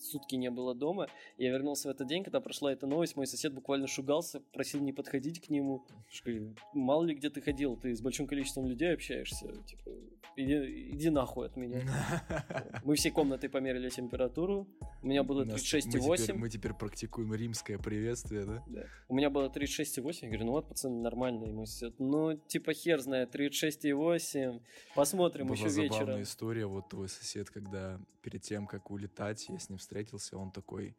сутки 0.02 0.34
не 0.36 0.50
было 0.50 0.74
дома, 0.74 1.06
я 1.38 1.50
вернулся 1.50 1.88
в 1.88 1.90
этот 1.90 2.06
день, 2.08 2.24
когда 2.24 2.40
прошла 2.40 2.72
эта 2.72 2.86
новость, 2.86 3.16
мой 3.16 3.26
сосед 3.26 3.52
буквально 3.54 3.86
шугался, 3.86 4.40
просил 4.52 4.80
не 4.80 4.92
подходить 4.92 5.40
к 5.40 5.48
нему. 5.50 5.84
Что, 6.08 6.30
Мало 6.74 7.04
ли 7.04 7.14
где 7.14 7.30
ты 7.30 7.40
ходил, 7.40 7.76
ты 7.76 7.94
с 7.94 8.00
большим 8.00 8.26
количеством 8.26 8.66
людей 8.66 8.92
общаешься, 8.94 9.46
типа, 9.66 9.90
иди, 10.36 10.90
иди 10.92 11.10
нахуй 11.10 11.46
от 11.46 11.56
меня. 11.56 11.82
Мы 12.84 12.96
всей 12.96 13.10
комнатой 13.10 13.48
померили 13.50 13.88
температуру, 13.88 14.66
у 15.02 15.06
меня 15.06 15.22
было 15.22 15.42
У 15.42 15.44
нас- 15.44 15.60
36,8. 15.62 16.08
Мы 16.08 16.16
теперь, 16.16 16.36
мы 16.36 16.48
теперь 16.48 16.74
практикуем 16.74 17.34
римское 17.34 17.78
приветствие, 17.78 18.44
да? 18.44 18.62
Да. 18.66 18.84
У 19.08 19.14
меня 19.14 19.30
было 19.30 19.48
36,8. 19.48 20.18
Я 20.22 20.28
говорю, 20.28 20.44
ну 20.46 20.52
вот, 20.52 20.68
пацаны, 20.68 21.00
нормально. 21.00 21.44
Ему 21.46 21.66
сидят. 21.66 21.94
Ну, 21.98 22.36
типа, 22.36 22.72
хер 22.72 23.00
знает, 23.00 23.34
36,8. 23.34 24.60
Посмотрим 24.94 25.46
Была 25.46 25.56
еще 25.56 25.68
забавная 25.68 25.98
вечером. 26.00 26.22
история. 26.22 26.66
Вот 26.66 26.88
твой 26.88 27.08
сосед, 27.08 27.50
когда 27.50 28.00
перед 28.22 28.42
тем, 28.42 28.66
как 28.66 28.90
улетать, 28.90 29.48
я 29.48 29.58
с 29.58 29.68
ним 29.68 29.78
встретился, 29.78 29.91
он 30.36 30.50
такой, 30.50 30.96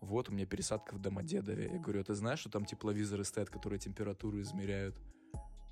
вот, 0.00 0.28
у 0.28 0.32
меня 0.32 0.46
пересадка 0.46 0.94
в 0.94 1.00
Домодедове. 1.00 1.70
Я 1.72 1.78
говорю, 1.78 2.00
а 2.00 2.04
ты 2.04 2.14
знаешь, 2.14 2.40
что 2.40 2.50
там 2.50 2.64
тепловизоры 2.64 3.24
стоят, 3.24 3.50
которые 3.50 3.78
температуру 3.78 4.40
измеряют? 4.40 4.96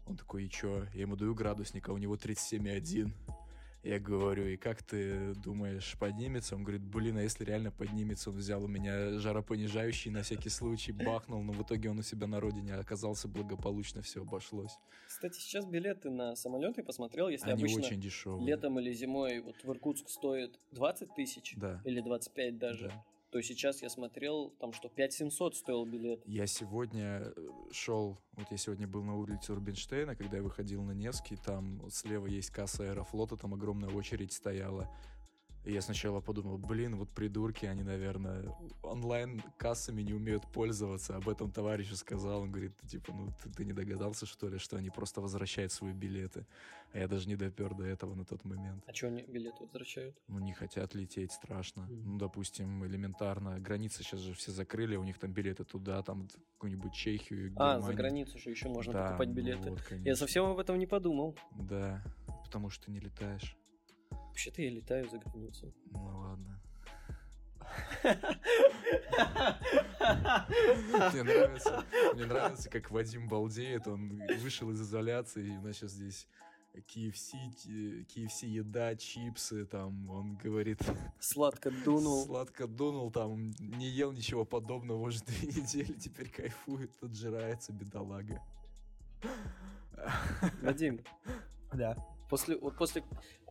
Он 0.06 0.16
такой, 0.16 0.44
и 0.44 0.50
чё? 0.50 0.86
Я 0.94 1.02
ему 1.02 1.16
даю 1.16 1.34
градусник, 1.34 1.88
а 1.88 1.92
у 1.92 1.98
него 1.98 2.16
37,1. 2.16 3.12
Я 3.84 3.98
говорю, 3.98 4.46
и 4.46 4.56
как 4.56 4.82
ты 4.82 5.34
думаешь, 5.34 5.94
поднимется? 6.00 6.56
Он 6.56 6.62
говорит, 6.62 6.82
блин, 6.82 7.18
а 7.18 7.22
если 7.22 7.44
реально 7.44 7.70
поднимется? 7.70 8.30
Он 8.30 8.36
взял 8.36 8.64
у 8.64 8.66
меня 8.66 9.18
жаропонижающий 9.18 10.10
на 10.10 10.22
всякий 10.22 10.48
случай, 10.48 10.92
бахнул, 10.92 11.42
но 11.42 11.52
в 11.52 11.62
итоге 11.62 11.90
он 11.90 11.98
у 11.98 12.02
себя 12.02 12.26
на 12.26 12.40
родине 12.40 12.74
оказался 12.74 13.28
благополучно, 13.28 14.00
все 14.00 14.22
обошлось. 14.22 14.72
Кстати, 15.06 15.38
сейчас 15.38 15.66
билеты 15.66 16.08
на 16.10 16.34
самолеты 16.34 16.82
посмотрел. 16.82 17.28
Если 17.28 17.50
Они 17.50 17.60
обычно 17.60 17.82
очень 17.82 18.00
дешевые. 18.00 18.46
летом 18.46 18.80
или 18.80 18.90
зимой 18.92 19.40
вот 19.40 19.56
в 19.62 19.70
Иркутск 19.70 20.08
стоит 20.08 20.58
20 20.72 21.14
тысяч 21.14 21.54
Да. 21.56 21.82
или 21.84 22.00
25 22.00 22.58
даже, 22.58 22.88
Да. 22.88 23.04
То 23.34 23.42
сейчас 23.42 23.82
я 23.82 23.90
смотрел, 23.90 24.54
там 24.60 24.72
что, 24.72 24.88
5700 24.88 25.56
стоил 25.56 25.84
билет. 25.84 26.22
Я 26.24 26.46
сегодня 26.46 27.20
э, 27.20 27.32
шел, 27.72 28.16
вот 28.34 28.46
я 28.52 28.56
сегодня 28.56 28.86
был 28.86 29.02
на 29.02 29.16
улице 29.16 29.56
Рубинштейна, 29.56 30.14
когда 30.14 30.36
я 30.36 30.42
выходил 30.44 30.84
на 30.84 30.92
Невский, 30.92 31.34
там 31.34 31.82
слева 31.90 32.26
есть 32.26 32.50
касса 32.50 32.84
Аэрофлота, 32.84 33.36
там 33.36 33.52
огромная 33.52 33.90
очередь 33.90 34.32
стояла. 34.32 34.88
Я 35.64 35.80
сначала 35.80 36.20
подумал, 36.20 36.58
блин, 36.58 36.96
вот 36.96 37.08
придурки, 37.08 37.64
они, 37.64 37.82
наверное, 37.82 38.54
онлайн-кассами 38.82 40.02
не 40.02 40.12
умеют 40.12 40.46
пользоваться. 40.52 41.16
Об 41.16 41.28
этом 41.28 41.50
товарищу 41.50 41.96
сказал. 41.96 42.42
Он 42.42 42.50
говорит, 42.50 42.72
типа, 42.86 43.12
ну 43.14 43.32
ты, 43.42 43.48
ты 43.50 43.64
не 43.64 43.72
догадался, 43.72 44.26
что 44.26 44.48
ли, 44.48 44.58
что 44.58 44.76
они 44.76 44.90
просто 44.90 45.22
возвращают 45.22 45.72
свои 45.72 45.92
билеты. 45.92 46.46
А 46.92 46.98
я 46.98 47.08
даже 47.08 47.28
не 47.28 47.36
допер 47.36 47.74
до 47.74 47.84
этого 47.84 48.14
на 48.14 48.24
тот 48.26 48.44
момент. 48.44 48.84
А 48.86 48.92
что 48.94 49.06
они 49.06 49.22
билеты 49.22 49.64
возвращают? 49.64 50.16
Ну, 50.28 50.38
не 50.38 50.52
хотят 50.52 50.94
лететь, 50.94 51.32
страшно. 51.32 51.84
Мгм. 51.84 52.12
Ну, 52.12 52.18
допустим, 52.18 52.84
элементарно. 52.84 53.58
Границы 53.58 54.02
сейчас 54.02 54.20
же 54.20 54.34
все 54.34 54.52
закрыли, 54.52 54.96
у 54.96 55.02
них 55.04 55.18
там 55.18 55.32
билеты 55.32 55.64
туда, 55.64 56.02
там 56.02 56.28
какую-нибудь 56.54 56.92
Чехию, 56.92 57.46
А, 57.56 57.80
за 57.80 57.94
Германию. 57.94 57.96
границу 57.96 58.38
же 58.38 58.50
еще 58.50 58.68
можно 58.68 58.92
Да, 58.92 59.06
покупать 59.06 59.28
ну 59.28 59.34
билеты. 59.34 59.70
вот, 59.70 59.80
Я 60.04 60.14
совсем 60.14 60.44
об 60.44 60.58
этом 60.58 60.78
не 60.78 60.86
подумал. 60.86 61.34
Да, 61.52 62.02
потому 62.44 62.68
что 62.68 62.90
не 62.90 63.00
летаешь. 63.00 63.56
Вообще-то 64.34 64.62
я 64.62 64.70
летаю 64.70 65.08
за 65.08 65.18
границу. 65.18 65.72
Ну 65.92 66.04
ладно. 66.18 66.60
Мне 71.12 71.22
нравится, 71.22 71.84
мне 72.14 72.26
нравится, 72.26 72.68
как 72.68 72.90
Вадим 72.90 73.28
балдеет. 73.28 73.86
Он 73.86 74.20
вышел 74.40 74.68
из 74.72 74.80
изоляции, 74.82 75.46
и 75.54 75.56
у 75.56 75.62
нас 75.62 75.76
сейчас 75.76 75.92
здесь 75.92 76.26
KFC, 76.74 77.36
KFC 78.12 78.46
еда, 78.46 78.96
чипсы, 78.96 79.66
там, 79.66 80.10
он 80.10 80.34
говорит, 80.34 80.80
Сладко 81.20 81.70
дунул. 81.70 82.24
сладко 82.26 82.66
дунул, 82.66 83.12
там, 83.12 83.52
не 83.60 83.86
ел 83.88 84.10
ничего 84.10 84.44
подобного 84.44 84.98
уже 84.98 85.20
две 85.22 85.46
недели, 85.62 85.92
теперь 85.92 86.28
кайфует, 86.28 86.90
отжирается, 87.00 87.72
бедолага. 87.72 88.42
Вадим, 90.60 90.98
Да. 91.72 91.96
после, 92.28 92.56
вот 92.58 92.76
после 92.76 93.04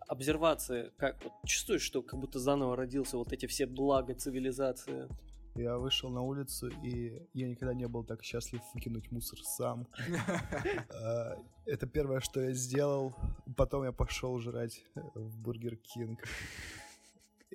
обсервации, 0.07 0.91
как 0.97 1.23
вот 1.23 1.33
чувствуешь, 1.45 1.81
что 1.81 2.01
как 2.01 2.19
будто 2.19 2.39
заново 2.39 2.75
родился 2.75 3.17
вот 3.17 3.31
эти 3.33 3.45
все 3.45 3.65
блага 3.65 4.13
цивилизации? 4.15 5.07
Я 5.55 5.77
вышел 5.77 6.09
на 6.09 6.21
улицу, 6.21 6.69
и 6.83 7.21
я 7.33 7.47
никогда 7.47 7.75
не 7.75 7.87
был 7.87 8.03
так 8.03 8.23
счастлив 8.23 8.61
выкинуть 8.73 9.11
мусор 9.11 9.39
сам. 9.43 9.87
А, 10.89 11.37
Это 11.65 11.85
первое, 11.87 12.19
что 12.21 12.41
я 12.41 12.53
сделал. 12.53 13.13
Потом 13.55 13.83
я 13.83 13.91
пошел 13.91 14.39
жрать 14.39 14.83
э, 14.95 15.01
в 15.15 15.37
Бургер 15.39 15.75
Кинг. 15.77 16.19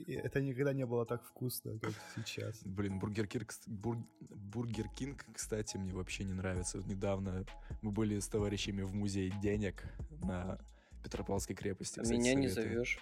Это 0.06 0.40
никогда 0.40 0.72
не 0.72 0.86
было 0.86 1.04
так 1.06 1.24
вкусно, 1.24 1.76
как 1.80 1.92
сейчас. 2.14 2.62
Блин, 2.64 3.00
Бургер 3.00 3.26
Кинг, 3.26 3.52
Бур- 3.66 4.06
Бургер 4.30 4.88
Кинг, 4.90 5.26
кстати, 5.34 5.76
мне 5.76 5.92
вообще 5.92 6.22
не 6.24 6.34
нравится. 6.34 6.78
Недавно 6.86 7.44
мы 7.82 7.90
были 7.90 8.20
с 8.20 8.28
товарищами 8.28 8.82
в 8.82 8.94
музее 8.94 9.32
денег 9.42 9.82
на 10.22 10.60
Петропавловской 11.08 11.56
крепости. 11.56 11.98
А 11.98 12.02
кстати, 12.02 12.18
Меня 12.18 12.34
не 12.34 12.48
советую. 12.48 12.84
зовешь. 12.84 12.98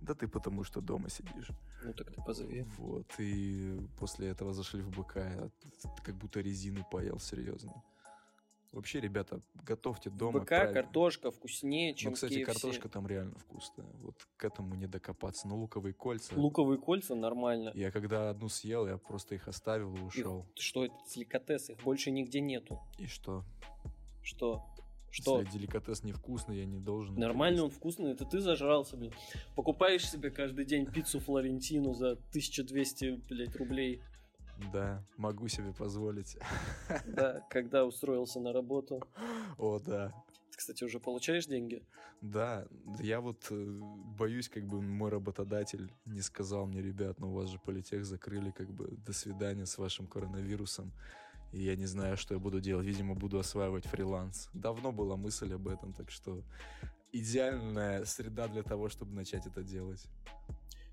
Да 0.00 0.14
ты 0.14 0.28
потому 0.28 0.64
что 0.64 0.80
дома 0.80 1.08
сидишь. 1.08 1.48
Ну 1.82 1.92
так 1.94 2.12
ты 2.12 2.20
позови. 2.22 2.62
Вот, 2.78 3.06
и 3.18 3.78
после 3.98 4.28
этого 4.28 4.52
зашли 4.52 4.82
в 4.82 4.90
БК, 4.90 5.50
ты 5.62 6.02
как 6.02 6.14
будто 6.16 6.40
резины 6.40 6.84
поел, 6.90 7.18
серьезно. 7.18 7.72
Вообще, 8.72 9.00
ребята, 9.00 9.40
готовьте 9.54 10.10
дома. 10.10 10.40
БК 10.40 10.46
правильно. 10.48 10.74
картошка 10.82 11.30
вкуснее, 11.30 11.94
чем 11.94 12.10
Ну, 12.10 12.14
кстати, 12.16 12.34
KFC. 12.40 12.44
картошка 12.44 12.88
там 12.88 13.06
реально 13.06 13.38
вкусная. 13.38 13.86
Вот 14.02 14.16
к 14.36 14.44
этому 14.44 14.74
не 14.74 14.88
докопаться. 14.88 15.46
Но 15.46 15.56
луковые 15.56 15.94
кольца... 15.94 16.34
Луковые 16.34 16.78
кольца 16.80 17.14
нормально. 17.14 17.70
Я 17.76 17.92
когда 17.92 18.30
одну 18.30 18.48
съел, 18.48 18.88
я 18.88 18.98
просто 18.98 19.36
их 19.36 19.46
оставил 19.46 19.94
и 19.94 20.00
ушел. 20.00 20.44
Что 20.56 20.86
это? 20.86 20.94
Деликатес, 21.08 21.70
их 21.70 21.78
больше 21.84 22.10
нигде 22.10 22.40
нету. 22.40 22.80
И 22.98 23.06
что? 23.06 23.44
Что? 24.24 24.66
Что? 25.14 25.38
Если 25.38 25.58
деликатес 25.58 26.02
невкусный, 26.02 26.58
я 26.58 26.64
не 26.66 26.80
должен. 26.80 27.14
Нормально 27.14 27.62
он 27.62 27.70
вкусный, 27.70 28.10
это 28.10 28.24
ты 28.24 28.40
зажрался, 28.40 28.96
блин. 28.96 29.12
Покупаешь 29.54 30.10
себе 30.10 30.32
каждый 30.32 30.64
день 30.64 30.86
пиццу 30.86 31.20
Флорентину 31.20 31.94
за 31.94 32.12
1200, 32.12 33.22
блядь, 33.28 33.54
рублей. 33.54 34.02
Да, 34.72 35.04
могу 35.16 35.46
себе 35.46 35.72
позволить. 35.72 36.36
Да, 37.06 37.46
когда 37.48 37.84
устроился 37.84 38.40
на 38.40 38.52
работу. 38.52 39.02
О, 39.56 39.78
да. 39.78 40.12
Ты, 40.50 40.58
кстати, 40.58 40.82
уже 40.82 40.98
получаешь 40.98 41.46
деньги? 41.46 41.84
Да, 42.20 42.66
я 43.00 43.20
вот 43.20 43.46
э, 43.50 43.80
боюсь, 44.18 44.48
как 44.48 44.66
бы 44.66 44.82
мой 44.82 45.10
работодатель 45.10 45.92
не 46.06 46.22
сказал 46.22 46.66
мне, 46.66 46.82
ребят, 46.82 47.20
ну 47.20 47.30
у 47.30 47.34
вас 47.34 47.50
же 47.50 47.60
политех 47.60 48.04
закрыли, 48.04 48.50
как 48.50 48.68
бы 48.72 48.96
до 49.06 49.12
свидания 49.12 49.66
с 49.66 49.78
вашим 49.78 50.08
коронавирусом. 50.08 50.92
И 51.54 51.62
я 51.62 51.76
не 51.76 51.86
знаю, 51.86 52.16
что 52.16 52.34
я 52.34 52.40
буду 52.40 52.60
делать. 52.60 52.84
Видимо, 52.84 53.14
буду 53.14 53.38
осваивать 53.38 53.86
фриланс. 53.86 54.50
Давно 54.54 54.90
была 54.90 55.16
мысль 55.16 55.54
об 55.54 55.68
этом, 55.68 55.92
так 55.92 56.10
что 56.10 56.42
идеальная 57.12 58.04
среда 58.04 58.48
для 58.48 58.64
того, 58.64 58.88
чтобы 58.88 59.14
начать 59.14 59.46
это 59.46 59.62
делать. 59.62 60.04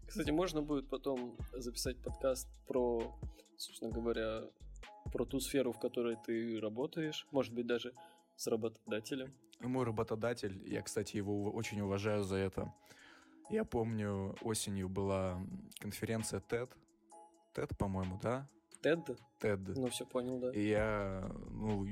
Кстати, 0.08 0.30
можно 0.30 0.62
будет 0.62 0.88
потом 0.88 1.36
записать 1.54 1.98
подкаст 1.98 2.48
про, 2.68 3.18
собственно 3.58 3.92
говоря, 3.92 4.44
про 5.12 5.26
ту 5.26 5.40
сферу, 5.40 5.72
в 5.72 5.80
которой 5.80 6.16
ты 6.24 6.60
работаешь. 6.60 7.26
Может 7.32 7.54
быть, 7.56 7.66
даже 7.66 7.96
с 8.36 8.46
работодателем. 8.46 9.34
Мой 9.62 9.84
работодатель, 9.84 10.62
я, 10.72 10.84
кстати, 10.84 11.18
его 11.18 11.50
очень 11.52 11.82
уважаю 11.82 12.24
за 12.24 12.36
это. 12.36 12.72
Я 13.50 13.66
помню, 13.66 14.36
осенью 14.42 14.90
была 14.90 15.42
конференция 15.80 16.40
TED. 16.40 16.70
TED, 17.56 17.76
по-моему, 17.78 18.20
да? 18.22 18.48
Тед? 18.82 19.00
TED. 19.40 19.74
Ну, 19.76 19.90
все 19.90 20.06
понял, 20.06 20.40
да. 20.40 20.52
И 20.52 20.70
я, 20.70 21.32
ну, 21.52 21.88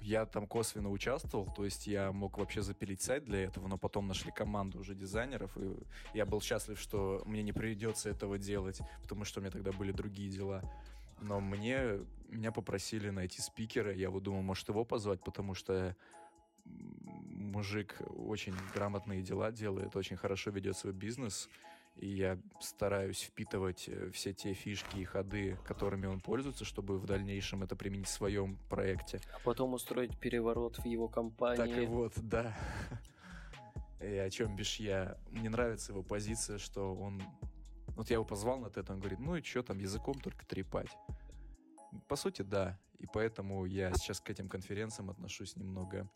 я 0.00 0.26
там 0.26 0.46
косвенно 0.46 0.90
участвовал, 0.90 1.46
то 1.46 1.64
есть 1.64 1.86
я 1.86 2.12
мог 2.12 2.36
вообще 2.38 2.62
запилить 2.62 3.00
сайт 3.00 3.24
для 3.24 3.44
этого, 3.44 3.68
но 3.68 3.78
потом 3.78 4.06
нашли 4.06 4.30
команду 4.30 4.80
уже 4.80 4.94
дизайнеров, 4.94 5.56
и 5.56 5.76
я 6.12 6.26
был 6.26 6.42
счастлив, 6.42 6.78
что 6.78 7.22
мне 7.24 7.42
не 7.42 7.52
придется 7.52 8.10
этого 8.10 8.38
делать, 8.38 8.80
потому 9.02 9.24
что 9.24 9.40
у 9.40 9.42
меня 9.42 9.50
тогда 9.50 9.72
были 9.72 9.92
другие 9.92 10.30
дела. 10.30 10.62
Но 11.20 11.40
мне, 11.40 12.00
меня 12.28 12.52
попросили 12.52 13.08
найти 13.08 13.40
спикера, 13.40 13.94
я 13.94 14.10
вот 14.10 14.22
думал, 14.22 14.42
может 14.42 14.68
его 14.68 14.84
позвать, 14.84 15.22
потому 15.22 15.54
что 15.54 15.96
мужик 16.64 17.96
очень 18.16 18.54
грамотные 18.74 19.22
дела 19.22 19.52
делает, 19.52 19.96
очень 19.96 20.16
хорошо 20.16 20.50
ведет 20.50 20.76
свой 20.76 20.92
бизнес, 20.92 21.48
и 21.96 22.08
я 22.08 22.38
стараюсь 22.60 23.20
впитывать 23.20 23.88
э, 23.88 24.10
все 24.10 24.32
те 24.32 24.52
фишки 24.52 24.98
и 24.98 25.04
ходы, 25.04 25.56
которыми 25.64 26.06
он 26.06 26.20
пользуется, 26.20 26.64
чтобы 26.64 26.98
в 26.98 27.06
дальнейшем 27.06 27.62
это 27.62 27.76
применить 27.76 28.08
в 28.08 28.10
своем 28.10 28.58
проекте. 28.68 29.20
А 29.34 29.38
потом 29.44 29.74
устроить 29.74 30.18
переворот 30.18 30.78
в 30.78 30.84
его 30.84 31.06
Так 31.06 31.12
и 31.12 31.14
компании. 31.14 31.86
вот, 31.86 32.12
да. 32.16 32.56
И 34.00 34.16
о 34.16 34.28
чем 34.28 34.54
бишь 34.54 34.80
я? 34.80 35.16
Мне 35.30 35.48
нравится 35.48 35.92
его 35.92 36.02
позиция, 36.02 36.58
что 36.58 36.94
он... 36.94 37.22
Вот 37.88 38.10
я 38.10 38.14
его 38.14 38.24
позвал 38.24 38.58
на 38.58 38.66
это, 38.66 38.92
он 38.92 38.98
говорит, 38.98 39.20
ну 39.20 39.36
и 39.36 39.42
что 39.42 39.62
там, 39.62 39.78
языком 39.78 40.20
только 40.20 40.44
трепать. 40.44 40.90
По 42.08 42.16
сути, 42.16 42.42
да. 42.42 42.78
И 42.98 43.06
поэтому 43.06 43.64
я 43.64 43.92
сейчас 43.94 44.20
к 44.20 44.28
этим 44.30 44.48
конференциям 44.48 45.10
отношусь 45.10 45.56
немного 45.56 46.10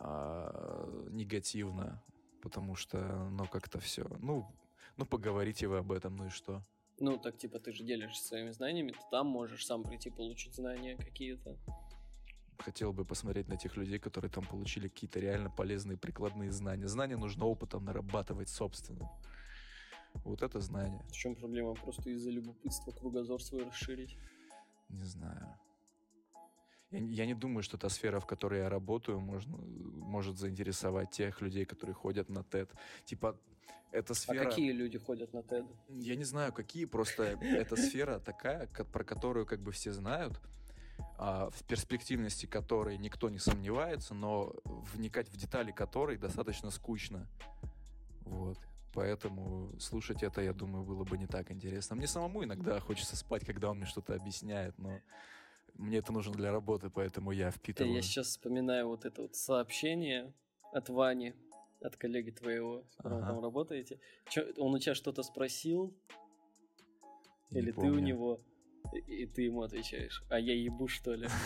а, 0.00 0.86
негативно, 1.10 2.02
потому 2.42 2.74
что, 2.74 2.98
ну, 3.30 3.46
как-то 3.46 3.78
все. 3.78 4.06
Ну, 4.18 4.46
ну, 4.98 5.06
поговорите 5.06 5.68
вы 5.68 5.78
об 5.78 5.92
этом, 5.92 6.16
ну 6.16 6.26
и 6.26 6.30
что? 6.30 6.62
Ну, 6.98 7.16
так 7.16 7.38
типа 7.38 7.60
ты 7.60 7.72
же 7.72 7.84
делишься 7.84 8.26
своими 8.26 8.50
знаниями, 8.50 8.90
ты 8.90 8.98
там 9.10 9.28
можешь 9.28 9.64
сам 9.64 9.84
прийти 9.84 10.10
получить 10.10 10.54
знания 10.54 10.96
какие-то. 10.96 11.56
Хотел 12.58 12.92
бы 12.92 13.04
посмотреть 13.04 13.46
на 13.46 13.56
тех 13.56 13.76
людей, 13.76 14.00
которые 14.00 14.30
там 14.30 14.44
получили 14.44 14.88
какие-то 14.88 15.20
реально 15.20 15.48
полезные 15.48 15.96
прикладные 15.96 16.50
знания. 16.50 16.88
Знания 16.88 17.16
нужно 17.16 17.46
опытом 17.46 17.84
нарабатывать 17.84 18.48
собственным. 18.48 19.08
Вот 20.24 20.42
это 20.42 20.58
знание. 20.58 21.04
В 21.08 21.12
чем 21.12 21.36
проблема? 21.36 21.74
Просто 21.74 22.10
из-за 22.10 22.30
любопытства 22.30 22.90
кругозор 22.90 23.40
свой 23.40 23.64
расширить. 23.64 24.16
Не 24.88 25.04
знаю. 25.04 25.56
Я, 26.90 27.00
не- 27.00 27.12
я 27.14 27.26
не 27.26 27.34
думаю, 27.34 27.62
что 27.62 27.76
та 27.76 27.88
сфера, 27.88 28.18
в 28.20 28.26
которой 28.26 28.60
я 28.60 28.68
работаю, 28.68 29.20
можно, 29.20 29.56
может 29.56 30.38
заинтересовать 30.38 31.10
тех 31.10 31.40
людей, 31.42 31.64
которые 31.64 31.94
ходят 31.94 32.30
на 32.30 32.40
TED. 32.40 32.68
Типа, 33.04 33.36
эта 33.92 34.12
А 34.12 34.16
сфера... 34.16 34.44
какие 34.44 34.72
люди 34.72 34.98
ходят 34.98 35.32
на 35.34 35.38
TED? 35.38 35.66
Я 35.88 36.16
не 36.16 36.24
знаю, 36.24 36.52
какие, 36.52 36.86
просто 36.86 37.22
эта 37.24 37.76
сфера 37.76 38.18
такая, 38.20 38.66
про 38.66 39.04
которую 39.04 39.44
как 39.44 39.60
бы 39.60 39.70
все 39.72 39.92
знают, 39.92 40.40
а, 41.18 41.50
в 41.50 41.62
перспективности 41.64 42.46
которой 42.46 42.96
никто 42.96 43.28
не 43.28 43.38
сомневается, 43.38 44.14
но 44.14 44.54
вникать 44.64 45.28
в 45.28 45.36
детали 45.36 45.72
которой 45.72 46.16
достаточно 46.16 46.70
скучно. 46.70 47.28
Вот. 48.22 48.58
Поэтому 48.94 49.78
слушать 49.78 50.22
это, 50.22 50.40
я 50.40 50.54
думаю, 50.54 50.84
было 50.84 51.04
бы 51.04 51.18
не 51.18 51.26
так 51.26 51.50
интересно. 51.52 51.96
Мне 51.96 52.06
самому 52.06 52.44
иногда 52.44 52.80
хочется 52.80 53.14
спать, 53.16 53.44
когда 53.44 53.70
он 53.70 53.76
мне 53.76 53.86
что-то 53.86 54.14
объясняет, 54.14 54.76
но 54.78 55.00
мне 55.78 55.98
это 55.98 56.12
нужно 56.12 56.32
для 56.34 56.52
работы, 56.52 56.90
поэтому 56.90 57.30
я 57.30 57.46
Да, 57.46 57.50
впитываю. 57.56 57.94
я 57.94 58.02
сейчас 58.02 58.26
вспоминаю 58.28 58.88
вот 58.88 59.04
это 59.04 59.22
вот 59.22 59.36
сообщение 59.36 60.32
от 60.72 60.88
Вани, 60.88 61.34
от 61.80 61.96
коллеги 61.96 62.30
твоего, 62.30 62.84
с 62.90 62.96
которым 62.96 63.18
Ага. 63.18 63.26
там 63.34 63.42
работаете. 63.42 64.00
Чё, 64.28 64.44
он 64.58 64.74
у 64.74 64.78
тебя 64.78 64.94
что-то 64.94 65.22
спросил? 65.22 65.94
Не 67.50 67.60
Или 67.60 67.70
ты 67.70 67.78
у 67.78 67.94
помню. 67.94 68.00
него? 68.00 68.40
И 68.92 69.26
ты 69.26 69.42
ему 69.42 69.62
отвечаешь, 69.62 70.22
а 70.28 70.38
я 70.38 70.54
ебу, 70.54 70.88
что 70.88 71.14
ли? 71.14 71.28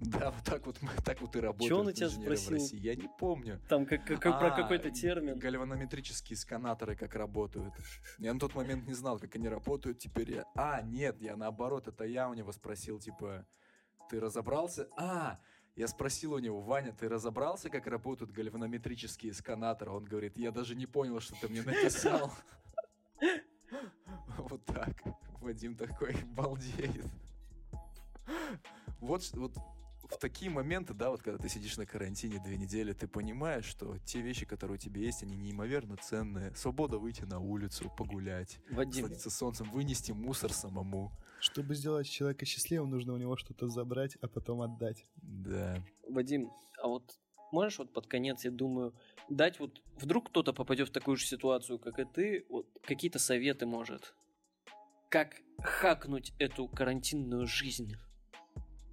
Да, 0.00 0.32
вот 0.32 0.42
так 0.44 0.66
вот, 0.66 0.80
так 1.04 1.20
вот 1.20 1.30
и 1.36 1.38
Чё 1.38 1.42
работают 1.46 1.72
он 1.80 1.86
у 1.86 1.92
тебя 1.92 2.08
спросил? 2.10 2.66
Я 2.72 2.96
не 2.96 3.08
помню. 3.20 3.60
Там 3.68 3.86
как, 3.86 4.04
как- 4.04 4.20
как 4.20 4.38
про 4.40 4.48
А, 4.48 4.50
какой-то 4.50 4.90
термин. 4.90 5.38
Гальванометрические 5.38 6.36
сканаторы 6.36 6.96
как 6.96 7.14
работают. 7.14 7.72
Я 8.18 8.34
на 8.34 8.40
тот 8.40 8.56
момент 8.56 8.88
не 8.88 8.94
знал, 8.94 9.20
как 9.20 9.36
они 9.36 9.48
работают. 9.48 10.00
Теперь 10.00 10.32
я... 10.32 10.44
А, 10.56 10.82
нет, 10.82 11.20
я 11.20 11.36
наоборот, 11.36 11.86
это 11.86 12.04
я 12.04 12.28
у 12.28 12.34
него 12.34 12.50
спросил, 12.50 12.98
типа, 12.98 13.46
ты 14.10 14.18
разобрался? 14.18 14.88
А, 14.96 15.38
я 15.76 15.86
спросил 15.86 16.32
у 16.32 16.38
него, 16.40 16.60
Ваня, 16.60 16.92
ты 16.92 17.08
разобрался, 17.08 17.70
как 17.70 17.86
работают 17.86 18.32
гальванометрические 18.32 19.32
сканаторы? 19.32 19.92
Он 19.92 20.04
говорит, 20.04 20.36
я 20.36 20.50
даже 20.50 20.74
не 20.74 20.86
понял, 20.86 21.20
что 21.20 21.36
ты 21.40 21.48
мне 21.48 21.62
написал. 21.62 22.32
Вот 24.38 24.64
так. 24.64 24.96
Вадим 25.42 25.76
такой 25.76 26.14
балдеет. 26.36 27.06
Вот, 29.00 29.28
вот 29.34 29.52
в 30.04 30.18
такие 30.18 30.50
моменты, 30.50 30.94
да, 30.94 31.10
вот 31.10 31.22
когда 31.22 31.38
ты 31.38 31.48
сидишь 31.48 31.76
на 31.76 31.86
карантине 31.86 32.40
две 32.44 32.56
недели, 32.56 32.92
ты 32.92 33.08
понимаешь, 33.08 33.64
что 33.64 33.98
те 33.98 34.20
вещи, 34.20 34.46
которые 34.46 34.76
у 34.76 34.78
тебя 34.78 35.00
есть, 35.00 35.22
они 35.22 35.36
неимоверно 35.36 35.96
ценные. 35.96 36.54
Свобода 36.54 36.98
выйти 36.98 37.22
на 37.22 37.40
улицу, 37.40 37.90
погулять, 37.96 38.58
Вадим, 38.70 39.02
насладиться 39.02 39.30
солнцем, 39.30 39.70
вынести 39.70 40.12
мусор 40.12 40.52
самому. 40.52 41.12
Чтобы 41.40 41.74
сделать 41.74 42.08
человека 42.08 42.44
счастливым, 42.44 42.90
нужно 42.90 43.14
у 43.14 43.16
него 43.16 43.36
что-то 43.36 43.68
забрать, 43.68 44.16
а 44.20 44.28
потом 44.28 44.60
отдать. 44.62 45.06
Да. 45.16 45.82
Вадим, 46.08 46.52
а 46.80 46.88
вот 46.88 47.18
можешь 47.50 47.78
вот 47.78 47.92
под 47.92 48.06
конец, 48.06 48.44
я 48.44 48.50
думаю, 48.50 48.94
дать 49.28 49.58
вот, 49.58 49.82
вдруг 49.96 50.28
кто-то 50.28 50.52
попадет 50.52 50.88
в 50.88 50.92
такую 50.92 51.16
же 51.16 51.26
ситуацию, 51.26 51.78
как 51.78 51.98
и 51.98 52.04
ты, 52.04 52.46
вот 52.48 52.66
какие-то 52.82 53.18
советы 53.18 53.66
может, 53.66 54.14
как 55.12 55.42
хакнуть 55.62 56.32
эту 56.38 56.66
карантинную 56.68 57.46
жизнь? 57.46 57.92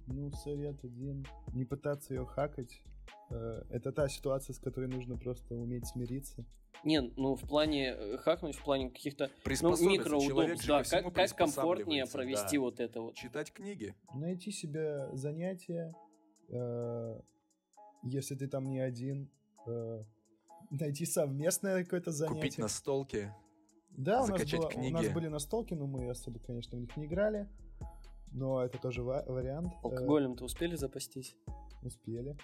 Ну, 0.06 0.30
совет 0.32 0.84
один. 0.84 1.26
Не 1.54 1.64
пытаться 1.64 2.12
ее 2.12 2.26
хакать. 2.26 2.82
Э, 3.30 3.62
Это 3.70 3.90
та 3.90 4.06
ситуация, 4.08 4.52
с 4.52 4.58
которой 4.58 4.88
нужно 4.88 5.16
просто 5.16 5.54
уметь 5.54 5.86
смириться. 5.86 6.44
Не, 6.84 7.00
ну 7.00 7.34
в 7.36 7.48
плане 7.48 7.94
э, 7.94 8.18
хакнуть, 8.18 8.54
в 8.54 8.62
плане 8.62 8.90
каких-то 8.90 9.30
ну, 9.62 9.88
микроудобств, 9.88 10.66
да, 10.66 10.84
как, 10.84 11.14
как 11.14 11.34
комфортнее 11.36 12.06
провести 12.06 12.56
да. 12.58 12.60
вот 12.60 12.80
это 12.80 13.00
вот. 13.00 13.14
Читать 13.14 13.50
книги. 13.50 13.94
Найти 14.14 14.50
себе 14.50 15.08
занятие, 15.14 15.94
э, 16.50 17.20
если 18.02 18.34
ты 18.34 18.46
там 18.46 18.64
не 18.64 18.80
один. 18.80 19.30
э, 19.66 20.04
Найти 20.70 21.06
совместное 21.06 21.82
какое-то 21.82 22.12
занятие. 22.12 22.36
Купить 22.36 22.58
настолки. 22.58 23.32
Да, 23.96 24.22
у 24.22 24.26
нас, 24.28 24.40
было- 24.50 24.60
у 24.60 24.90
нас 24.90 25.02
книги. 25.02 25.12
были 25.12 25.28
настолки, 25.28 25.74
но 25.74 25.86
мы 25.86 26.08
особо, 26.08 26.38
конечно, 26.40 26.76
в 26.78 26.80
них 26.80 26.96
не 26.96 27.06
играли. 27.06 27.48
Но 28.32 28.62
это 28.62 28.78
тоже 28.78 29.02
ва- 29.02 29.24
вариант. 29.26 29.72
Э, 29.72 29.76
Алкоголем-то 29.82 30.44
успели 30.44 30.76
запастись? 30.76 31.36
успели. 31.82 32.36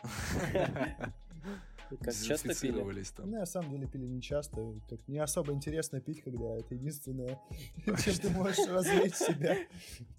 Как 2.00 2.14
часто 2.14 2.54
пили? 2.60 2.82
Там. 3.14 3.30
Ну, 3.30 3.38
на 3.38 3.46
самом 3.46 3.70
деле 3.70 3.86
пили 3.86 4.06
не 4.06 4.20
часто. 4.20 4.74
Как 4.88 5.06
не 5.06 5.18
особо 5.18 5.52
интересно 5.52 6.00
пить, 6.00 6.22
когда 6.22 6.56
это 6.56 6.74
единственное, 6.74 7.38
чем 7.84 8.14
ты 8.14 8.30
можешь 8.30 8.66
развлечь 8.66 9.14
себя 9.14 9.56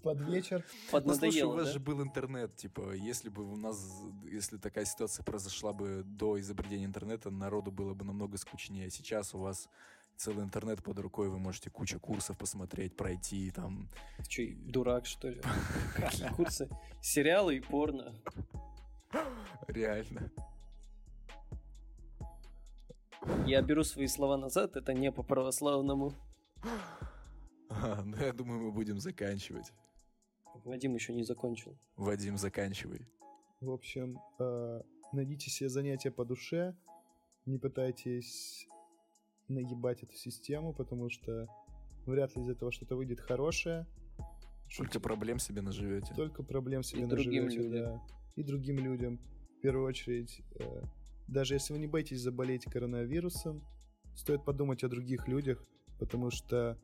под 0.02 0.20
вечер. 0.22 0.64
Под 0.90 1.04
Ну, 1.04 1.14
слушай, 1.14 1.42
у 1.42 1.50
вас 1.52 1.66
да? 1.66 1.72
же 1.72 1.80
был 1.80 2.00
интернет, 2.02 2.56
типа, 2.56 2.92
если 2.94 3.28
бы 3.28 3.42
у 3.42 3.56
нас, 3.56 3.76
если 4.24 4.56
такая 4.56 4.86
ситуация 4.86 5.22
произошла 5.24 5.72
бы 5.74 6.02
до 6.04 6.40
изобретения 6.40 6.86
интернета, 6.86 7.30
народу 7.30 7.70
было 7.70 7.92
бы 7.92 8.04
намного 8.06 8.38
скучнее. 8.38 8.88
Сейчас 8.90 9.34
у 9.34 9.38
вас 9.38 9.68
целый 10.18 10.44
интернет 10.44 10.82
под 10.82 10.98
рукой, 10.98 11.28
вы 11.28 11.38
можете 11.38 11.70
кучу 11.70 12.00
курсов 12.00 12.36
посмотреть, 12.36 12.96
пройти, 12.96 13.50
там, 13.50 13.88
Ты 14.18 14.24
чё, 14.28 14.42
дурак, 14.72 15.06
что 15.06 15.28
ли? 15.28 15.40
Какие 15.96 16.28
курсы? 16.28 16.68
Сериалы 17.00 17.56
и 17.56 17.60
порно. 17.60 18.14
реально. 19.68 20.30
Я 23.46 23.62
беру 23.62 23.84
свои 23.84 24.08
слова 24.08 24.36
назад, 24.36 24.76
это 24.76 24.92
не 24.92 25.12
по 25.12 25.22
православному. 25.22 26.12
А, 27.70 28.02
ну, 28.02 28.16
я 28.16 28.32
думаю, 28.32 28.60
мы 28.60 28.72
будем 28.72 28.98
заканчивать. 28.98 29.72
Вадим 30.64 30.94
еще 30.94 31.14
не 31.14 31.22
закончил. 31.22 31.78
Вадим, 31.96 32.36
заканчивай. 32.38 33.06
В 33.60 33.70
общем, 33.70 34.18
э, 34.40 34.82
найдите 35.12 35.50
себе 35.50 35.68
занятия 35.68 36.10
по 36.10 36.24
душе. 36.24 36.74
Не 37.46 37.58
пытайтесь 37.58 38.68
наебать 39.48 40.02
эту 40.02 40.14
систему, 40.14 40.72
потому 40.72 41.08
что 41.10 41.46
вряд 42.06 42.34
ли 42.36 42.42
из 42.42 42.48
этого 42.48 42.72
что-то 42.72 42.96
выйдет 42.96 43.20
хорошее. 43.20 43.86
Только 44.76 45.00
проблем 45.00 45.38
себе 45.38 45.62
наживете. 45.62 46.14
Только 46.14 46.42
проблем 46.42 46.82
себе 46.82 47.02
И 47.02 47.06
другим 47.06 47.44
наживете, 47.44 47.68
людям. 47.68 47.82
да. 47.82 48.02
И 48.36 48.42
другим 48.42 48.78
людям. 48.78 49.18
В 49.58 49.60
первую 49.60 49.86
очередь, 49.86 50.42
э, 50.56 50.82
даже 51.26 51.54
если 51.54 51.72
вы 51.72 51.78
не 51.78 51.86
боитесь 51.86 52.20
заболеть 52.20 52.64
коронавирусом, 52.64 53.64
стоит 54.14 54.44
подумать 54.44 54.84
о 54.84 54.88
других 54.88 55.26
людях, 55.26 55.64
потому 55.98 56.30
что 56.30 56.78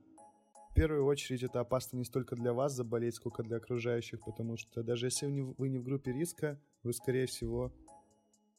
в 0.70 0.74
первую 0.74 1.04
очередь 1.04 1.42
это 1.44 1.60
опасно 1.60 1.98
не 1.98 2.04
столько 2.04 2.34
для 2.34 2.52
вас 2.52 2.72
заболеть, 2.72 3.14
сколько 3.14 3.42
для 3.44 3.58
окружающих, 3.58 4.24
потому 4.24 4.56
что 4.56 4.82
даже 4.82 5.06
если 5.06 5.26
вы 5.26 5.32
не, 5.32 5.42
вы 5.42 5.68
не 5.68 5.78
в 5.78 5.84
группе 5.84 6.12
риска, 6.12 6.60
вы, 6.82 6.92
скорее 6.92 7.26
всего, 7.26 7.72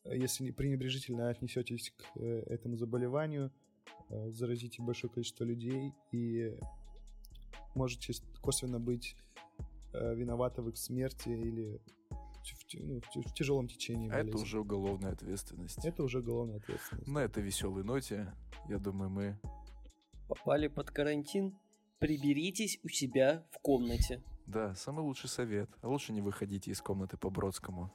э, 0.05 0.15
если 0.17 0.45
не 0.45 0.51
пренебрежительно 0.51 1.29
отнесетесь 1.29 1.91
к 1.91 2.03
э, 2.19 2.43
этому 2.47 2.77
заболеванию, 2.77 3.51
заразите 4.09 4.81
большое 4.81 5.11
количество 5.11 5.43
людей 5.43 5.93
и 6.11 6.57
можете 7.75 8.13
косвенно 8.41 8.79
быть 8.79 9.15
э, 9.93 10.15
виноваты 10.15 10.61
в 10.61 10.69
их 10.69 10.77
смерти 10.77 11.29
или 11.29 11.81
в, 12.09 12.73
ну, 12.75 13.01
в 13.01 13.33
тяжелом 13.33 13.67
течении 13.67 14.09
А 14.09 14.19
это 14.19 14.37
уже 14.37 14.59
уголовная 14.59 15.11
ответственность. 15.11 15.83
Это 15.83 16.03
уже 16.03 16.19
уголовная 16.19 16.57
ответственность. 16.57 17.07
На 17.07 17.19
этой 17.19 17.41
веселой 17.41 17.83
ноте, 17.83 18.33
я 18.69 18.77
думаю, 18.77 19.09
мы 19.09 19.39
Попали 20.27 20.67
под 20.67 20.89
карантин? 20.89 21.55
Приберитесь 21.99 22.79
у 22.83 22.89
себя 22.89 23.45
в 23.51 23.59
комнате. 23.59 24.23
Да, 24.47 24.75
самый 24.75 25.01
лучший 25.01 25.29
совет. 25.29 25.69
А 25.81 25.87
лучше 25.87 26.13
не 26.13 26.21
выходите 26.21 26.71
из 26.71 26.81
комнаты 26.81 27.17
по 27.17 27.29
Бродскому. 27.29 27.91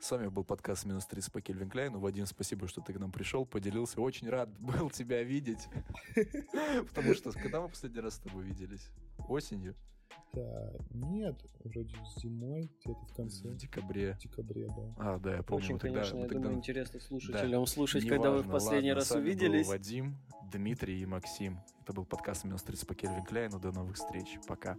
С 0.00 0.10
вами 0.12 0.28
был 0.28 0.44
подкаст 0.44 0.84
«Минус 0.84 1.06
30» 1.10 1.32
по 1.32 1.40
Кельвин 1.40 1.68
Кляйну. 1.68 1.98
Вадим, 1.98 2.24
спасибо, 2.26 2.68
что 2.68 2.80
ты 2.80 2.92
к 2.92 2.98
нам 2.98 3.10
пришел, 3.10 3.44
поделился. 3.44 4.00
Очень 4.00 4.28
рад 4.28 4.48
был 4.60 4.90
тебя 4.90 5.22
видеть. 5.24 5.68
Потому 6.88 7.14
что 7.14 7.32
когда 7.32 7.60
мы 7.60 7.68
последний 7.68 8.00
раз 8.00 8.14
с 8.14 8.18
тобой 8.18 8.44
виделись? 8.44 8.88
Осенью? 9.28 9.74
Да, 10.32 10.72
нет, 10.90 11.36
вроде 11.64 11.96
зимой, 12.18 12.70
где-то 12.84 13.00
в 13.06 13.14
конце 13.14 13.48
В 13.48 13.56
декабре. 13.56 14.16
декабре, 14.22 14.68
да. 14.68 14.94
А, 14.98 15.18
да, 15.18 15.36
я 15.36 15.42
помню. 15.42 15.64
Очень, 15.64 15.78
тогда- 15.78 16.00
конечно, 16.00 16.16
я 16.18 16.22
тогда- 16.28 16.38
думаю, 16.42 16.58
интересно 16.58 17.00
Да. 17.00 17.06
слушателям 17.06 17.66
слушать, 17.66 18.06
когда 18.06 18.30
вы 18.30 18.42
в 18.42 18.50
последний 18.50 18.90
ладно, 18.90 19.00
раз 19.00 19.10
вами 19.10 19.20
был 19.22 19.26
увиделись. 19.28 19.66
Вадим, 19.66 20.16
Дмитрий 20.52 21.00
и 21.00 21.06
Максим. 21.06 21.58
Это 21.82 21.92
был 21.92 22.04
подкаст 22.04 22.44
«Минус 22.44 22.62
30» 22.62 22.86
по 22.86 22.94
Кельвин 22.94 23.24
Кляйну. 23.24 23.58
До 23.58 23.72
новых 23.72 23.96
встреч. 23.96 24.38
Пока. 24.46 24.76